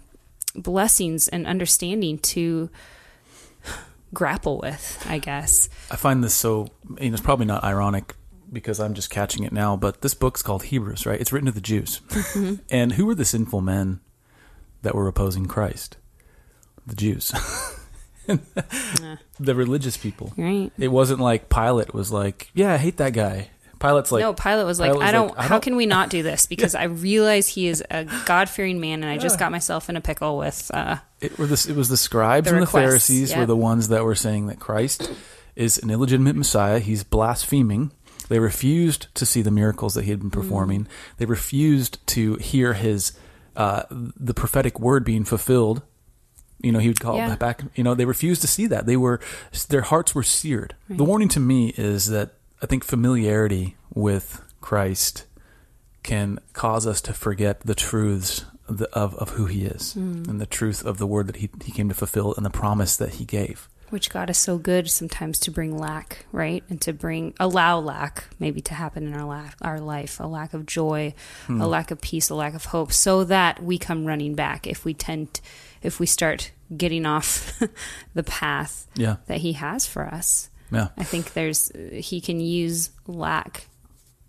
blessings 0.55 1.29
and 1.29 1.47
understanding 1.47 2.19
to 2.19 2.69
grapple 4.15 4.59
with, 4.59 5.05
I 5.09 5.19
guess. 5.19 5.69
I 5.91 5.97
find 5.97 6.23
this 6.23 6.35
so, 6.35 6.69
you 6.99 7.11
know, 7.11 7.15
it's 7.15 7.23
probably 7.23 7.47
not 7.47 7.65
ironic 7.65 8.15
because 8.53 8.81
I'm 8.81 8.95
just 8.95 9.11
catching 9.11 9.45
it 9.45 9.53
now, 9.53 9.77
but 9.77 10.03
this 10.03 10.15
book's 10.15 10.43
called 10.43 10.65
Hebrews, 10.65 11.07
right? 11.07 11.21
It's 11.21 11.33
written 11.33 11.47
to 11.47 11.53
the 11.53 11.61
Jews. 11.61 12.01
and 12.71 12.93
who 12.93 13.07
were 13.07 13.15
the 13.15 13.25
sinful 13.25 13.61
men 13.61 14.01
that 14.83 14.95
were 14.95 15.09
opposing 15.09 15.47
Christ? 15.47 15.97
The 16.87 16.97
Jews. 16.97 17.33
the 18.27 19.55
religious 19.55 19.97
people. 19.97 20.33
Right. 20.37 20.73
It 20.79 20.89
wasn't 20.89 21.21
like 21.21 21.49
Pilate 21.49 21.95
was 21.95 22.11
like, 22.13 22.51
yeah, 22.55 22.75
I 22.75 22.77
hate 22.77 22.97
that 22.99 23.13
guy. 23.13 23.51
Pilate's 23.79 24.13
like, 24.13 24.21
no, 24.21 24.35
Pilate 24.35 24.67
was 24.67 24.79
like, 24.79 24.89
Pilate 24.89 24.99
was 25.01 25.09
I 25.09 25.13
don't, 25.13 25.29
like, 25.29 25.39
I 25.39 25.43
how 25.45 25.49
don't- 25.49 25.63
can 25.63 25.77
we 25.77 25.87
not 25.87 26.11
do 26.11 26.23
this? 26.23 26.47
Because 26.51 26.75
I 26.75 26.85
realize 26.85 27.49
he 27.49 27.67
is 27.67 27.83
a 27.91 28.05
God 28.27 28.51
fearing 28.51 28.79
man 28.79 29.03
and 29.03 29.11
I 29.11 29.17
just 29.17 29.39
got 29.39 29.51
myself 29.51 29.89
in 29.89 29.97
a 29.97 30.01
pickle 30.03 30.37
with, 30.37 30.71
uh, 30.75 30.97
it, 31.21 31.39
were 31.39 31.47
the, 31.47 31.67
it 31.71 31.75
was 31.77 31.89
the 31.89 31.97
scribes 31.97 32.45
The 32.45 32.51
and 32.51 32.59
the 32.59 32.67
requests, 32.67 32.85
Pharisees 32.85 33.35
were 33.35 33.47
the 33.47 33.57
ones 33.57 33.89
that 33.89 34.05
were 34.05 34.15
saying 34.15 34.49
that 34.49 34.61
Christ 34.61 35.11
is 35.57 35.79
an 35.79 35.91
illegitimate 35.91 36.37
Messiah. 36.37 36.79
He's 36.79 37.05
blaspheming. 37.05 37.93
They 38.31 38.39
refused 38.39 39.09
to 39.17 39.27
see 39.27 39.43
the 39.43 39.51
miracles 39.51 39.95
that 39.95 40.05
he 40.05 40.11
had 40.11 40.21
been 40.21 40.31
performing. 40.31 40.87
They 41.19 41.27
refused 41.27 41.99
to 42.09 42.37
hear 42.37 42.73
his 42.75 43.13
uh, 43.57 43.83
the 43.91 44.33
prophetic 44.35 44.79
word 44.81 45.05
being 45.05 45.25
fulfilled. 45.25 45.83
You 46.63 46.71
know, 46.73 46.79
he 46.79 46.89
would 46.89 47.01
call 47.01 47.17
Yeah. 47.17 47.35
back. 47.37 47.63
You 47.75 47.83
know, 47.83 47.95
they 47.95 48.05
refused 48.05 48.41
to 48.43 48.47
see 48.47 48.67
that. 48.69 48.87
They 48.87 48.97
were 48.97 49.21
their 49.69 49.81
hearts 49.83 50.15
were 50.15 50.23
seared. 50.23 50.75
The 50.89 51.05
warning 51.05 51.29
to 51.31 51.41
me 51.41 51.75
is 51.77 52.07
that 52.09 52.35
I 52.63 52.67
think 52.67 52.85
familiarity 52.85 53.77
with 53.93 54.41
Christ 54.61 55.25
can 56.05 56.39
cause 56.53 56.87
us 56.87 57.01
to 57.03 57.13
forget 57.13 57.61
the 57.63 57.75
truths 57.75 58.45
of, 58.69 58.79
the, 58.79 58.89
of, 58.95 59.15
of 59.17 59.31
who 59.31 59.47
he 59.47 59.65
is 59.65 59.97
and 59.97 60.41
the 60.41 60.47
truth 60.47 60.85
of 60.85 60.99
the 60.99 61.07
word 61.07 61.27
that 61.27 61.37
he, 61.37 61.51
he 61.65 61.73
came 61.73 61.89
to 61.89 61.95
fulfill 61.95 62.35
and 62.37 62.47
the 62.47 62.51
promise 62.51 62.97
that 62.97 63.15
he 63.15 63.25
gave. 63.25 63.69
Which 63.91 64.11
God 64.11 64.31
is 64.31 64.39
so 64.39 64.59
good 64.59 64.91
sometimes 64.91 65.39
to 65.41 65.51
bring 65.51 65.77
lack, 65.77 66.25
right? 66.33 66.63
And 66.71 66.81
to 66.83 66.93
bring, 66.93 67.35
allow 67.41 67.79
lack 67.79 68.25
maybe 68.39 68.61
to 68.63 68.75
happen 68.75 69.07
in 69.07 69.15
our, 69.15 69.25
la- 69.25 69.51
our 69.63 69.81
life, 69.81 70.19
a 70.21 70.27
lack 70.27 70.55
of 70.55 70.67
joy, 70.67 71.15
a 71.49 71.67
lack 71.67 71.91
of 71.91 72.01
peace, 72.01 72.31
a 72.31 72.35
lack 72.35 72.55
of 72.55 72.67
hope, 72.67 72.93
so 72.93 73.25
that 73.25 73.63
we 73.63 73.79
come 73.79 74.05
running 74.07 74.35
back 74.35 74.67
if 74.67 74.85
we 74.85 74.95
tend, 74.95 75.41
if 75.83 75.99
we 76.01 76.07
start 76.07 76.53
getting 76.77 77.05
off 77.07 77.61
the 78.15 78.23
path 78.23 78.87
Yeah. 78.95 79.17
that 79.27 79.39
he 79.39 79.55
has 79.55 79.87
for 79.87 80.07
us. 80.07 80.51
Yeah. 80.73 80.89
I 80.97 81.03
think 81.05 81.33
there's 81.33 81.73
he 81.93 82.21
can 82.21 82.39
use 82.41 82.91
lack 83.09 83.67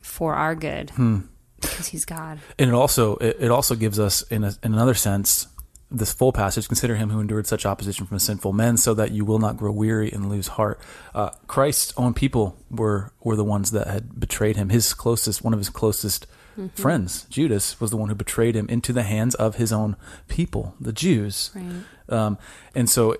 for 0.01 0.33
our 0.33 0.55
good 0.55 0.89
Hmm. 0.89 1.19
because 1.61 1.85
he's 1.87 2.03
God. 2.05 2.39
And 2.57 2.69
it 2.69 2.73
also 2.73 3.17
it, 3.17 3.37
it 3.41 3.51
also 3.51 3.75
gives 3.75 3.99
us 3.99 4.23
in, 4.23 4.43
a, 4.43 4.53
in 4.63 4.73
another 4.73 4.95
sense 4.95 5.45
this 5.91 6.13
full 6.13 6.31
passage 6.31 6.67
consider 6.67 6.95
him 6.95 7.09
who 7.09 7.19
endured 7.19 7.45
such 7.47 7.65
opposition 7.65 8.05
from 8.05 8.17
sinful 8.17 8.53
men 8.53 8.77
so 8.77 8.93
that 8.93 9.11
you 9.11 9.25
will 9.25 9.39
not 9.39 9.57
grow 9.57 9.71
weary 9.71 10.11
and 10.11 10.29
lose 10.29 10.47
heart. 10.47 10.79
Uh, 11.13 11.29
christ's 11.47 11.93
own 11.97 12.13
people 12.13 12.57
were 12.69 13.11
were 13.21 13.35
the 13.35 13.43
ones 13.43 13.71
that 13.71 13.87
had 13.87 14.19
betrayed 14.19 14.55
him. 14.55 14.69
His 14.69 14.93
closest 14.93 15.43
one 15.43 15.53
of 15.53 15.59
his 15.59 15.69
closest 15.69 16.27
friends 16.75 17.23
judas 17.29 17.79
was 17.79 17.91
the 17.91 17.97
one 17.97 18.09
who 18.09 18.15
betrayed 18.15 18.55
him 18.55 18.67
into 18.67 18.91
the 18.91 19.03
hands 19.03 19.33
of 19.35 19.55
his 19.55 19.71
own 19.71 19.95
people 20.27 20.75
the 20.79 20.93
jews. 20.93 21.51
Right. 21.55 21.83
um, 22.09 22.37
and 22.75 22.89
so 22.89 23.17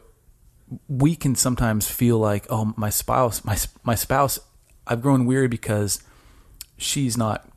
we 0.88 1.16
can 1.16 1.36
sometimes 1.36 1.90
feel 1.90 2.18
like, 2.18 2.46
oh, 2.50 2.74
my 2.78 2.90
spouse, 2.90 3.44
my 3.44 3.58
my 3.84 3.96
spouse, 3.96 4.40
I've 4.88 5.02
grown 5.02 5.26
weary 5.26 5.48
because 5.48 6.04
she's 6.78 7.18
not 7.18 7.48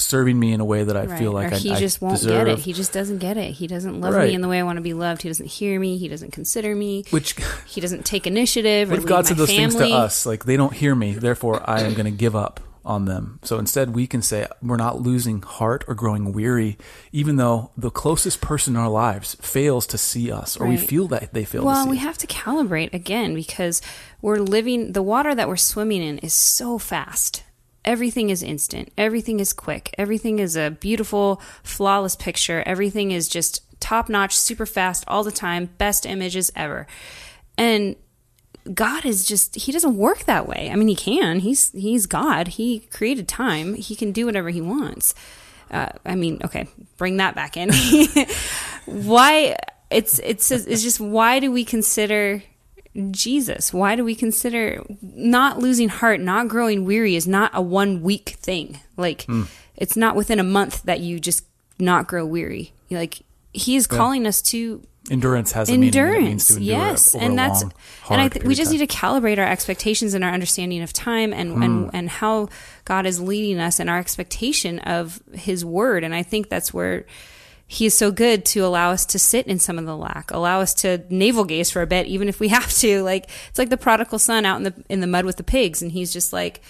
serving 0.00 0.38
me 0.38 0.52
in 0.52 0.60
a 0.60 0.64
way 0.64 0.84
that 0.84 0.96
I 0.96 1.04
Right. 1.06 1.18
feel 1.18 1.32
like 1.32 1.52
or 1.52 1.54
I, 1.56 1.58
he 1.58 1.72
I 1.72 1.78
just 1.78 2.00
won't 2.00 2.16
deserve. 2.16 2.46
get 2.46 2.58
it. 2.58 2.58
He 2.60 2.72
just 2.72 2.92
doesn't 2.92 3.18
get 3.18 3.36
it. 3.36 3.52
He 3.52 3.66
doesn't 3.66 4.00
love 4.00 4.14
Right. 4.14 4.28
me 4.28 4.34
in 4.34 4.40
the 4.40 4.48
way 4.48 4.58
I 4.58 4.62
want 4.62 4.76
to 4.76 4.82
be 4.82 4.94
loved. 4.94 5.22
He 5.22 5.28
doesn't 5.28 5.46
hear 5.46 5.78
me. 5.80 5.96
He 5.98 6.08
doesn't 6.08 6.32
consider 6.32 6.74
me. 6.74 7.04
Which, 7.10 7.34
He 7.66 7.80
doesn't 7.80 8.04
take 8.04 8.26
initiative. 8.26 8.90
what 8.90 8.98
or 8.98 9.02
if 9.02 9.06
God 9.06 9.26
said 9.26 9.36
those 9.36 9.48
things 9.48 9.74
to 9.76 9.88
us? 9.88 10.26
Like 10.26 10.44
they 10.44 10.56
don't 10.56 10.72
hear 10.74 10.94
me, 10.94 11.12
therefore 11.14 11.62
I 11.68 11.82
am 11.82 11.94
going 11.94 12.04
to 12.06 12.10
give 12.10 12.34
up 12.36 12.60
on 12.84 13.04
them. 13.04 13.40
So 13.42 13.58
instead, 13.58 13.96
we 13.96 14.06
can 14.06 14.22
say 14.22 14.46
we're 14.62 14.76
not 14.76 15.00
losing 15.02 15.42
heart 15.42 15.84
or 15.88 15.94
growing 15.96 16.32
weary, 16.32 16.78
even 17.10 17.34
though 17.34 17.72
the 17.76 17.90
closest 17.90 18.40
person 18.40 18.76
in 18.76 18.80
our 18.80 18.88
lives 18.88 19.34
fails 19.40 19.88
to 19.88 19.98
see 19.98 20.30
us, 20.30 20.56
or 20.56 20.68
we 20.68 20.76
feel 20.76 21.08
that 21.08 21.32
they 21.34 21.44
fail 21.44 21.62
to 21.62 21.66
Well, 21.66 21.88
we 21.88 21.96
have 21.96 22.16
to 22.18 22.28
calibrate 22.28 22.94
again 22.94 23.34
because 23.34 23.82
we're 24.22 24.36
living, 24.38 24.92
the 24.92 25.02
water 25.02 25.34
that 25.34 25.48
we're 25.48 25.56
swimming 25.56 26.00
in 26.00 26.18
is 26.18 26.32
so 26.32 26.78
fast. 26.78 27.42
Everything 27.86 28.30
is 28.30 28.42
instant. 28.42 28.92
Everything 28.98 29.40
is 29.40 29.52
quick. 29.52 29.94
Everything 29.96 30.40
is 30.40 30.56
a 30.56 30.72
beautiful, 30.72 31.40
flawless 31.62 32.16
picture. 32.16 32.62
Everything 32.66 33.12
is 33.12 33.28
just 33.28 33.62
top 33.80 34.08
notch, 34.08 34.36
super 34.36 34.66
fast 34.66 35.04
all 35.06 35.22
the 35.22 35.32
time, 35.32 35.70
best 35.78 36.04
images 36.04 36.50
ever. 36.56 36.86
And 37.56 37.96
God 38.74 39.04
is 39.04 39.24
just 39.24 39.54
he 39.54 39.72
doesn't 39.72 39.96
work 39.96 40.24
that 40.24 40.48
way. 40.48 40.70
I 40.72 40.76
mean, 40.76 40.88
he 40.88 40.96
can. 40.96 41.40
He's 41.40 41.70
he's 41.72 42.06
God. 42.06 42.48
He 42.48 42.80
created 42.80 43.28
time. 43.28 43.74
He 43.74 43.94
can 43.94 44.12
do 44.12 44.26
whatever 44.26 44.50
he 44.50 44.60
wants. 44.60 45.14
Uh, 45.70 45.90
I 46.04 46.14
mean, 46.14 46.40
okay, 46.44 46.68
bring 46.96 47.18
that 47.18 47.34
back 47.34 47.56
in. 47.56 47.70
why 48.86 49.56
it's 49.90 50.18
it's 50.18 50.50
it's 50.50 50.82
just 50.82 51.00
why 51.00 51.38
do 51.38 51.52
we 51.52 51.64
consider 51.64 52.42
Jesus? 53.10 53.72
Why 53.72 53.96
do 53.96 54.04
we 54.04 54.14
consider 54.14 54.82
not 55.02 55.58
losing 55.58 55.88
heart, 55.88 56.20
not 56.20 56.48
growing 56.48 56.84
weary 56.84 57.16
is 57.16 57.26
not 57.26 57.50
a 57.54 57.60
one 57.62 58.02
week 58.02 58.30
thing. 58.40 58.80
Like 58.96 59.26
it's 59.76 59.96
not 59.96 60.16
within 60.16 60.38
a 60.38 60.44
month 60.44 60.82
that 60.84 61.00
you 61.00 61.20
just 61.20 61.44
not 61.78 62.06
grow 62.06 62.24
weary. 62.24 62.72
Like 62.90 63.22
he 63.52 63.76
is 63.76 63.86
calling 63.86 64.26
us 64.26 64.40
to 64.42 64.82
endurance 65.10 65.52
has 65.52 65.68
a 65.68 65.72
meaning. 65.72 65.94
and 65.96 66.08
means 66.08 66.10
endurance 66.16 66.48
to 66.48 66.56
endure 66.56 66.76
yes 66.76 67.14
and 67.14 67.38
that's 67.38 67.62
long, 67.62 67.72
and 68.10 68.20
i 68.20 68.28
th- 68.28 68.44
we 68.44 68.56
just 68.56 68.72
need 68.72 68.78
to 68.78 68.88
calibrate 68.88 69.38
our 69.38 69.46
expectations 69.46 70.14
and 70.14 70.24
our 70.24 70.32
understanding 70.32 70.82
of 70.82 70.92
time 70.92 71.32
and 71.32 71.52
Hmm. 71.52 71.62
and 71.62 71.90
and 71.94 72.10
how 72.10 72.48
god 72.84 73.06
is 73.06 73.20
leading 73.20 73.60
us 73.60 73.78
and 73.78 73.88
our 73.88 73.98
expectation 74.00 74.80
of 74.80 75.22
his 75.32 75.64
word 75.64 76.02
and 76.02 76.12
i 76.12 76.24
think 76.24 76.48
that's 76.48 76.74
where 76.74 77.06
he 77.66 77.86
is 77.86 77.96
so 77.96 78.12
good 78.12 78.44
to 78.44 78.60
allow 78.60 78.92
us 78.92 79.04
to 79.06 79.18
sit 79.18 79.46
in 79.46 79.58
some 79.58 79.78
of 79.78 79.86
the 79.86 79.96
lack 79.96 80.30
allow 80.30 80.60
us 80.60 80.72
to 80.72 81.02
navel 81.10 81.44
gaze 81.44 81.70
for 81.70 81.82
a 81.82 81.86
bit 81.86 82.06
even 82.06 82.28
if 82.28 82.38
we 82.38 82.48
have 82.56 82.72
to. 82.74 83.02
Like 83.02 83.28
it's 83.48 83.58
like 83.58 83.70
the 83.70 83.76
prodigal 83.76 84.18
son 84.18 84.44
out 84.44 84.56
in 84.56 84.62
the 84.62 84.74
in 84.88 85.00
the 85.00 85.06
mud 85.06 85.24
with 85.24 85.36
the 85.36 85.44
pigs 85.44 85.82
and 85.82 85.92
he's 85.92 86.12
just 86.12 86.32
like 86.32 86.60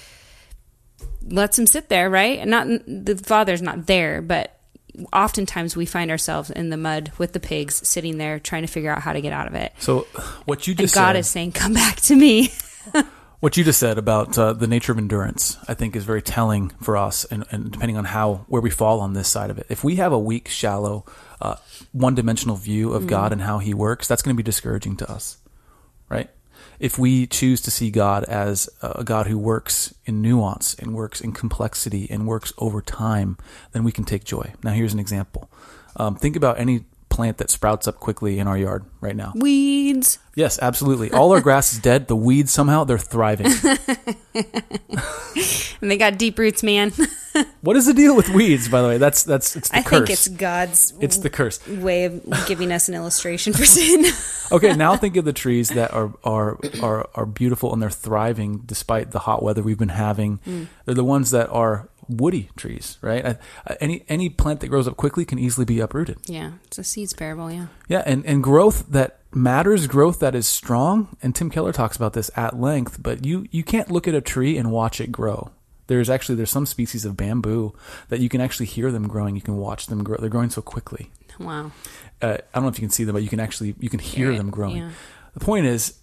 lets 1.29 1.59
him 1.59 1.67
sit 1.67 1.89
there 1.89 2.09
right? 2.09 2.39
And 2.39 2.51
not 2.51 2.67
the 2.87 3.21
father's 3.23 3.63
not 3.63 3.87
there 3.87 4.23
but 4.23 4.53
oftentimes 5.13 5.77
we 5.77 5.85
find 5.85 6.11
ourselves 6.11 6.51
in 6.51 6.71
the 6.71 6.77
mud 6.79 7.13
with 7.19 7.35
the 7.35 7.41
pigs 7.41 7.87
sitting 7.87 8.17
there 8.17 8.39
trying 8.39 8.63
to 8.63 8.69
figure 8.69 8.91
out 8.91 9.03
how 9.03 9.13
to 9.13 9.21
get 9.21 9.33
out 9.33 9.47
of 9.47 9.55
it. 9.55 9.73
So 9.79 10.07
what 10.47 10.67
you 10.67 10.73
and 10.73 10.81
just 10.81 10.95
God 10.95 11.09
said, 11.09 11.17
is 11.17 11.29
saying, 11.29 11.53
"Come 11.53 11.75
back 11.75 12.01
to 12.03 12.17
me." 12.17 12.51
what 13.41 13.57
you 13.57 13.65
just 13.65 13.79
said 13.79 13.99
about 13.99 14.39
uh, 14.39 14.53
the 14.53 14.67
nature 14.67 14.93
of 14.93 14.99
endurance, 14.99 15.57
I 15.69 15.75
think 15.75 15.95
is 15.95 16.05
very 16.05 16.23
telling 16.23 16.71
for 16.81 16.97
us, 16.97 17.25
and, 17.27 17.45
and 17.51 17.71
depending 17.71 17.97
on 17.97 18.07
how 18.07 18.47
where 18.49 18.63
we 18.63 18.71
fall 18.71 19.01
on 19.01 19.13
this 19.13 19.29
side 19.29 19.51
of 19.51 19.59
it. 19.59 19.67
If 19.69 19.85
we 19.85 19.97
have 19.97 20.13
a 20.13 20.19
weak, 20.19 20.49
shallow, 20.49 21.05
uh, 21.41 21.57
one-dimensional 21.93 22.57
view 22.57 22.93
of 22.93 23.07
God 23.07 23.33
and 23.33 23.43
how 23.43 23.59
He 23.59 23.75
works, 23.75 24.09
that's 24.09 24.23
going 24.23 24.35
to 24.35 24.43
be 24.43 24.43
discouraging 24.43 24.97
to 24.97 25.11
us, 25.11 25.39
right? 26.09 26.31
If 26.79 26.99
we 26.99 27.27
choose 27.27 27.61
to 27.63 27.71
see 27.71 27.91
God 27.91 28.25
as 28.25 28.69
a 28.83 29.05
God 29.05 29.27
who 29.27 29.39
works 29.39 29.95
in 30.05 30.21
nuance 30.21 30.75
and 30.75 30.95
works 30.95 31.21
in 31.21 31.33
complexity 31.33 32.07
and 32.11 32.27
works 32.27 32.53
over 32.59 32.83
time, 32.83 33.39
then 33.73 33.83
we 33.85 33.93
can 33.93 34.05
take 34.05 34.25
joy. 34.25 34.53
Now, 34.63 34.73
here's 34.73 34.93
an 34.93 34.99
example. 35.01 35.51
Um, 35.97 36.17
think 36.17 36.37
about 36.37 36.59
any 36.59 36.85
plant 37.17 37.39
that 37.39 37.51
sprouts 37.51 37.89
up 37.89 37.97
quickly 37.99 38.39
in 38.39 38.47
our 38.47 38.57
yard 38.59 38.85
right 39.01 39.17
now. 39.17 39.33
Weeds. 39.35 40.19
Yes, 40.35 40.59
absolutely. 40.61 41.11
All 41.11 41.33
our 41.33 41.41
grass 41.41 41.73
is 41.73 41.79
dead. 41.79 42.07
The 42.09 42.15
weeds 42.17 42.53
somehow 42.53 42.85
they're 42.85 42.99
thriving. 42.99 43.51
And 45.83 45.91
they 45.91 45.99
got 45.99 46.19
deep 46.19 46.39
roots, 46.39 46.63
man. 46.63 46.93
What 47.61 47.77
is 47.77 47.85
the 47.85 47.93
deal 47.93 48.17
with 48.17 48.31
weeds? 48.31 48.67
By 48.67 48.81
the 48.81 48.89
way, 48.89 48.97
that's 48.97 49.23
that's 49.23 49.57
it's 49.57 49.69
the 49.69 49.77
I 49.77 49.83
curse. 49.83 49.99
think 49.99 50.11
it's 50.11 50.29
God's 50.29 50.95
it's 51.03 51.19
the 51.19 51.29
curse. 51.29 51.61
way 51.69 52.07
of 52.07 52.23
giving 52.47 52.73
us 52.73 52.89
an 52.89 52.95
illustration 52.95 53.53
for 53.53 53.67
sin. 53.67 54.07
Okay, 54.53 54.75
now 54.75 54.97
think 54.97 55.17
of 55.17 55.25
the 55.27 55.35
trees 55.35 55.69
that 55.71 55.93
are 55.93 56.15
are 56.25 56.57
are 56.81 57.07
are 57.15 57.27
beautiful 57.27 57.75
and 57.75 57.83
they're 57.83 57.91
thriving 57.91 58.63
despite 58.65 59.11
the 59.11 59.19
hot 59.19 59.43
weather 59.43 59.61
we've 59.63 59.77
been 59.77 59.91
having. 59.91 60.39
Mm. 60.47 60.69
They're 60.87 60.95
the 60.95 61.05
ones 61.05 61.31
that 61.33 61.51
are 61.51 61.91
woody 62.09 62.51
trees, 62.57 62.99
right? 63.01 63.39
Any 63.81 64.05
any 64.09 64.29
plant 64.29 64.61
that 64.61 64.69
grows 64.69 64.87
up 64.89 64.97
quickly 64.97 65.25
can 65.25 65.39
easily 65.39 65.65
be 65.65 65.81
uprooted. 65.81 66.19
yeah, 66.27 66.53
it's 66.65 66.79
a 66.79 66.85
seeds 66.85 67.13
parable. 67.13 67.51
Yeah, 67.51 67.67
Yeah, 67.89 68.03
and, 68.07 68.25
and 68.27 68.43
growth 68.43 68.87
that 68.91 69.21
matters, 69.33 69.87
growth 69.87 70.19
that 70.21 70.35
is 70.35 70.47
strong, 70.47 71.17
and 71.23 71.35
Tim 71.35 71.51
Keller 71.51 71.73
talks 71.73 71.97
about 71.97 72.15
this 72.15 72.31
at 72.37 72.59
length, 72.59 73.03
but 73.03 73.25
you, 73.25 73.47
you 73.51 73.63
can't 73.63 73.91
look 73.91 74.09
at 74.09 74.15
a 74.15 74.21
tree 74.21 74.57
and 74.57 74.71
watch 74.71 75.01
it 75.01 75.13
grow. 75.13 75.51
There's 75.89 76.11
actually 76.11 76.35
there's 76.35 76.51
some 76.51 76.67
species 76.67 77.05
of 77.05 77.17
bamboo 77.17 77.75
that 78.09 78.21
you 78.21 78.29
can 78.29 78.41
actually 78.41 78.67
hear 78.67 78.91
them 78.91 79.07
growing. 79.07 79.37
You 79.37 79.43
can 79.43 79.57
watch 79.57 79.87
them 79.87 80.03
grow. 80.03 80.17
They're 80.17 80.29
growing 80.29 80.51
so 80.51 80.63
quickly. 80.63 81.11
wow. 81.39 81.71
Uh, 82.21 82.39
I 82.39 82.55
don't 82.55 82.63
know 82.65 82.69
if 82.69 82.79
you 82.79 82.83
can 82.83 82.91
see 82.91 83.05
them, 83.05 83.13
but 83.13 83.23
you 83.23 83.29
can 83.29 83.41
actually 83.41 83.75
you 83.79 83.89
can 83.89 84.01
hear 84.01 84.35
them 84.35 84.51
growing. 84.51 84.79
yeah. 84.79 84.91
The 85.35 85.45
point 85.45 85.67
is, 85.67 85.99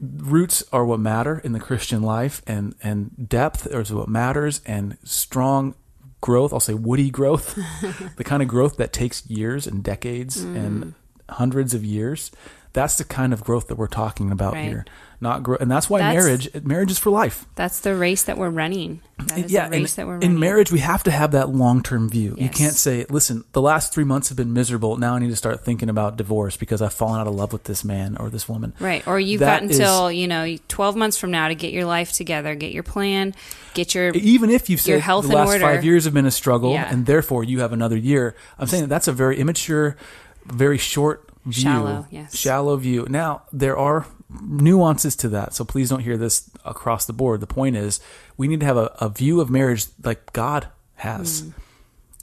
roots 0.00 0.64
are 0.72 0.84
what 0.84 1.00
matter 1.00 1.38
in 1.44 1.52
the 1.52 1.60
Christian 1.60 2.02
life, 2.02 2.42
and 2.46 2.74
and 2.82 3.28
depth 3.28 3.66
is 3.66 3.92
what 3.92 4.08
matters, 4.08 4.60
and 4.66 4.96
strong 5.04 5.74
growth. 6.20 6.52
I'll 6.52 6.60
say 6.60 6.74
woody 6.74 7.10
growth, 7.10 7.54
the 8.16 8.24
kind 8.24 8.42
of 8.42 8.48
growth 8.48 8.76
that 8.78 8.92
takes 8.92 9.26
years 9.26 9.66
and 9.66 9.82
decades 9.82 10.44
Mm. 10.44 10.56
and 10.56 10.94
hundreds 11.28 11.74
of 11.74 11.84
years. 11.84 12.30
That's 12.72 12.98
the 12.98 13.04
kind 13.04 13.32
of 13.32 13.42
growth 13.44 13.68
that 13.68 13.76
we're 13.76 13.86
talking 13.88 14.30
about 14.30 14.52
Right. 14.54 14.64
here. 14.68 14.84
Not 15.22 15.42
grow, 15.42 15.58
and 15.60 15.70
that's 15.70 15.90
why 15.90 15.98
That's- 15.98 16.24
marriage 16.24 16.64
marriage 16.64 16.90
is 16.90 16.98
for 16.98 17.10
life. 17.10 17.44
That's 17.54 17.80
the 17.80 17.94
race 17.94 18.22
that 18.22 18.38
we're 18.38 18.48
running. 18.48 19.00
Is 19.36 19.52
yeah, 19.52 19.68
the 19.68 19.76
race 19.80 19.98
in, 19.98 20.00
that 20.00 20.06
we're 20.10 20.18
in 20.20 20.38
marriage, 20.38 20.72
we 20.72 20.78
have 20.78 21.02
to 21.02 21.10
have 21.10 21.32
that 21.32 21.50
long 21.50 21.82
term 21.82 22.08
view. 22.08 22.34
You 22.38 22.48
can't 22.48 22.72
say, 22.74 23.04
"Listen, 23.10 23.44
the 23.52 23.60
last 23.60 23.92
three 23.92 24.04
months 24.04 24.30
have 24.30 24.36
been 24.38 24.54
miserable. 24.54 24.96
Now 24.96 25.16
I 25.16 25.18
need 25.18 25.28
to 25.28 25.36
start 25.36 25.62
thinking 25.62 25.90
about 25.90 26.16
divorce 26.16 26.56
because 26.56 26.80
I've 26.80 26.94
fallen 26.94 27.20
out 27.20 27.26
of 27.26 27.34
love 27.34 27.52
with 27.52 27.64
this 27.64 27.84
man 27.84 28.16
or 28.18 28.30
this 28.30 28.48
woman." 28.48 28.72
Right. 28.80 29.06
Or 29.06 29.20
you've 29.20 29.40
That 29.40 29.60
got 29.60 29.70
is- 29.70 29.78
until, 29.78 30.10
you 30.10 30.26
know, 30.26 30.56
12 30.68 30.96
months 30.96 31.18
from 31.18 31.30
now 31.30 31.48
to 31.48 31.54
get 31.54 31.74
your 31.74 31.84
life 31.84 32.12
together, 32.14 32.54
get 32.54 32.72
your 32.72 32.82
plan, 32.82 33.34
get 33.74 33.94
your. 33.94 34.12
even 34.14 34.48
if 34.48 34.70
you've 34.70 34.86
Your 34.86 34.96
said 35.00 35.02
health 35.04 35.28
the 35.28 35.34
last 35.34 35.48
order. 35.48 35.60
five 35.60 35.84
years 35.84 36.06
have 36.06 36.14
been 36.14 36.24
a 36.24 36.30
struggle 36.30 36.72
Yeah. 36.72 36.88
and 36.90 37.04
therefore 37.04 37.44
you 37.44 37.60
have 37.60 37.72
another 37.74 37.96
year 37.96 38.34
i'm 38.58 38.66
saying 38.66 38.84
that 38.84 38.88
that's 38.88 39.06
a 39.08 39.12
very 39.12 39.38
immature 39.38 39.96
very 40.46 40.78
short 40.78 41.28
view 41.46 41.62
Shallow, 41.64 42.06
yes. 42.10 42.34
shallow 42.36 42.76
view 42.76 43.06
now 43.08 43.42
there 43.52 43.76
are 43.76 44.06
nuances 44.42 45.16
to 45.16 45.28
that. 45.30 45.54
So 45.54 45.64
please 45.64 45.88
don't 45.90 46.00
hear 46.00 46.16
this 46.16 46.50
across 46.64 47.06
the 47.06 47.12
board. 47.12 47.40
The 47.40 47.46
point 47.46 47.76
is 47.76 48.00
we 48.36 48.48
need 48.48 48.60
to 48.60 48.66
have 48.66 48.76
a, 48.76 48.94
a 49.00 49.08
view 49.08 49.40
of 49.40 49.50
marriage 49.50 49.86
like 50.04 50.32
god 50.32 50.68
has. 50.96 51.40
Hmm. 51.40 51.50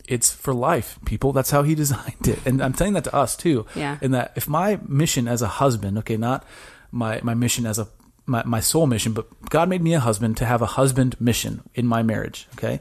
it's 0.07 0.31
for 0.31 0.53
life 0.53 0.99
people. 1.05 1.33
That's 1.33 1.51
how 1.51 1.63
he 1.63 1.75
designed 1.83 2.27
it. 2.27 2.39
And 2.45 2.61
i'm 2.61 2.73
saying 2.75 2.93
that 2.93 3.03
to 3.05 3.15
us 3.15 3.35
too 3.35 3.65
Yeah. 3.75 3.97
in 4.01 4.11
that 4.11 4.31
if 4.35 4.47
my 4.47 4.79
mission 4.87 5.27
as 5.27 5.41
a 5.41 5.47
husband 5.47 5.97
okay 5.99 6.17
not 6.17 6.45
my 6.91 7.19
my 7.23 7.33
mission 7.33 7.65
as 7.65 7.77
a 7.79 7.87
my, 8.25 8.43
my 8.45 8.59
soul 8.59 8.87
mission 8.87 9.13
but 9.13 9.25
god 9.49 9.67
made 9.69 9.81
me 9.81 9.93
a 9.93 9.99
husband 9.99 10.37
to 10.37 10.45
have 10.45 10.61
a 10.61 10.65
husband 10.79 11.15
mission 11.19 11.61
in 11.75 11.85
my 11.87 12.03
marriage 12.03 12.47
okay? 12.57 12.79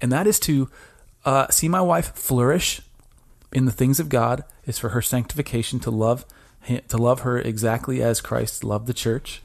And 0.00 0.10
that 0.12 0.26
is 0.26 0.38
to 0.40 0.68
uh, 1.24 1.48
see 1.48 1.68
my 1.68 1.80
wife 1.80 2.12
flourish 2.14 2.80
in 3.52 3.64
the 3.64 3.72
things 3.72 3.98
of 4.00 4.08
god. 4.08 4.44
Is 4.66 4.78
for 4.78 4.90
her 4.90 5.00
sanctification 5.02 5.78
to 5.80 5.90
love 5.90 6.24
to 6.88 6.96
love 6.96 7.20
her 7.20 7.38
exactly 7.38 8.02
as 8.02 8.20
christ 8.20 8.64
loved 8.64 8.86
the 8.86 8.94
church 8.94 9.42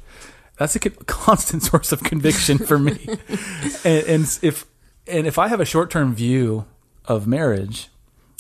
that's 0.58 0.76
a 0.76 0.80
constant 1.06 1.64
source 1.64 1.92
of 1.92 2.04
conviction 2.04 2.58
for 2.58 2.80
me 2.80 3.06
and, 3.84 4.08
and 4.08 4.40
if 4.42 4.66
and 5.08 5.28
if 5.28 5.38
i 5.38 5.48
have 5.48 5.60
a 5.60 5.66
short-term 5.66 6.14
view 6.14 6.66
of 7.06 7.28
marriage 7.28 7.90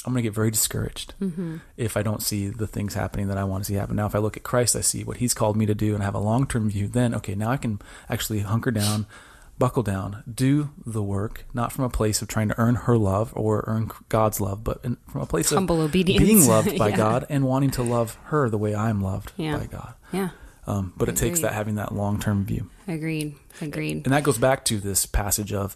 I'm 0.06 0.14
going 0.14 0.24
to 0.24 0.28
get 0.30 0.34
very 0.34 0.50
discouraged 0.50 1.14
Mm-hmm. 1.22 1.58
if 1.76 1.98
I 1.98 2.04
don't 2.04 2.24
see 2.24 2.48
the 2.48 2.68
things 2.68 2.94
happening 2.94 3.28
that 3.28 3.38
I 3.38 3.44
want 3.44 3.64
to 3.64 3.68
see 3.68 3.74
happen. 3.74 3.98
Now, 3.98 4.06
if 4.06 4.16
I 4.16 4.20
look 4.20 4.38
at 4.38 4.44
Christ, 4.44 4.76
I 4.76 4.82
see 4.82 5.04
what 5.04 5.18
He's 5.18 5.34
called 5.34 5.58
me 5.58 5.66
to 5.66 5.76
do, 5.76 5.94
and 5.94 6.02
I 6.02 6.06
have 6.06 6.16
a 6.16 6.20
long 6.20 6.48
term 6.48 6.70
view. 6.70 6.88
Then, 6.88 7.14
okay, 7.16 7.36
now 7.36 7.52
I 7.52 7.58
can 7.58 7.82
actually 8.10 8.40
hunker 8.40 8.72
down, 8.72 9.08
buckle 9.60 9.84
down, 9.84 10.24
do 10.34 10.70
the 10.86 11.03
work, 11.03 11.45
not 11.53 11.72
from 11.72 11.84
a 11.84 11.89
place 11.89 12.22
of 12.22 12.28
trying 12.28 12.47
to 12.47 12.60
earn 12.60 12.76
her 12.76 12.97
love 12.97 13.34
or 13.36 13.64
earn 13.68 13.91
God's 14.07 14.39
love, 14.41 14.64
but 14.64 14.80
in, 14.84 14.97
from 15.10 15.22
a 15.22 15.26
place 15.26 15.49
Humble 15.49 15.82
of 15.82 15.89
obedience. 15.89 16.24
being 16.24 16.47
loved 16.47 16.78
by 16.80 16.89
Yeah. 16.89 16.97
God 16.97 17.26
and 17.30 17.43
wanting 17.45 17.70
to 17.72 17.84
love 17.84 18.18
her 18.26 18.49
the 18.49 18.57
way 18.57 18.74
I'm 18.74 19.01
loved 19.01 19.34
Yeah. 19.38 19.57
by 19.57 19.66
God. 19.66 19.93
Yeah. 20.14 20.30
Um, 20.66 20.93
but 20.97 21.10
it 21.10 21.16
takes 21.18 21.41
that 21.41 21.53
having 21.53 21.76
that 21.76 21.93
long 21.93 22.20
term 22.20 22.45
view. 22.45 22.70
Agreed. 22.88 23.36
Agreed. 23.62 24.05
And 24.05 24.14
that 24.14 24.24
goes 24.24 24.38
back 24.38 24.64
to 24.66 24.80
this 24.80 25.05
passage 25.05 25.51
of 25.51 25.76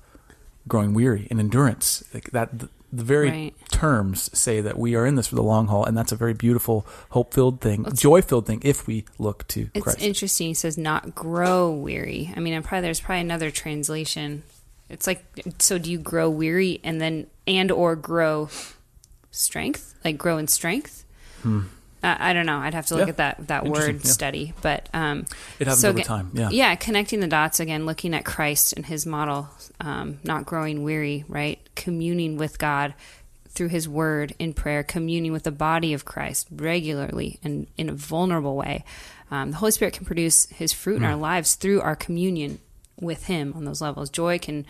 growing 0.68 0.94
weary 0.94 1.28
and 1.30 1.40
endurance. 1.40 2.04
Like 2.14 2.32
that, 2.32 2.58
the, 2.58 2.70
the 2.92 3.04
very 3.04 3.30
Right. 3.30 3.56
Terms 3.84 4.30
say 4.38 4.62
that 4.62 4.78
we 4.78 4.96
are 4.96 5.06
in 5.06 5.16
this 5.16 5.28
for 5.28 5.36
the 5.36 5.44
long 5.44 5.68
haul, 5.68 5.84
and 5.84 5.98
that's 5.98 6.12
a 6.14 6.16
very 6.16 6.34
beautiful, 6.34 6.86
hope-filled 7.10 7.60
thing, 7.60 7.86
joy-filled 7.94 8.46
thing 8.46 8.62
if 8.64 8.88
we 8.88 9.04
look 9.20 9.46
to 9.50 9.70
It's 9.74 9.84
Christ. 9.84 10.02
interesting. 10.02 10.48
He 10.48 10.54
says 10.54 10.78
not 10.78 11.14
grow 11.14 11.70
weary. 11.72 12.32
I 12.36 12.40
mean, 12.40 12.54
I'm 12.54 12.64
probably 12.64 12.84
there's 12.84 13.02
probably 13.02 13.22
another 13.22 13.52
translation. 13.52 14.44
It's 14.90 15.06
like 15.08 15.26
so. 15.60 15.78
Do 15.78 15.92
you 15.92 15.98
grow 15.98 16.30
weary 16.30 16.80
and 16.84 17.02
then 17.02 17.28
and 17.46 17.72
or 17.72 17.96
grow 17.96 18.50
strength? 19.32 19.96
Like 20.06 20.18
grow 20.18 20.38
in 20.38 20.48
strength? 20.48 21.04
I, 21.46 22.30
I 22.30 22.34
don't 22.34 22.46
know. 22.46 22.60
I'd 22.60 22.74
have 22.74 22.86
to 22.88 22.96
look 22.96 23.04
Hmm. 23.10 23.16
Yeah. 23.20 23.28
at 23.28 23.38
that 23.38 23.48
that 23.48 23.66
word 23.66 23.96
yeah. 24.04 24.12
study. 24.12 24.54
But 24.62 24.88
um, 24.94 25.26
It 25.60 25.68
happens 25.68 25.82
so 25.82 25.90
over 25.90 26.00
time. 26.02 26.32
Yeah. 26.34 26.50
yeah, 26.52 26.76
connecting 26.76 27.20
the 27.20 27.28
dots 27.28 27.60
again, 27.60 27.86
looking 27.86 28.14
at 28.14 28.24
Christ 28.24 28.74
and 28.74 28.86
His 28.86 29.06
model, 29.06 29.50
um, 29.82 30.20
not 30.24 30.46
growing 30.46 30.84
weary, 30.84 31.26
right? 31.28 31.60
Communing 31.76 32.38
with 32.38 32.58
God 32.60 32.94
through 33.54 33.70
His 33.70 33.88
Word 33.88 34.34
in 34.40 34.54
prayer, 34.54 34.84
communing 34.84 35.32
with 35.32 35.44
the 35.44 35.52
body 35.52 35.94
of 35.94 36.06
Christ 36.06 36.48
regularly 36.52 37.40
and 37.44 37.68
in 37.78 37.90
a 37.90 37.94
vulnerable 37.94 38.56
way. 38.56 38.84
Um, 39.32 39.52
the 39.52 39.58
Holy 39.58 39.72
Spirit 39.72 39.94
can 39.94 40.06
produce 40.06 40.46
His 40.48 40.74
fruit 40.74 40.98
in 40.98 41.04
our 41.04 41.16
lives 41.16 41.56
through 41.56 41.82
our 41.82 41.96
communion 41.96 42.60
with 43.00 43.26
Him 43.26 43.54
on 43.56 43.66
those 43.66 43.82
levels. 43.82 44.10
Joy 44.10 44.40
can 44.40 44.66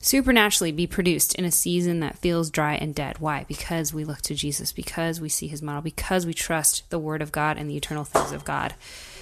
supernaturally 0.00 0.72
be 0.72 0.86
produced 0.86 1.34
in 1.34 1.44
a 1.44 1.50
season 1.50 2.00
that 2.00 2.18
feels 2.18 2.50
dry 2.50 2.74
and 2.74 2.94
dead. 2.94 3.18
Why? 3.18 3.44
Because 3.48 3.92
we 3.92 4.04
look 4.04 4.20
to 4.22 4.34
Jesus, 4.34 4.72
because 4.72 5.20
we 5.20 5.28
see 5.28 5.48
his 5.48 5.62
model, 5.62 5.82
because 5.82 6.24
we 6.24 6.34
trust 6.34 6.88
the 6.90 6.98
word 6.98 7.20
of 7.20 7.32
God 7.32 7.56
and 7.56 7.68
the 7.68 7.76
eternal 7.76 8.04
things 8.04 8.32
of 8.32 8.44
God. 8.44 8.74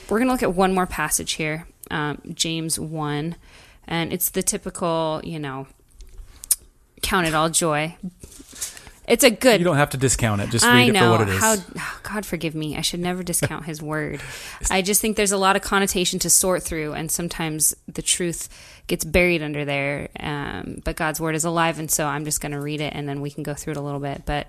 We're 0.09 0.19
going 0.19 0.29
to 0.29 0.33
look 0.33 0.43
at 0.43 0.55
one 0.55 0.75
more 0.75 0.87
passage 0.87 1.33
here, 1.33 1.67
um, 1.91 2.21
James 2.33 2.79
1, 2.79 3.37
and 3.89 4.13
it's 4.13 4.31
the 4.31 4.43
typical, 4.43 5.21
you 5.25 5.39
know, 5.39 5.67
count 7.03 7.27
it 7.27 7.35
all 7.35 7.49
joy. 7.49 7.97
It's 9.07 9.23
a 9.23 9.31
good 9.31 9.61
You 9.61 9.65
don't 9.65 9.77
have 9.77 9.91
to 9.91 9.97
discount 9.97 10.41
it. 10.41 10.51
Just 10.51 10.65
read 10.65 10.73
I 10.73 10.83
it 10.83 10.93
know 10.93 11.01
for 11.01 11.11
what 11.11 11.21
it 11.23 11.29
is. 11.29 11.41
how 11.41 11.57
oh, 11.77 12.01
God 12.03 12.27
forgive 12.27 12.55
me. 12.55 12.77
I 12.77 12.81
should 12.81 13.01
never 13.01 13.23
discount 13.23 13.65
His 13.65 13.81
word. 13.81 14.21
I 14.71 14.83
just 14.83 15.01
think 15.01 15.17
there's 15.17 15.33
a 15.33 15.39
lot 15.39 15.57
of 15.57 15.63
connotation 15.63 16.19
to 16.21 16.31
sort 16.31 16.63
through, 16.63 16.95
and 16.95 17.11
sometimes 17.11 17.75
the 17.87 18.03
truth 18.03 18.49
gets 18.87 19.05
buried 19.05 19.43
under 19.43 19.65
there. 19.65 20.09
Um, 20.19 20.81
but 20.85 20.97
God's 20.97 21.21
word 21.21 21.35
is 21.35 21.45
alive, 21.45 21.79
and 21.79 21.91
so 21.91 22.07
I'm 22.07 22.25
just 22.25 22.41
going 22.41 22.53
to 22.53 22.61
read 22.61 22.81
it, 22.81 22.93
and 22.95 23.09
then 23.09 23.21
we 23.21 23.31
can 23.31 23.43
go 23.43 23.55
through 23.55 23.73
it 23.73 23.77
a 23.77 23.83
little 23.83 24.01
bit. 24.01 24.23
But 24.27 24.49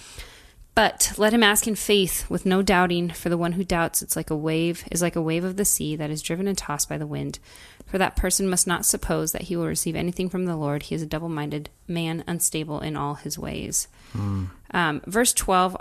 But 0.73 1.13
let 1.17 1.33
him 1.33 1.43
ask 1.43 1.67
in 1.67 1.75
faith, 1.75 2.29
with 2.29 2.45
no 2.45 2.61
doubting, 2.61 3.09
for 3.09 3.27
the 3.27 3.37
one 3.37 3.53
who 3.53 3.63
doubts 3.63 4.01
it's 4.01 4.15
like 4.15 4.29
a 4.29 4.35
wave 4.35 4.85
is 4.89 5.01
like 5.01 5.17
a 5.17 5.21
wave 5.21 5.43
of 5.43 5.57
the 5.57 5.65
sea 5.65 5.97
that 5.97 6.09
is 6.09 6.21
driven 6.21 6.47
and 6.47 6.57
tossed 6.57 6.87
by 6.87 6.97
the 6.97 7.07
wind. 7.07 7.39
For 7.85 7.97
that 7.97 8.15
person 8.15 8.49
must 8.49 8.67
not 8.67 8.85
suppose 8.85 9.33
that 9.33 9.43
he 9.43 9.57
will 9.57 9.67
receive 9.67 9.97
anything 9.97 10.29
from 10.29 10.45
the 10.45 10.55
Lord. 10.55 10.83
He 10.83 10.95
is 10.95 11.01
a 11.01 11.07
double 11.07 11.27
minded 11.27 11.69
man, 11.89 12.23
unstable 12.25 12.79
in 12.79 12.95
all 12.95 13.15
his 13.15 13.37
ways. 13.37 13.89
Um, 14.71 15.01
verse 15.05 15.33
12, 15.33 15.75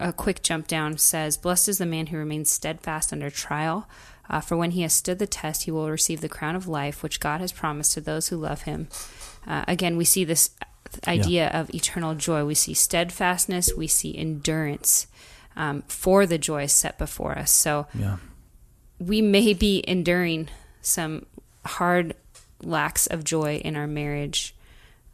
a 0.00 0.12
quick 0.12 0.42
jump 0.42 0.66
down, 0.66 0.98
says, 0.98 1.36
Blessed 1.36 1.68
is 1.68 1.78
the 1.78 1.86
man 1.86 2.08
who 2.08 2.16
remains 2.16 2.50
steadfast 2.50 3.12
under 3.12 3.30
trial. 3.30 3.88
Uh, 4.28 4.40
for 4.40 4.56
when 4.56 4.72
he 4.72 4.82
has 4.82 4.92
stood 4.92 5.20
the 5.20 5.26
test, 5.28 5.64
he 5.64 5.70
will 5.70 5.90
receive 5.90 6.22
the 6.22 6.28
crown 6.28 6.56
of 6.56 6.66
life, 6.66 7.02
which 7.02 7.20
God 7.20 7.40
has 7.40 7.52
promised 7.52 7.92
to 7.92 8.00
those 8.00 8.28
who 8.28 8.36
love 8.36 8.62
him. 8.62 8.88
Uh, 9.46 9.64
again, 9.68 9.96
we 9.96 10.04
see 10.04 10.24
this 10.24 10.50
idea 11.06 11.48
of 11.48 11.74
eternal 11.74 12.14
joy. 12.14 12.44
We 12.44 12.54
see 12.54 12.74
steadfastness, 12.74 13.74
we 13.74 13.86
see 13.86 14.16
endurance 14.16 15.06
um, 15.56 15.82
for 15.88 16.26
the 16.26 16.38
joy 16.38 16.66
set 16.66 16.98
before 16.98 17.38
us. 17.38 17.50
So 17.50 17.86
yeah. 17.94 18.16
we 18.98 19.22
may 19.22 19.54
be 19.54 19.84
enduring 19.86 20.48
some 20.80 21.26
hard 21.64 22.14
lacks 22.62 23.06
of 23.06 23.24
joy 23.24 23.56
in 23.64 23.76
our 23.76 23.86
marriage. 23.86 24.54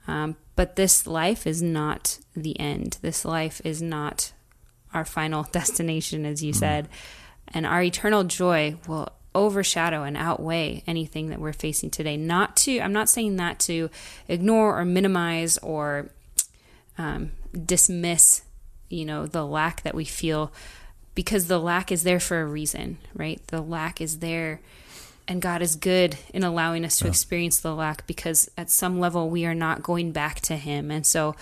Um, 0.07 0.37
but 0.57 0.76
this 0.76 1.07
life 1.07 1.47
is 1.47 1.62
not 1.62 2.18
the 2.35 2.59
end. 2.59 2.99
This 3.03 3.24
life 3.24 3.61
is 3.64 3.81
not 3.81 4.33
our 4.93 5.05
final 5.05 5.43
destination, 5.53 6.26
as 6.26 6.43
you 6.43 6.53
said. 6.53 6.89
And 7.49 7.66
our 7.66 7.83
eternal 7.83 8.24
joy 8.24 8.76
will 8.87 9.09
overshadow 9.35 10.03
and 10.03 10.16
outweigh 10.16 10.83
anything 10.87 11.31
that 11.31 11.39
we're 11.39 11.53
facing 11.53 11.91
today. 11.91 12.16
Not 12.16 12.57
to, 12.59 12.81
I'm 12.81 12.93
not 12.93 13.09
saying 13.09 13.37
that 13.37 13.59
to 13.61 13.91
ignore 14.28 14.78
or 14.78 14.85
minimize 14.85 15.59
or 15.59 16.11
um, 16.99 17.33
dismiss, 17.66 18.43
you 18.89 19.05
know, 19.05 19.26
the 19.26 19.47
lack 19.47 19.83
that 19.83 19.95
we 19.95 20.05
feel 20.05 20.53
because 21.14 21.47
the 21.47 21.59
lack 21.59 21.93
is 21.93 22.03
there 22.03 22.20
for 22.20 22.41
a 22.41 22.47
reason, 22.47 22.99
right? 23.14 23.45
The 23.49 23.61
lack 23.61 24.01
is 24.01 24.18
there 24.18 24.61
and 25.28 25.41
God 25.41 25.62
is 25.62 25.76
good 25.76 26.16
in 26.35 26.43
allowing 26.43 26.85
us 26.85 26.99
to 26.99 27.07
experience 27.07 27.61
the 27.61 27.74
lack 27.74 28.07
because 28.09 28.51
at 28.57 28.68
some 28.68 28.99
level 28.99 29.31
we 29.31 29.47
are 29.47 29.55
not 29.55 29.83
going 29.83 30.11
back 30.11 30.41
to 30.41 30.57
him. 30.57 30.91
And 30.91 31.07
so 31.07 31.37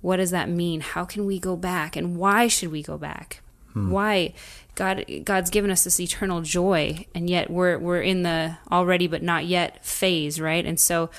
what 0.00 0.16
does 0.16 0.30
that 0.30 0.48
mean? 0.48 0.80
How 0.80 1.04
can 1.04 1.26
we 1.26 1.38
go 1.38 1.54
back 1.54 1.96
and 1.96 2.16
why 2.16 2.48
should 2.48 2.72
we 2.72 2.82
go 2.82 2.96
back? 2.96 3.42
Why 3.90 4.32
God 4.76 5.04
God's 5.24 5.50
given 5.50 5.70
us 5.72 5.82
this 5.82 5.98
eternal 5.98 6.42
joy 6.42 7.06
and 7.14 7.28
yet 7.28 7.50
we're 7.50 7.78
we're 7.78 8.02
in 8.02 8.22
the 8.22 8.56
already 8.70 9.08
but 9.08 9.22
not 9.22 9.46
yet 9.46 9.84
phase, 9.84 10.40
right? 10.40 10.64
And 10.64 10.78
so 10.78 11.10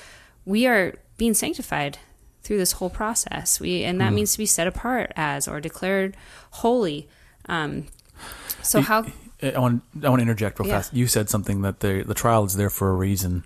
we 0.46 0.66
are 0.66 0.94
being 1.18 1.34
sanctified 1.34 1.98
through 2.42 2.56
this 2.56 2.72
whole 2.72 2.88
process. 2.88 3.60
We 3.60 3.84
and 3.84 4.00
that 4.00 4.12
means 4.14 4.32
to 4.32 4.38
be 4.38 4.46
set 4.46 4.66
apart 4.66 5.12
as 5.16 5.46
or 5.46 5.60
declared 5.60 6.16
holy. 6.52 7.08
Um, 7.46 7.88
so 8.62 8.80
how 8.80 9.04
I 9.42 9.58
want 9.58 9.82
I 10.02 10.08
want 10.08 10.20
to 10.20 10.22
interject 10.22 10.58
real 10.58 10.68
Yeah. 10.68 10.76
fast. 10.76 10.94
You 10.94 11.06
said 11.06 11.28
something 11.28 11.62
that 11.62 11.80
the 11.80 12.04
the 12.06 12.14
trial 12.14 12.44
is 12.44 12.56
there 12.56 12.70
for 12.70 12.90
a 12.90 12.94
reason. 12.94 13.44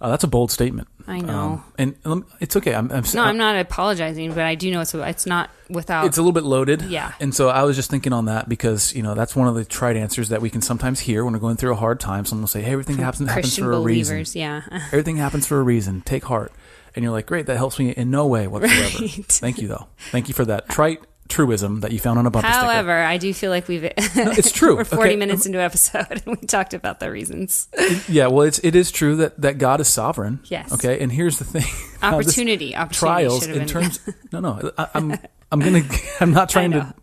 Uh, 0.00 0.10
that's 0.10 0.24
a 0.24 0.28
bold 0.28 0.50
statement. 0.50 0.88
I 1.06 1.20
know. 1.20 1.62
Um, 1.78 1.96
and 2.06 2.24
it's 2.40 2.56
okay. 2.56 2.74
I'm, 2.74 2.90
I'm 2.90 3.04
No, 3.14 3.22
I'm 3.22 3.36
not 3.36 3.56
apologizing, 3.56 4.30
but 4.30 4.44
I 4.44 4.54
do 4.54 4.70
know 4.70 4.80
it's 4.80 4.94
it's 4.94 5.26
not 5.26 5.50
without. 5.68 6.06
it's 6.06 6.16
a 6.18 6.22
little 6.22 6.32
bit 6.32 6.44
loaded. 6.44 6.82
Yeah. 6.82 7.12
And 7.20 7.34
so 7.34 7.48
I 7.48 7.62
was 7.64 7.76
just 7.76 7.90
thinking 7.90 8.12
on 8.12 8.24
that 8.26 8.48
because, 8.48 8.94
you 8.94 9.02
know, 9.02 9.14
that's 9.14 9.36
one 9.36 9.48
of 9.48 9.54
the 9.54 9.64
tried 9.64 9.96
answers 9.96 10.30
that 10.30 10.40
we 10.40 10.50
can 10.50 10.62
sometimes 10.62 11.00
hear 11.00 11.24
when 11.24 11.34
we're 11.34 11.40
going 11.40 11.56
through 11.56 11.72
a 11.72 11.76
hard 11.76 12.00
time. 12.00 12.24
Someone 12.24 12.42
will 12.42 12.48
say, 12.48 12.62
Hey, 12.62 12.72
everything 12.72 12.96
happens, 12.96 13.28
happens 13.28 13.46
Christian 13.46 13.64
for 13.64 13.72
a 13.72 13.80
reason. 13.80 14.24
Yeah, 14.32 14.62
Everything 14.86 15.16
happens 15.16 15.46
for 15.46 15.60
a 15.60 15.62
reason. 15.62 16.00
Take 16.00 16.24
heart. 16.24 16.52
And 16.96 17.02
you're 17.02 17.12
like, 17.12 17.26
Great, 17.26 17.46
that 17.46 17.56
helps 17.56 17.78
me 17.78 17.90
in 17.90 18.10
no 18.10 18.26
way 18.26 18.46
whatsoever. 18.46 18.98
Right. 19.00 19.26
Thank 19.26 19.60
you 19.60 19.68
though. 19.68 19.88
Thank 20.10 20.28
you 20.28 20.34
for 20.34 20.44
that 20.46 20.68
trite 20.68 21.02
truism 21.28 21.80
that 21.80 21.90
you 21.92 21.98
found 21.98 22.18
on 22.18 22.26
a 22.26 22.30
bumper 22.30 22.46
sticker. 22.48 22.60
However, 22.64 22.92
I 22.92 23.16
do 23.16 23.32
feel 23.32 23.50
like 23.50 23.66
we've. 23.66 23.84
it's 23.96 24.52
true. 24.60 24.76
we're 24.76 24.84
40 24.84 25.02
Okay. 25.10 25.16
minutes 25.16 25.46
into 25.46 25.58
an 25.58 25.64
episode 25.64 26.06
and 26.10 26.22
we 26.26 26.36
talked 26.46 26.74
about 26.74 27.00
the 27.00 27.10
reasons. 27.10 27.68
Yeah, 28.08 28.26
well, 28.28 28.42
it's 28.46 28.58
it 28.60 28.74
is 28.76 28.90
true 28.92 29.16
that 29.16 29.40
that 29.40 29.58
God 29.58 29.80
is 29.80 29.88
sovereign. 29.88 30.40
Yes. 30.44 30.72
Okay, 30.72 31.00
and 31.00 31.10
here's 31.10 31.38
the 31.38 31.44
thing: 31.44 31.64
Opportunity, 32.02 32.76
opportunity 32.76 32.94
trials 32.98 33.46
in 33.46 33.54
been- 33.58 33.66
terms. 33.68 34.00
No, 34.32 34.40
no, 34.40 34.72
I, 34.76 34.88
I'm 34.94 35.12
I'm 35.52 35.60
gonna 35.60 35.82
I'm 36.20 36.32
not 36.32 36.48
trying 36.48 36.72
to. 36.72 36.94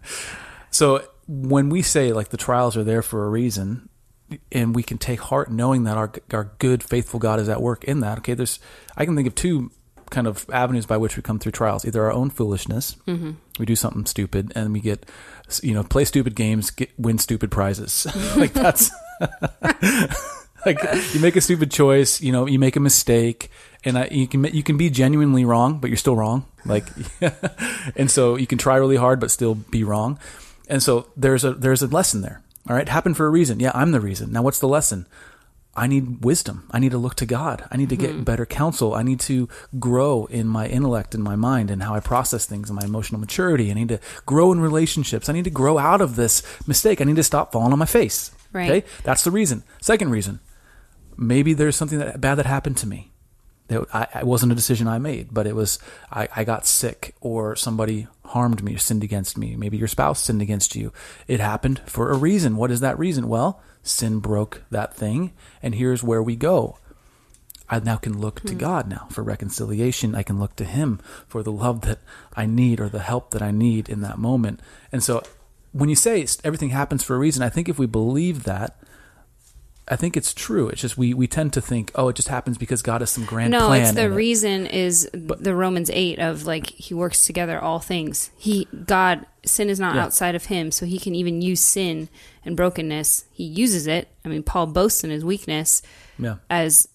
So 0.69 1.03
when 1.27 1.69
we 1.69 1.81
say 1.81 2.11
like 2.13 2.29
the 2.29 2.37
trials 2.37 2.75
are 2.77 2.83
there 2.83 3.01
for 3.01 3.25
a 3.25 3.29
reason, 3.29 3.89
and 4.51 4.75
we 4.75 4.83
can 4.83 4.97
take 4.97 5.19
heart 5.21 5.49
knowing 5.51 5.83
that 5.85 5.97
our 5.97 6.11
our 6.33 6.51
good 6.59 6.83
faithful 6.83 7.19
God 7.19 7.39
is 7.39 7.49
at 7.49 7.61
work 7.61 7.83
in 7.85 8.01
that. 8.01 8.17
Okay, 8.19 8.33
there's 8.33 8.59
I 8.97 9.05
can 9.05 9.15
think 9.15 9.27
of 9.27 9.35
two 9.35 9.71
kind 10.11 10.27
of 10.27 10.45
avenues 10.53 10.85
by 10.85 10.97
which 10.97 11.17
we 11.17 11.23
come 11.23 11.39
through 11.39 11.53
trials. 11.53 11.83
Either 11.85 12.03
our 12.05 12.11
own 12.11 12.29
foolishness, 12.29 12.95
Mm-hmm. 13.07 13.31
we 13.59 13.65
do 13.65 13.75
something 13.75 14.05
stupid, 14.05 14.51
and 14.55 14.71
we 14.73 14.79
get 14.79 15.05
you 15.63 15.73
know 15.73 15.83
play 15.83 16.05
stupid 16.05 16.35
games, 16.35 16.69
get, 16.69 16.89
win 16.99 17.17
stupid 17.17 17.49
prizes. 17.49 18.05
like 18.37 18.53
that's 18.53 18.91
like 20.65 20.77
you 21.13 21.19
make 21.19 21.35
a 21.35 21.41
stupid 21.41 21.71
choice, 21.71 22.21
you 22.21 22.31
know, 22.31 22.45
you 22.45 22.59
make 22.59 22.75
a 22.75 22.79
mistake, 22.79 23.49
and 23.83 23.97
I, 23.97 24.07
you 24.11 24.27
can 24.27 24.43
you 24.45 24.63
can 24.63 24.77
be 24.77 24.89
genuinely 24.89 25.45
wrong, 25.45 25.79
but 25.79 25.89
you're 25.89 25.97
still 25.97 26.15
wrong. 26.15 26.45
Like, 26.65 26.85
and 27.95 28.11
so 28.11 28.35
you 28.35 28.45
can 28.47 28.57
try 28.57 28.75
really 28.75 28.97
hard, 28.97 29.19
but 29.19 29.31
still 29.31 29.55
be 29.55 29.83
wrong. 29.83 30.19
And 30.69 30.81
so 30.83 31.07
there's 31.17 31.43
a 31.43 31.53
there's 31.53 31.81
a 31.81 31.87
lesson 31.87 32.21
there. 32.21 32.41
All 32.69 32.75
right, 32.75 32.87
happened 32.87 33.17
for 33.17 33.25
a 33.25 33.29
reason. 33.29 33.59
Yeah, 33.59 33.71
I'm 33.73 33.91
the 33.91 33.99
reason. 33.99 34.31
Now, 34.31 34.43
what's 34.43 34.59
the 34.59 34.67
lesson? 34.67 35.07
I 35.73 35.87
need 35.87 36.25
wisdom. 36.25 36.67
I 36.71 36.79
need 36.79 36.91
to 36.91 36.97
look 36.97 37.15
to 37.15 37.25
God. 37.25 37.63
I 37.71 37.77
need 37.77 37.87
to 37.89 37.97
Mm-hmm. 37.97 38.17
get 38.17 38.25
better 38.25 38.45
counsel. 38.45 38.93
I 38.93 39.03
need 39.03 39.21
to 39.21 39.47
grow 39.79 40.25
in 40.25 40.45
my 40.47 40.67
intellect 40.67 41.15
and 41.15 41.23
my 41.23 41.37
mind 41.37 41.71
and 41.71 41.81
how 41.81 41.93
I 41.95 42.01
process 42.01 42.45
things 42.45 42.69
and 42.69 42.77
my 42.77 42.85
emotional 42.85 43.21
maturity. 43.21 43.71
I 43.71 43.73
need 43.75 43.87
to 43.89 43.99
grow 44.25 44.51
in 44.51 44.59
relationships. 44.59 45.29
I 45.29 45.33
need 45.33 45.45
to 45.45 45.49
grow 45.49 45.77
out 45.77 46.01
of 46.01 46.17
this 46.17 46.43
mistake. 46.67 46.99
I 46.99 47.05
need 47.05 47.15
to 47.15 47.23
stop 47.23 47.53
falling 47.53 47.71
on 47.71 47.79
my 47.79 47.85
face. 47.85 48.31
Right. 48.51 48.69
Okay? 48.69 48.87
That's 49.03 49.23
the 49.23 49.31
reason. 49.31 49.63
Second 49.81 50.09
reason, 50.11 50.41
maybe 51.15 51.53
there's 51.53 51.77
something 51.77 51.99
that 51.99 52.19
bad 52.19 52.35
that 52.35 52.45
happened 52.45 52.75
to 52.77 52.87
me. 52.87 53.10
That 53.71 53.87
I, 53.93 54.19
it 54.19 54.27
wasn't 54.27 54.51
a 54.51 54.55
decision 54.55 54.87
I 54.87 54.99
made, 54.99 55.29
but 55.33 55.47
it 55.47 55.55
was 55.55 55.79
I, 56.11 56.27
I 56.35 56.43
got 56.43 56.65
sick 56.65 57.15
or 57.21 57.55
somebody 57.55 58.07
harmed 58.25 58.63
me 58.63 58.75
or 58.75 58.77
sinned 58.77 59.03
against 59.03 59.37
me. 59.37 59.55
Maybe 59.55 59.77
your 59.77 59.87
spouse 59.87 60.23
sinned 60.23 60.41
against 60.41 60.75
you. 60.75 60.93
It 61.27 61.39
happened 61.39 61.81
for 61.85 62.11
a 62.11 62.17
reason. 62.17 62.57
What 62.57 62.71
is 62.71 62.79
that 62.81 62.99
reason? 62.99 63.27
Well, 63.27 63.61
sin 63.83 64.19
broke 64.19 64.63
that 64.69 64.93
thing, 64.93 65.33
and 65.61 65.75
here's 65.75 66.03
where 66.03 66.21
we 66.21 66.35
go. 66.35 66.77
I 67.69 67.79
now 67.79 67.95
can 67.95 68.19
look 68.19 68.41
to 68.41 68.51
hmm. 68.51 68.59
God 68.59 68.87
now 68.89 69.07
for 69.09 69.23
reconciliation. 69.23 70.13
I 70.13 70.23
can 70.23 70.39
look 70.39 70.57
to 70.57 70.65
Him 70.65 70.99
for 71.27 71.41
the 71.41 71.53
love 71.53 71.81
that 71.81 71.99
I 72.35 72.45
need 72.45 72.81
or 72.81 72.89
the 72.89 72.99
help 72.99 73.31
that 73.31 73.41
I 73.41 73.51
need 73.51 73.87
in 73.87 74.01
that 74.01 74.17
moment. 74.17 74.59
And 74.91 75.01
so 75.01 75.23
when 75.71 75.89
you 75.89 75.95
say 75.95 76.25
everything 76.43 76.69
happens 76.69 77.03
for 77.03 77.15
a 77.15 77.19
reason, 77.19 77.41
I 77.41 77.49
think 77.49 77.69
if 77.69 77.79
we 77.79 77.85
believe 77.85 78.43
that, 78.43 78.77
I 79.87 79.95
think 79.95 80.15
it's 80.15 80.33
true. 80.33 80.69
It's 80.69 80.79
just 80.81 80.97
we, 80.97 81.13
we 81.13 81.27
tend 81.27 81.53
to 81.53 81.61
think, 81.61 81.91
oh, 81.95 82.07
it 82.09 82.15
just 82.15 82.27
happens 82.29 82.57
because 82.57 82.81
God 82.81 83.01
has 83.01 83.09
some 83.09 83.25
grand 83.25 83.51
No, 83.51 83.67
plan. 83.67 83.81
it's 83.81 83.91
the 83.93 84.05
in 84.05 84.11
it. 84.11 84.15
reason 84.15 84.65
is 84.67 85.09
the 85.13 85.55
Romans 85.55 85.89
eight 85.91 86.19
of 86.19 86.45
like 86.45 86.67
he 86.69 86.93
works 86.93 87.25
together 87.25 87.59
all 87.59 87.79
things. 87.79 88.29
He 88.37 88.67
God 88.85 89.25
sin 89.45 89.69
is 89.69 89.79
not 89.79 89.95
Yeah. 89.95 90.03
outside 90.05 90.35
of 90.35 90.45
him, 90.45 90.71
so 90.71 90.85
he 90.85 90.99
can 90.99 91.15
even 91.15 91.41
use 91.41 91.59
sin 91.61 92.09
and 92.45 92.55
brokenness. 92.55 93.25
He 93.31 93.43
uses 93.43 93.87
it. 93.87 94.07
I 94.23 94.29
mean, 94.29 94.43
Paul 94.43 94.67
boasts 94.67 95.03
in 95.03 95.09
his 95.09 95.25
weakness 95.25 95.81
Yeah. 96.19 96.35
as 96.49 96.87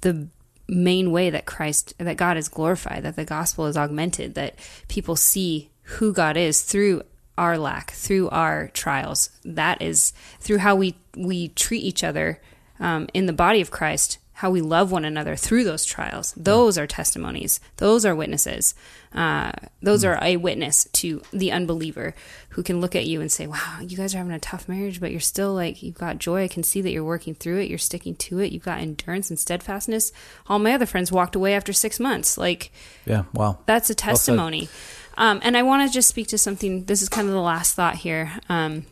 the 0.00 0.28
main 0.66 1.12
way 1.12 1.28
that 1.30 1.44
Christ 1.44 1.92
that 1.98 2.16
God 2.16 2.36
is 2.38 2.48
glorified, 2.48 3.02
that 3.02 3.16
the 3.16 3.24
gospel 3.26 3.66
is 3.66 3.76
augmented, 3.76 4.34
that 4.34 4.54
people 4.88 5.14
see 5.14 5.70
who 5.82 6.12
God 6.12 6.36
is 6.38 6.62
through 6.62 7.02
our 7.36 7.58
lack, 7.58 7.90
through 7.90 8.30
our 8.30 8.68
trials. 8.68 9.28
That 9.44 9.82
is 9.82 10.12
through 10.40 10.58
how 10.58 10.74
we 10.74 10.96
we 11.16 11.48
treat 11.48 11.82
each 11.82 12.02
other 12.04 12.40
um, 12.80 13.08
in 13.14 13.26
the 13.26 13.32
body 13.32 13.60
of 13.60 13.70
Christ, 13.70 14.18
how 14.38 14.50
we 14.50 14.60
love 14.60 14.90
one 14.90 15.04
another 15.04 15.36
through 15.36 15.62
those 15.62 15.84
trials. 15.84 16.32
Those 16.36 16.76
are 16.76 16.88
testimonies. 16.88 17.60
Those 17.76 18.04
are 18.04 18.16
witnesses. 18.16 18.74
Uh, 19.14 19.52
those 19.80 20.04
are 20.04 20.18
a 20.20 20.36
witness 20.36 20.88
to 20.94 21.22
the 21.32 21.52
unbeliever 21.52 22.14
who 22.50 22.64
can 22.64 22.80
look 22.80 22.96
at 22.96 23.06
you 23.06 23.20
and 23.20 23.30
say, 23.30 23.46
"Wow, 23.46 23.78
you 23.80 23.96
guys 23.96 24.12
are 24.12 24.18
having 24.18 24.32
a 24.32 24.40
tough 24.40 24.68
marriage, 24.68 24.98
but 25.00 25.12
you're 25.12 25.20
still 25.20 25.54
like 25.54 25.84
you've 25.84 25.94
got 25.94 26.18
joy. 26.18 26.42
I 26.42 26.48
can 26.48 26.64
see 26.64 26.80
that 26.80 26.90
you're 26.90 27.04
working 27.04 27.36
through 27.36 27.58
it. 27.60 27.68
You're 27.68 27.78
sticking 27.78 28.16
to 28.16 28.40
it. 28.40 28.50
You've 28.50 28.64
got 28.64 28.78
endurance 28.80 29.30
and 29.30 29.38
steadfastness." 29.38 30.12
All 30.48 30.58
my 30.58 30.72
other 30.72 30.86
friends 30.86 31.12
walked 31.12 31.36
away 31.36 31.54
after 31.54 31.72
six 31.72 32.00
months. 32.00 32.36
Like 32.36 32.72
Yeah. 33.06 33.24
Wow. 33.34 33.58
that's 33.66 33.88
a 33.88 33.94
testimony. 33.94 34.68
um, 35.16 35.38
and 35.44 35.56
I 35.56 35.62
want 35.62 35.88
to 35.88 35.94
just 35.94 36.08
speak 36.08 36.26
to 36.28 36.38
something. 36.38 36.86
This 36.86 37.00
is 37.02 37.08
kind 37.08 37.28
of 37.28 37.34
the 37.34 37.40
last 37.40 37.74
thought 37.76 37.94
here. 37.94 38.32
Um, 38.48 38.84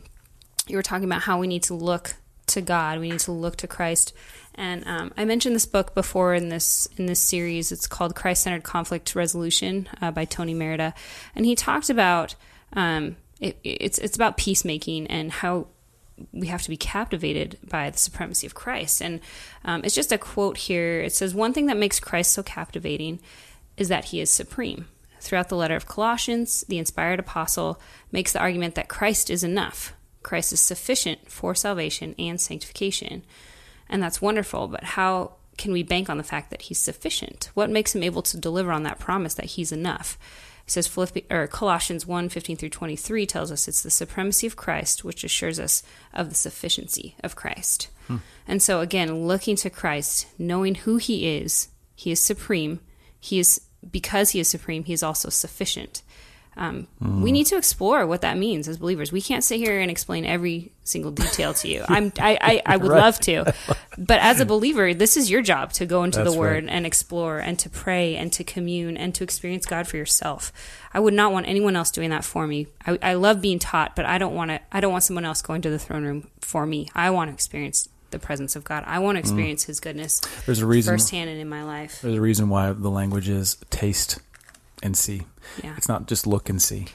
you 0.67 0.77
were 0.77 0.83
talking 0.83 1.05
about 1.05 1.23
how 1.23 1.39
we 1.39 1.47
need 1.47 1.63
to 1.63 1.73
look 1.73 2.15
to 2.47 2.61
God. 2.61 2.99
We 2.99 3.09
need 3.09 3.19
to 3.21 3.31
look 3.31 3.55
to 3.57 3.67
Christ. 3.67 4.13
And 4.55 4.85
um, 4.85 5.13
I 5.17 5.25
mentioned 5.25 5.55
this 5.55 5.65
book 5.65 5.95
before 5.95 6.33
in 6.33 6.49
this 6.49 6.87
in 6.97 7.07
this 7.07 7.19
series. 7.19 7.71
It's 7.71 7.87
called 7.87 8.15
Christ 8.15 8.43
Centered 8.43 8.63
Conflict 8.63 9.15
Resolution 9.15 9.89
uh, 10.01 10.11
by 10.11 10.25
Tony 10.25 10.53
Merida, 10.53 10.93
and 11.35 11.45
he 11.45 11.55
talked 11.55 11.89
about 11.89 12.35
um, 12.73 13.15
it, 13.39 13.57
it's 13.63 13.97
it's 13.97 14.15
about 14.15 14.37
peacemaking 14.37 15.07
and 15.07 15.31
how 15.31 15.67
we 16.31 16.47
have 16.47 16.61
to 16.61 16.69
be 16.69 16.77
captivated 16.77 17.57
by 17.67 17.89
the 17.89 17.97
supremacy 17.97 18.45
of 18.45 18.53
Christ. 18.53 19.01
And 19.01 19.19
um, 19.65 19.81
it's 19.83 19.95
just 19.95 20.11
a 20.11 20.17
quote 20.17 20.57
here. 20.57 21.01
It 21.01 21.13
says, 21.13 21.33
One 21.33 21.53
thing 21.53 21.65
that 21.67 21.77
makes 21.77 21.99
Christ 21.99 22.33
so 22.33 22.43
captivating 22.43 23.19
is 23.77 23.89
that 23.89 24.05
he 24.05 24.21
is 24.21 24.29
supreme. 24.29 24.87
Throughout 25.19 25.49
the 25.49 25.55
letter 25.55 25.75
of 25.75 25.87
Colossians, 25.87 26.63
the 26.67 26.77
inspired 26.77 27.19
apostle 27.19 27.81
makes 28.11 28.33
the 28.33 28.39
argument 28.39 28.75
that 28.75 28.89
Christ 28.89 29.29
is 29.29 29.43
enough. 29.43 29.93
Christ 30.23 30.53
is 30.53 30.61
sufficient 30.61 31.29
for 31.29 31.53
salvation 31.53 32.15
and 32.17 32.39
sanctification. 32.39 33.23
And 33.89 34.01
that's 34.01 34.21
wonderful, 34.21 34.67
but 34.67 34.83
how 34.83 35.33
can 35.57 35.71
we 35.71 35.83
bank 35.83 36.09
on 36.09 36.17
the 36.17 36.23
fact 36.23 36.49
that 36.49 36.63
he's 36.63 36.79
sufficient? 36.79 37.49
What 37.53 37.69
makes 37.69 37.93
him 37.93 38.03
able 38.03 38.21
to 38.23 38.37
deliver 38.37 38.71
on 38.71 38.83
that 38.83 38.99
promise 38.99 39.35
that 39.35 39.45
he's 39.45 39.71
enough? 39.71 40.17
He 40.65 40.71
says 40.71 40.87
Philippi, 40.87 41.25
or 41.29 41.45
Colossians 41.47 42.07
1 42.07 42.29
15 42.29 42.57
through 42.57 42.69
23 42.69 43.25
tells 43.25 43.51
us 43.51 43.67
it's 43.67 43.83
the 43.83 43.91
supremacy 43.91 44.47
of 44.47 44.55
Christ 44.55 45.03
which 45.03 45.23
assures 45.23 45.59
us 45.59 45.83
of 46.13 46.29
the 46.29 46.35
sufficiency 46.35 47.15
of 47.23 47.35
Christ. 47.35 47.89
Hmm. 48.07 48.17
And 48.47 48.61
so, 48.61 48.79
again, 48.79 49.27
looking 49.27 49.55
to 49.57 49.69
Christ, 49.69 50.27
knowing 50.39 50.75
who 50.75 50.97
he 50.97 51.37
is, 51.37 51.69
he 51.95 52.11
is 52.11 52.21
supreme. 52.21 52.79
He 53.19 53.39
is, 53.39 53.61
because 53.89 54.31
he 54.31 54.39
is 54.39 54.47
supreme, 54.47 54.85
he 54.85 54.93
is 54.93 55.03
also 55.03 55.29
sufficient. 55.29 56.01
Um, 56.55 56.87
We 57.01 57.31
need 57.31 57.45
to 57.47 57.57
explore 57.57 58.05
what 58.05 58.21
that 58.21 58.37
means 58.37 58.67
as 58.67 58.77
believers. 58.77 59.11
We 59.11 59.21
can't 59.21 59.43
sit 59.43 59.57
here 59.57 59.79
and 59.79 59.89
explain 59.89 60.25
every 60.25 60.71
single 60.83 61.11
detail 61.11 61.53
to 61.55 61.67
you. 61.67 61.83
I'm, 61.87 62.11
I, 62.19 62.37
I, 62.39 62.61
I 62.73 62.77
would 62.77 62.91
Right. 62.91 62.99
love 63.01 63.19
to, 63.21 63.53
but 63.97 64.19
as 64.21 64.39
a 64.39 64.45
believer, 64.45 64.93
this 64.93 65.17
is 65.17 65.31
your 65.31 65.41
job 65.41 65.73
to 65.73 65.85
go 65.85 66.03
into 66.03 66.19
That's 66.19 66.31
the 66.31 66.37
Word 66.39 66.65
right. 66.65 66.73
and 66.73 66.85
explore 66.85 67.39
and 67.39 67.57
to 67.59 67.69
pray 67.69 68.15
and 68.15 68.31
to 68.33 68.43
commune 68.43 68.97
and 68.97 69.15
to 69.15 69.23
experience 69.23 69.65
God 69.65 69.87
for 69.87 69.97
yourself. 69.97 70.51
I 70.93 70.99
would 70.99 71.13
not 71.15 71.31
want 71.31 71.47
anyone 71.47 71.75
else 71.75 71.89
doing 71.89 72.11
that 72.11 72.23
for 72.23 72.45
me. 72.45 72.67
I, 72.85 72.99
I 73.01 73.13
love 73.15 73.41
being 73.41 73.57
taught, 73.59 73.95
but 73.95 74.05
I 74.05 74.17
don't 74.19 74.35
want 74.35 74.51
to. 74.51 74.59
I 74.71 74.79
don't 74.79 74.91
want 74.91 75.03
someone 75.03 75.25
else 75.25 75.41
going 75.41 75.61
to 75.63 75.69
the 75.71 75.79
throne 75.79 76.03
room 76.03 76.27
for 76.41 76.65
me. 76.67 76.87
I 76.93 77.09
want 77.09 77.29
to 77.29 77.33
experience 77.33 77.89
the 78.11 78.19
presence 78.19 78.55
of 78.55 78.63
God. 78.63 78.83
I 78.85 78.99
want 78.99 79.15
to 79.15 79.21
Mm. 79.23 79.25
experience 79.25 79.63
His 79.63 79.79
goodness 79.79 80.21
There's 80.45 80.59
a 80.59 80.67
reason. 80.67 80.93
firsthand 80.93 81.31
and 81.31 81.39
in 81.39 81.49
my 81.49 81.63
life. 81.63 81.99
There's 82.03 82.15
a 82.17 82.21
reason 82.21 82.47
why 82.49 82.71
the 82.73 82.91
language 82.91 83.27
is 83.27 83.57
taste 83.71 84.19
and 84.83 84.95
see. 84.95 85.23
Yeah. 85.63 85.73
It's 85.77 85.87
not 85.87 86.07
just 86.07 86.27
look 86.27 86.49
and 86.49 86.61
see, 86.61 86.85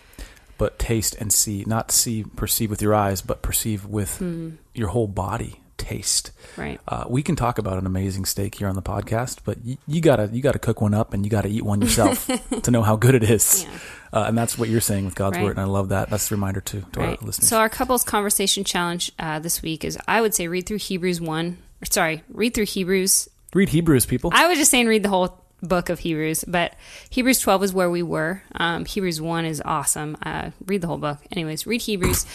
but 0.58 0.78
taste 0.78 1.16
and 1.18 1.32
see. 1.32 1.64
Not 1.66 1.90
see, 1.90 2.22
perceive 2.36 2.70
with 2.70 2.80
your 2.82 2.94
eyes, 2.94 3.20
but 3.22 3.42
perceive 3.42 3.84
with 3.86 4.18
Hmm. 4.18 4.50
your 4.74 4.88
whole 4.88 5.08
body. 5.08 5.60
Taste. 5.78 6.32
Right. 6.56 6.80
Uh, 6.88 7.04
we 7.08 7.22
can 7.22 7.34
talk 7.36 7.56
about 7.58 7.78
an 7.78 7.86
amazing 7.86 8.24
steak 8.24 8.56
here 8.56 8.66
on 8.68 8.74
the 8.74 8.82
podcast, 8.82 9.38
but 9.44 9.64
you, 9.64 9.76
you 9.86 10.00
gotta 10.00 10.28
you 10.32 10.42
gotta 10.42 10.58
cook 10.58 10.80
one 10.80 10.92
up 10.92 11.14
and 11.14 11.24
you 11.24 11.30
gotta 11.30 11.48
eat 11.48 11.62
one 11.64 11.80
yourself 11.80 12.28
to 12.62 12.70
know 12.72 12.82
how 12.82 12.96
good 12.96 13.14
it 13.14 13.22
is. 13.22 13.62
Yeah. 13.64 13.78
Uh, 14.12 14.24
and 14.28 14.36
that's 14.36 14.58
what 14.58 14.68
you're 14.68 14.80
saying 14.80 15.04
with 15.04 15.14
God's 15.14 15.36
Right. 15.36 15.44
word, 15.44 15.50
and 15.52 15.60
I 15.60 15.64
love 15.64 15.90
that. 15.90 16.10
That's 16.10 16.28
the 16.28 16.34
reminder 16.34 16.60
too 16.60 16.84
to 16.94 17.00
Right. 17.00 17.18
our 17.20 17.24
listeners. 17.24 17.48
So 17.48 17.58
our 17.58 17.68
couples 17.68 18.02
conversation 18.02 18.64
challenge 18.64 19.12
uh, 19.20 19.38
this 19.38 19.62
week 19.62 19.84
is 19.84 19.96
I 20.08 20.20
would 20.20 20.34
say 20.34 20.48
read 20.48 20.66
through 20.66 20.78
Hebrews 20.78 21.20
one. 21.20 21.58
Or 21.80 21.86
sorry, 21.88 22.24
read 22.28 22.54
through 22.54 22.66
Hebrews. 22.66 23.28
Read 23.54 23.68
Hebrews, 23.68 24.04
people. 24.04 24.30
I 24.34 24.48
was 24.48 24.58
just 24.58 24.72
saying 24.72 24.88
read 24.88 25.04
the 25.04 25.08
whole 25.08 25.42
book 25.62 25.88
of 25.88 26.00
Hebrews, 26.00 26.44
but 26.46 26.74
Hebrews 27.10 27.40
twelve 27.40 27.62
is 27.64 27.72
where 27.72 27.90
we 27.90 28.02
were. 28.02 28.42
Um, 28.54 28.84
Hebrews 28.84 29.20
one 29.20 29.44
is 29.44 29.60
awesome. 29.64 30.16
Uh, 30.24 30.50
read 30.66 30.80
the 30.82 30.86
whole 30.86 30.98
book. 30.98 31.18
Anyways, 31.32 31.66
read 31.66 31.82
Hebrews. 31.82 32.26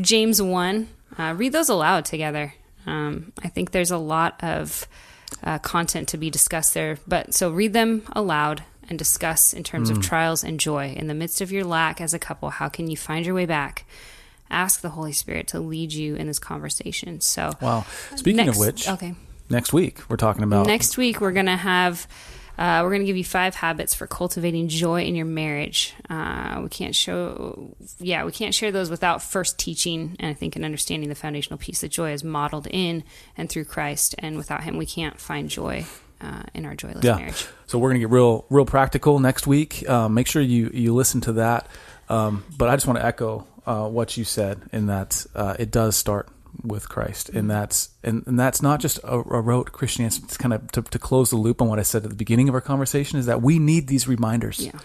James 0.00 0.40
one. 0.42 0.88
Uh, 1.18 1.34
read 1.36 1.52
those 1.52 1.68
aloud 1.68 2.04
together. 2.04 2.54
Um, 2.86 3.32
I 3.42 3.48
think 3.48 3.70
there's 3.70 3.90
a 3.90 3.98
lot 3.98 4.42
of 4.42 4.86
uh, 5.44 5.58
content 5.58 6.08
to 6.08 6.16
be 6.18 6.30
discussed 6.30 6.74
there. 6.74 6.98
But 7.06 7.34
so 7.34 7.50
read 7.50 7.72
them 7.72 8.02
aloud 8.12 8.64
and 8.88 8.98
discuss 8.98 9.52
in 9.54 9.62
terms 9.62 9.90
Mm. 9.90 9.96
of 9.98 10.02
trials 10.02 10.42
and 10.42 10.58
joy 10.58 10.92
in 10.96 11.06
the 11.06 11.14
midst 11.14 11.40
of 11.40 11.52
your 11.52 11.64
lack 11.64 12.00
as 12.00 12.12
a 12.12 12.18
couple. 12.18 12.50
How 12.50 12.68
can 12.68 12.90
you 12.90 12.96
find 12.96 13.24
your 13.24 13.34
way 13.34 13.46
back? 13.46 13.84
Ask 14.50 14.80
the 14.80 14.90
Holy 14.90 15.12
Spirit 15.12 15.46
to 15.48 15.60
lead 15.60 15.92
you 15.92 16.14
in 16.16 16.26
this 16.26 16.38
conversation. 16.38 17.20
So, 17.20 17.52
wow. 17.60 17.86
Speaking 18.16 18.44
next, 18.44 18.48
of 18.50 18.58
which, 18.58 18.88
okay, 18.88 19.14
next 19.48 19.72
week 19.72 20.00
we're 20.10 20.16
talking 20.16 20.42
about 20.42 20.66
next 20.66 20.96
week 20.98 21.20
we're 21.20 21.32
gonna 21.32 21.56
have. 21.56 22.06
Uh, 22.62 22.80
we're 22.84 22.90
going 22.90 23.00
to 23.00 23.06
give 23.06 23.16
you 23.16 23.24
five 23.24 23.56
habits 23.56 23.92
for 23.92 24.06
cultivating 24.06 24.68
joy 24.68 25.02
in 25.02 25.16
your 25.16 25.26
marriage. 25.26 25.94
Uh, 26.08 26.60
we 26.62 26.68
can't 26.68 26.94
show, 26.94 27.74
yeah, 27.98 28.24
we 28.24 28.30
can't 28.30 28.54
share 28.54 28.70
those 28.70 28.88
without 28.88 29.20
first 29.20 29.58
teaching 29.58 30.14
and 30.20 30.30
I 30.30 30.32
think 30.32 30.54
and 30.54 30.64
understanding 30.64 31.08
the 31.08 31.16
foundational 31.16 31.58
piece 31.58 31.80
that 31.80 31.88
joy 31.88 32.12
is 32.12 32.22
modeled 32.22 32.68
in 32.70 33.02
and 33.36 33.50
through 33.50 33.64
Christ, 33.64 34.14
and 34.20 34.36
without 34.36 34.62
Him, 34.62 34.76
we 34.76 34.86
can't 34.86 35.18
find 35.18 35.50
joy 35.50 35.86
uh, 36.20 36.44
in 36.54 36.64
our 36.64 36.76
joyless 36.76 37.04
yeah. 37.04 37.16
marriage. 37.16 37.48
So 37.66 37.80
we're 37.80 37.90
gonna 37.90 37.98
get 37.98 38.10
real, 38.10 38.44
real 38.48 38.64
practical 38.64 39.18
next 39.18 39.44
week. 39.44 39.88
Um, 39.90 40.14
make 40.14 40.28
sure 40.28 40.40
you 40.40 40.70
you 40.72 40.94
listen 40.94 41.20
to 41.22 41.32
that. 41.32 41.66
Um, 42.08 42.44
but 42.56 42.68
I 42.68 42.76
just 42.76 42.86
want 42.86 43.00
to 43.00 43.04
echo 43.04 43.44
uh, 43.66 43.88
what 43.88 44.16
you 44.16 44.22
said 44.22 44.60
in 44.72 44.86
that 44.86 45.26
uh, 45.34 45.56
it 45.58 45.72
does 45.72 45.96
start 45.96 46.28
with 46.64 46.88
Christ, 46.88 47.28
and 47.28 47.44
mm. 47.44 47.48
that's 47.48 47.90
and, 48.02 48.22
and 48.26 48.38
that's 48.38 48.62
not 48.62 48.80
just 48.80 48.98
a, 48.98 49.14
a 49.14 49.40
rote 49.40 49.72
Christianity. 49.72 50.20
It's 50.24 50.36
kind 50.36 50.52
of 50.52 50.70
to, 50.72 50.82
to 50.82 50.98
close 50.98 51.30
the 51.30 51.36
loop 51.36 51.60
on 51.60 51.68
what 51.68 51.78
I 51.78 51.82
said 51.82 52.04
at 52.04 52.10
the 52.10 52.16
beginning 52.16 52.48
of 52.48 52.54
our 52.54 52.60
conversation 52.60 53.18
is 53.18 53.26
that 53.26 53.42
we 53.42 53.58
need 53.58 53.88
these 53.88 54.08
reminders. 54.08 54.60
Yeah. 54.60 54.78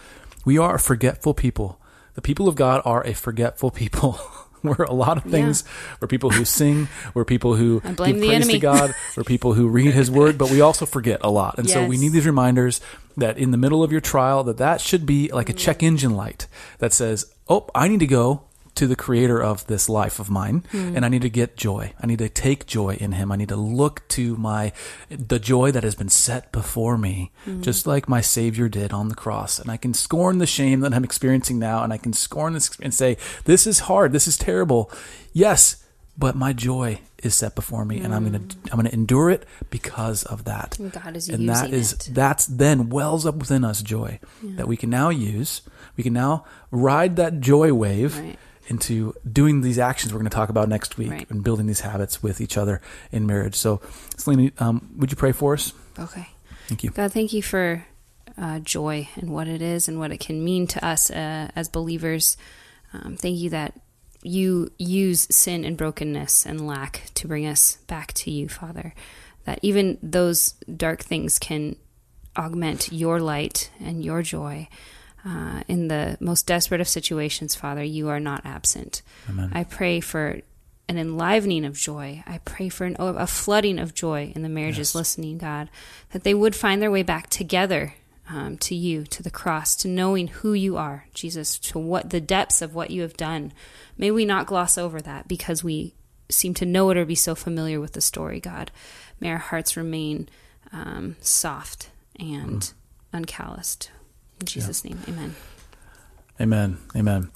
We 0.44 0.58
are 0.58 0.76
a 0.76 0.78
forgetful 0.78 1.34
people. 1.34 1.80
The 2.14 2.22
people 2.22 2.48
of 2.48 2.54
God 2.54 2.82
are 2.84 3.06
a 3.06 3.12
forgetful 3.12 3.70
people. 3.70 4.18
We're 4.62 4.84
a 4.84 4.92
lot 4.92 5.16
of 5.16 5.30
things. 5.30 5.62
We're 6.00 6.08
people 6.08 6.30
who 6.30 6.44
sing. 6.44 6.88
We're 7.14 7.24
people 7.24 7.54
who 7.54 7.80
give 7.80 7.96
the 7.96 8.04
praise 8.04 8.30
enemy. 8.30 8.54
to 8.54 8.58
God. 8.58 8.94
We're 9.16 9.22
people 9.22 9.54
who 9.54 9.68
read 9.68 9.94
His 9.94 10.10
Word, 10.10 10.36
but 10.36 10.50
we 10.50 10.60
also 10.60 10.84
forget 10.84 11.20
a 11.22 11.30
lot. 11.30 11.58
And 11.58 11.70
so 11.70 11.86
we 11.86 11.96
need 11.96 12.10
these 12.10 12.26
reminders 12.26 12.80
that 13.16 13.38
in 13.38 13.52
the 13.52 13.56
middle 13.56 13.84
of 13.84 13.92
your 13.92 14.00
trial, 14.00 14.42
that 14.44 14.56
that 14.56 14.80
should 14.80 15.06
be 15.06 15.28
like 15.28 15.48
a 15.48 15.52
mm. 15.52 15.58
check 15.58 15.82
engine 15.82 16.16
light 16.16 16.48
that 16.78 16.92
says, 16.92 17.32
"Oh, 17.48 17.68
I 17.72 17.86
need 17.86 18.00
to 18.00 18.06
go 18.06 18.47
to 18.78 18.86
the 18.86 18.94
creator 18.94 19.42
of 19.42 19.66
this 19.66 19.88
life 19.88 20.20
of 20.20 20.30
mine 20.30 20.64
hmm. 20.70 20.94
and 20.94 21.04
I 21.04 21.08
need 21.08 21.22
to 21.22 21.28
get 21.28 21.56
joy. 21.56 21.92
I 22.00 22.06
need 22.06 22.20
to 22.20 22.28
take 22.28 22.64
joy 22.64 22.94
in 22.94 23.10
him. 23.10 23.32
I 23.32 23.36
need 23.36 23.48
to 23.48 23.56
look 23.56 24.06
to 24.10 24.36
my 24.36 24.72
the 25.10 25.40
joy 25.40 25.72
that 25.72 25.82
has 25.82 25.96
been 25.96 26.08
set 26.08 26.52
before 26.52 26.96
me, 26.96 27.32
hmm. 27.44 27.60
just 27.60 27.88
like 27.88 28.08
my 28.08 28.20
savior 28.20 28.68
did 28.68 28.92
on 28.92 29.08
the 29.08 29.16
cross. 29.16 29.58
And 29.58 29.68
I 29.68 29.78
can 29.78 29.94
scorn 29.94 30.38
the 30.38 30.46
shame 30.46 30.78
that 30.80 30.94
I'm 30.94 31.02
experiencing 31.02 31.58
now 31.58 31.82
and 31.82 31.92
I 31.92 31.98
can 31.98 32.12
scorn 32.12 32.52
this 32.52 32.70
and 32.80 32.94
say, 32.94 33.16
this 33.46 33.66
is 33.66 33.80
hard. 33.80 34.12
This 34.12 34.28
is 34.28 34.36
terrible. 34.36 34.92
Yes, 35.32 35.84
but 36.16 36.36
my 36.36 36.52
joy 36.52 37.00
is 37.18 37.34
set 37.34 37.56
before 37.56 37.84
me 37.84 37.98
and 37.98 38.14
I'm 38.14 38.30
going 38.30 38.48
to 38.48 38.56
hmm. 38.56 38.66
I'm 38.70 38.78
going 38.78 38.86
to 38.86 38.94
endure 38.94 39.28
it 39.28 39.44
because 39.70 40.22
of 40.22 40.44
that. 40.44 40.78
And 40.78 40.92
God 40.92 41.16
is 41.16 41.28
and 41.28 41.48
that 41.48 41.72
is 41.72 41.94
it. 41.94 42.10
that's 42.12 42.46
then 42.46 42.90
wells 42.90 43.26
up 43.26 43.34
within 43.34 43.64
us 43.64 43.82
joy 43.82 44.20
that 44.42 44.68
we 44.68 44.76
can 44.76 44.88
now 44.88 45.08
use. 45.08 45.62
We 45.96 46.04
can 46.04 46.12
now 46.12 46.44
ride 46.70 47.16
that 47.16 47.40
joy 47.40 47.74
wave 47.74 48.20
Right. 48.20 48.38
Into 48.68 49.14
doing 49.30 49.62
these 49.62 49.78
actions 49.78 50.12
we're 50.12 50.20
going 50.20 50.30
to 50.30 50.34
talk 50.34 50.48
about 50.50 50.68
next 50.68 50.96
week 50.98 51.10
Right. 51.10 51.30
and 51.30 51.42
building 51.42 51.66
these 51.66 51.80
habits 51.80 52.22
with 52.22 52.40
each 52.40 52.56
other 52.56 52.80
in 53.10 53.26
marriage. 53.26 53.54
So, 53.56 53.80
Selena, 54.16 54.50
um, 54.58 54.90
would 54.96 55.10
you 55.10 55.16
pray 55.16 55.32
for 55.32 55.54
us? 55.54 55.72
Okay. 55.98 56.28
Thank 56.68 56.84
you. 56.84 56.90
God, 56.90 57.12
thank 57.12 57.32
you 57.32 57.42
for 57.42 57.84
uh, 58.36 58.58
joy 58.60 59.08
and 59.16 59.30
what 59.30 59.48
it 59.48 59.62
is 59.62 59.88
and 59.88 59.98
what 59.98 60.12
it 60.12 60.18
can 60.20 60.44
mean 60.44 60.66
to 60.68 60.84
us 60.86 61.10
uh, 61.10 61.50
as 61.56 61.68
believers. 61.68 62.36
Um, 62.92 63.16
thank 63.16 63.38
you 63.38 63.50
that 63.50 63.74
you 64.22 64.70
use 64.78 65.26
sin 65.30 65.64
and 65.64 65.76
brokenness 65.76 66.44
and 66.44 66.66
lack 66.66 67.02
to 67.14 67.26
bring 67.28 67.46
us 67.46 67.76
back 67.86 68.12
to 68.14 68.30
you, 68.30 68.48
Father. 68.48 68.94
That 69.44 69.58
even 69.62 69.98
those 70.02 70.52
dark 70.76 71.02
things 71.02 71.38
can 71.38 71.76
augment 72.36 72.92
your 72.92 73.18
light 73.20 73.70
and 73.80 74.04
your 74.04 74.22
joy. 74.22 74.68
Uh, 75.24 75.62
in 75.66 75.88
the 75.88 76.16
most 76.20 76.46
desperate 76.46 76.80
of 76.80 76.88
situations, 76.88 77.54
Father, 77.54 77.82
you 77.82 78.08
are 78.08 78.20
not 78.20 78.46
absent. 78.46 79.02
Amen. 79.28 79.50
I 79.52 79.64
pray 79.64 80.00
for 80.00 80.40
an 80.88 80.96
enlivening 80.96 81.64
of 81.64 81.76
joy. 81.76 82.22
I 82.26 82.38
pray 82.38 82.68
for 82.68 82.84
an, 82.86 82.96
a 82.98 83.26
flooding 83.26 83.78
of 83.78 83.94
joy 83.94 84.32
in 84.34 84.42
the 84.42 84.48
marriages 84.48 84.90
Yes. 84.90 84.94
listening, 84.94 85.38
God, 85.38 85.68
that 86.12 86.22
they 86.22 86.34
would 86.34 86.54
find 86.56 86.80
their 86.80 86.90
way 86.90 87.02
back 87.02 87.28
together 87.28 87.94
um, 88.30 88.56
to 88.58 88.74
you, 88.74 89.04
to 89.04 89.22
the 89.22 89.30
cross, 89.30 89.74
to 89.76 89.88
knowing 89.88 90.28
who 90.28 90.52
you 90.52 90.76
are, 90.76 91.06
Jesus, 91.14 91.58
to 91.58 91.78
what 91.78 92.10
the 92.10 92.20
depths 92.20 92.62
of 92.62 92.74
what 92.74 92.90
you 92.90 93.02
have 93.02 93.16
done. 93.16 93.52
May 93.98 94.10
we 94.10 94.24
not 94.24 94.46
gloss 94.46 94.78
over 94.78 95.00
that 95.00 95.26
because 95.28 95.64
we 95.64 95.94
seem 96.30 96.54
to 96.54 96.64
know 96.66 96.90
it 96.90 96.96
or 96.96 97.04
be 97.04 97.14
so 97.14 97.34
familiar 97.34 97.80
with 97.80 97.92
the 97.92 98.00
story, 98.00 98.38
God. 98.38 98.70
May 99.18 99.30
our 99.30 99.38
hearts 99.38 99.76
remain 99.76 100.28
um, 100.72 101.16
soft 101.20 101.90
and 102.20 102.72
uncalloused. 103.12 103.88
In 104.40 104.46
Jesus' 104.46 104.84
name, 104.84 104.98
amen. 105.08 105.34
Amen. 106.40 106.78
Amen. 106.94 107.30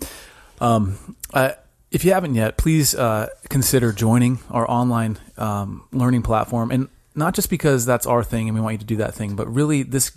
Um, 0.60 1.16
I, 1.34 1.56
if 1.90 2.04
you 2.04 2.12
haven't 2.12 2.34
yet, 2.34 2.56
please 2.56 2.94
uh, 2.94 3.28
consider 3.48 3.92
joining 3.92 4.38
our 4.50 4.68
online 4.70 5.18
um, 5.36 5.84
learning 5.92 6.22
platform, 6.22 6.70
and 6.70 6.88
not 7.14 7.34
just 7.34 7.50
because 7.50 7.84
that's 7.84 8.06
our 8.06 8.22
thing 8.22 8.48
and 8.48 8.56
we 8.56 8.60
want 8.60 8.74
you 8.74 8.78
to 8.78 8.84
do 8.84 8.96
that 8.96 9.14
thing, 9.14 9.36
but 9.36 9.52
really, 9.52 9.82
this 9.82 10.12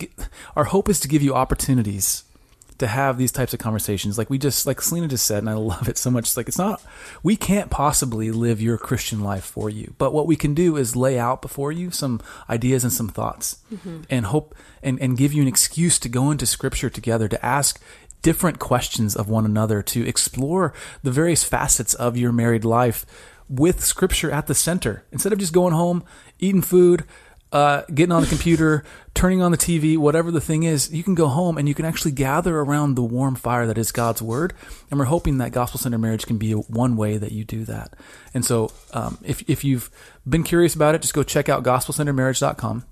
our 0.54 0.64
hope 0.64 0.88
is 0.88 1.00
to 1.00 1.08
give 1.08 1.22
you 1.22 1.34
opportunities 1.34 2.24
to 2.78 2.86
have 2.86 3.18
these 3.18 3.32
types 3.32 3.52
of 3.52 3.60
conversations. 3.60 4.18
Like 4.18 4.30
we 4.30 4.38
just, 4.38 4.66
like 4.66 4.80
Selena 4.80 5.08
just 5.08 5.26
said, 5.26 5.38
and 5.38 5.50
I 5.50 5.54
love 5.54 5.88
it 5.88 5.98
so 5.98 6.10
much. 6.10 6.24
It's 6.24 6.36
like 6.36 6.48
it's 6.48 6.58
not, 6.58 6.82
we 7.22 7.36
can't 7.36 7.70
possibly 7.70 8.30
live 8.30 8.60
your 8.60 8.78
Christian 8.78 9.20
life 9.20 9.44
for 9.44 9.70
you, 9.70 9.94
but 9.98 10.12
what 10.12 10.26
we 10.26 10.36
can 10.36 10.54
do 10.54 10.76
is 10.76 10.96
lay 10.96 11.18
out 11.18 11.42
before 11.42 11.72
you 11.72 11.90
some 11.90 12.20
ideas 12.48 12.84
and 12.84 12.92
some 12.92 13.08
thoughts, 13.08 13.58
mm-hmm. 13.72 14.02
and 14.10 14.26
hope 14.26 14.54
and 14.82 15.00
and 15.00 15.16
give 15.16 15.32
you 15.32 15.42
an 15.42 15.48
excuse 15.48 15.98
to 15.98 16.08
go 16.08 16.30
into 16.30 16.46
Scripture 16.46 16.90
together 16.90 17.28
to 17.28 17.44
ask 17.44 17.80
different 18.22 18.58
questions 18.58 19.14
of 19.14 19.28
one 19.28 19.44
another 19.44 19.82
to 19.82 20.06
explore 20.06 20.74
the 21.02 21.12
various 21.12 21.44
facets 21.44 21.94
of 21.94 22.16
your 22.16 22.32
married 22.32 22.64
life 22.64 23.06
with 23.48 23.84
scripture 23.84 24.32
at 24.32 24.48
the 24.48 24.54
center 24.54 25.04
instead 25.12 25.32
of 25.32 25.38
just 25.38 25.52
going 25.52 25.72
home 25.72 26.02
eating 26.40 26.62
food 26.62 27.04
uh, 27.52 27.82
getting 27.94 28.12
on 28.12 28.22
the 28.22 28.28
computer 28.28 28.84
turning 29.14 29.40
on 29.40 29.50
the 29.50 29.56
tv 29.56 29.96
whatever 29.96 30.30
the 30.30 30.40
thing 30.40 30.64
is 30.64 30.92
you 30.92 31.02
can 31.02 31.14
go 31.14 31.28
home 31.28 31.56
and 31.56 31.68
you 31.68 31.74
can 31.74 31.84
actually 31.84 32.10
gather 32.10 32.58
around 32.58 32.96
the 32.96 33.02
warm 33.02 33.34
fire 33.34 33.66
that 33.66 33.78
is 33.78 33.92
god's 33.92 34.20
word 34.20 34.52
and 34.90 34.98
we're 34.98 35.06
hoping 35.06 35.38
that 35.38 35.52
gospel 35.52 35.78
centered 35.78 35.98
marriage 35.98 36.26
can 36.26 36.38
be 36.38 36.52
one 36.52 36.96
way 36.96 37.16
that 37.16 37.32
you 37.32 37.44
do 37.44 37.64
that 37.64 37.94
and 38.34 38.44
so 38.44 38.70
um, 38.92 39.16
if, 39.22 39.48
if 39.48 39.64
you've 39.64 39.90
been 40.28 40.42
curious 40.42 40.74
about 40.74 40.94
it 40.94 41.00
just 41.00 41.14
go 41.14 41.22
check 41.22 41.48
out 41.48 41.62
gospelcenteredmarriage.com 41.62 42.84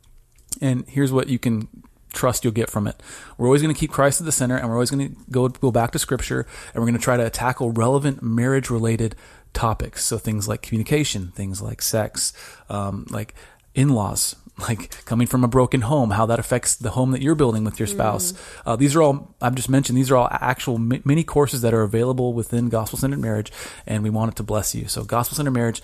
and 0.61 0.85
here's 0.89 1.13
what 1.13 1.29
you 1.29 1.39
can 1.39 1.69
trust 2.15 2.45
you'll 2.45 2.53
get 2.53 2.71
from 2.71 2.87
it. 2.87 2.97
We're 3.37 3.47
always 3.47 3.61
going 3.61 3.75
to 3.75 3.79
keep 3.79 3.91
Christ 3.91 4.21
at 4.21 4.25
the 4.25 4.33
center, 4.33 4.57
and 4.57 4.69
we're 4.69 4.75
always 4.75 4.91
going 4.91 5.09
to 5.09 5.17
go 5.31 5.49
go 5.49 5.71
back 5.71 5.91
to 5.93 5.99
Scripture, 5.99 6.47
and 6.73 6.81
we're 6.81 6.87
going 6.87 6.99
to 6.99 7.03
try 7.03 7.17
to 7.17 7.29
tackle 7.29 7.73
relevant 7.73 8.23
marriage 8.23 8.71
related 8.71 9.17
topics. 9.53 10.05
So 10.05 10.17
things 10.17 10.49
like 10.49 10.63
communication, 10.63 11.33
things 11.33 11.61
like 11.61 11.83
sex, 11.83 12.33
um, 12.69 13.07
like 13.11 13.35
in 13.75 13.91
laws. 13.91 14.37
Like 14.69 15.05
coming 15.05 15.27
from 15.27 15.43
a 15.43 15.49
broken 15.49 15.81
home, 15.81 16.11
how 16.11 16.27
that 16.27 16.39
affects 16.39 16.77
the 16.77 16.91
home 16.91 17.11
that 17.11 17.21
you're 17.21 17.35
building 17.35 17.65
with 17.65 17.81
your 17.81 17.89
spouse. 17.89 18.35
Uh, 18.65 18.77
these 18.77 18.95
are 18.95 19.03
all 19.03 19.35
I've 19.41 19.57
just 19.57 19.69
mentioned. 19.69 19.99
These 19.99 20.13
are 20.13 20.17
all 20.17 20.29
actual 20.31 20.79
mi- 20.79 21.03
mini 21.05 21.25
courses 21.25 21.61
that 21.63 21.75
are 21.75 21.83
available 21.83 22.33
within 22.33 22.69
Gospel 22.69 22.97
Centered 22.97 23.19
Marriage, 23.19 23.51
and 23.85 24.05
we 24.05 24.11
want 24.11 24.33
it 24.33 24.37
to 24.37 24.45
bless 24.45 24.73
you. 24.73 24.87
So 24.87 25.03
Gospel 25.03 25.35
Centered 25.35 25.51
Marriage 25.51 25.83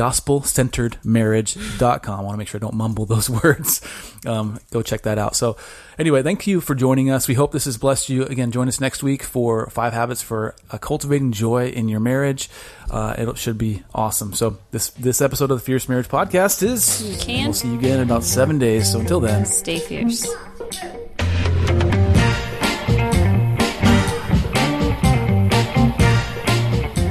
gospelcenteredmarriage.com. 0.00 2.18
I 2.18 2.22
want 2.22 2.32
to 2.32 2.38
make 2.38 2.48
sure 2.48 2.58
I 2.58 2.62
don't 2.62 2.74
mumble 2.74 3.04
those 3.04 3.28
words. 3.42 3.82
Um, 4.24 4.58
go 4.70 4.80
check 4.82 5.02
that 5.02 5.18
out. 5.18 5.36
So, 5.36 5.58
anyway, 5.98 6.22
thank 6.22 6.46
you 6.46 6.62
for 6.62 6.74
joining 6.74 7.10
us. 7.10 7.28
We 7.28 7.34
hope 7.34 7.52
this 7.52 7.66
has 7.66 7.76
blessed 7.76 8.08
you. 8.08 8.24
Again, 8.24 8.50
join 8.50 8.66
us 8.68 8.80
next 8.80 9.02
week 9.02 9.22
for 9.22 9.68
five 9.68 9.92
habits 9.92 10.22
for 10.22 10.54
uh, 10.70 10.78
cultivating 10.78 11.32
joy 11.32 11.68
in 11.68 11.90
your 11.90 12.00
marriage. 12.00 12.48
Uh, 12.90 13.14
it 13.18 13.36
should 13.36 13.58
be 13.58 13.82
awesome. 13.94 14.32
So, 14.32 14.56
this 14.70 14.88
this 14.90 15.20
episode 15.20 15.50
of 15.50 15.58
the 15.58 15.64
Fierce 15.64 15.86
Marriage 15.88 16.08
Podcast 16.08 16.62
is. 16.62 17.02
You 17.02 17.18
can. 17.18 17.44
We'll 17.44 17.52
see 17.52 17.68
you 17.68 17.78
again 17.78 18.00
in 18.00 18.06
about 18.06 18.24
seven 18.24 18.58
days. 18.58 18.90
So, 18.90 19.00
until 19.00 19.20
then. 19.20 19.44
Stay 19.44 19.78
fierce. 19.78 20.26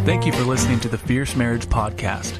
Thank 0.05 0.25
you 0.25 0.31
for 0.33 0.43
listening 0.43 0.79
to 0.79 0.89
the 0.89 0.97
Fierce 0.97 1.35
Marriage 1.35 1.67
Podcast. 1.67 2.39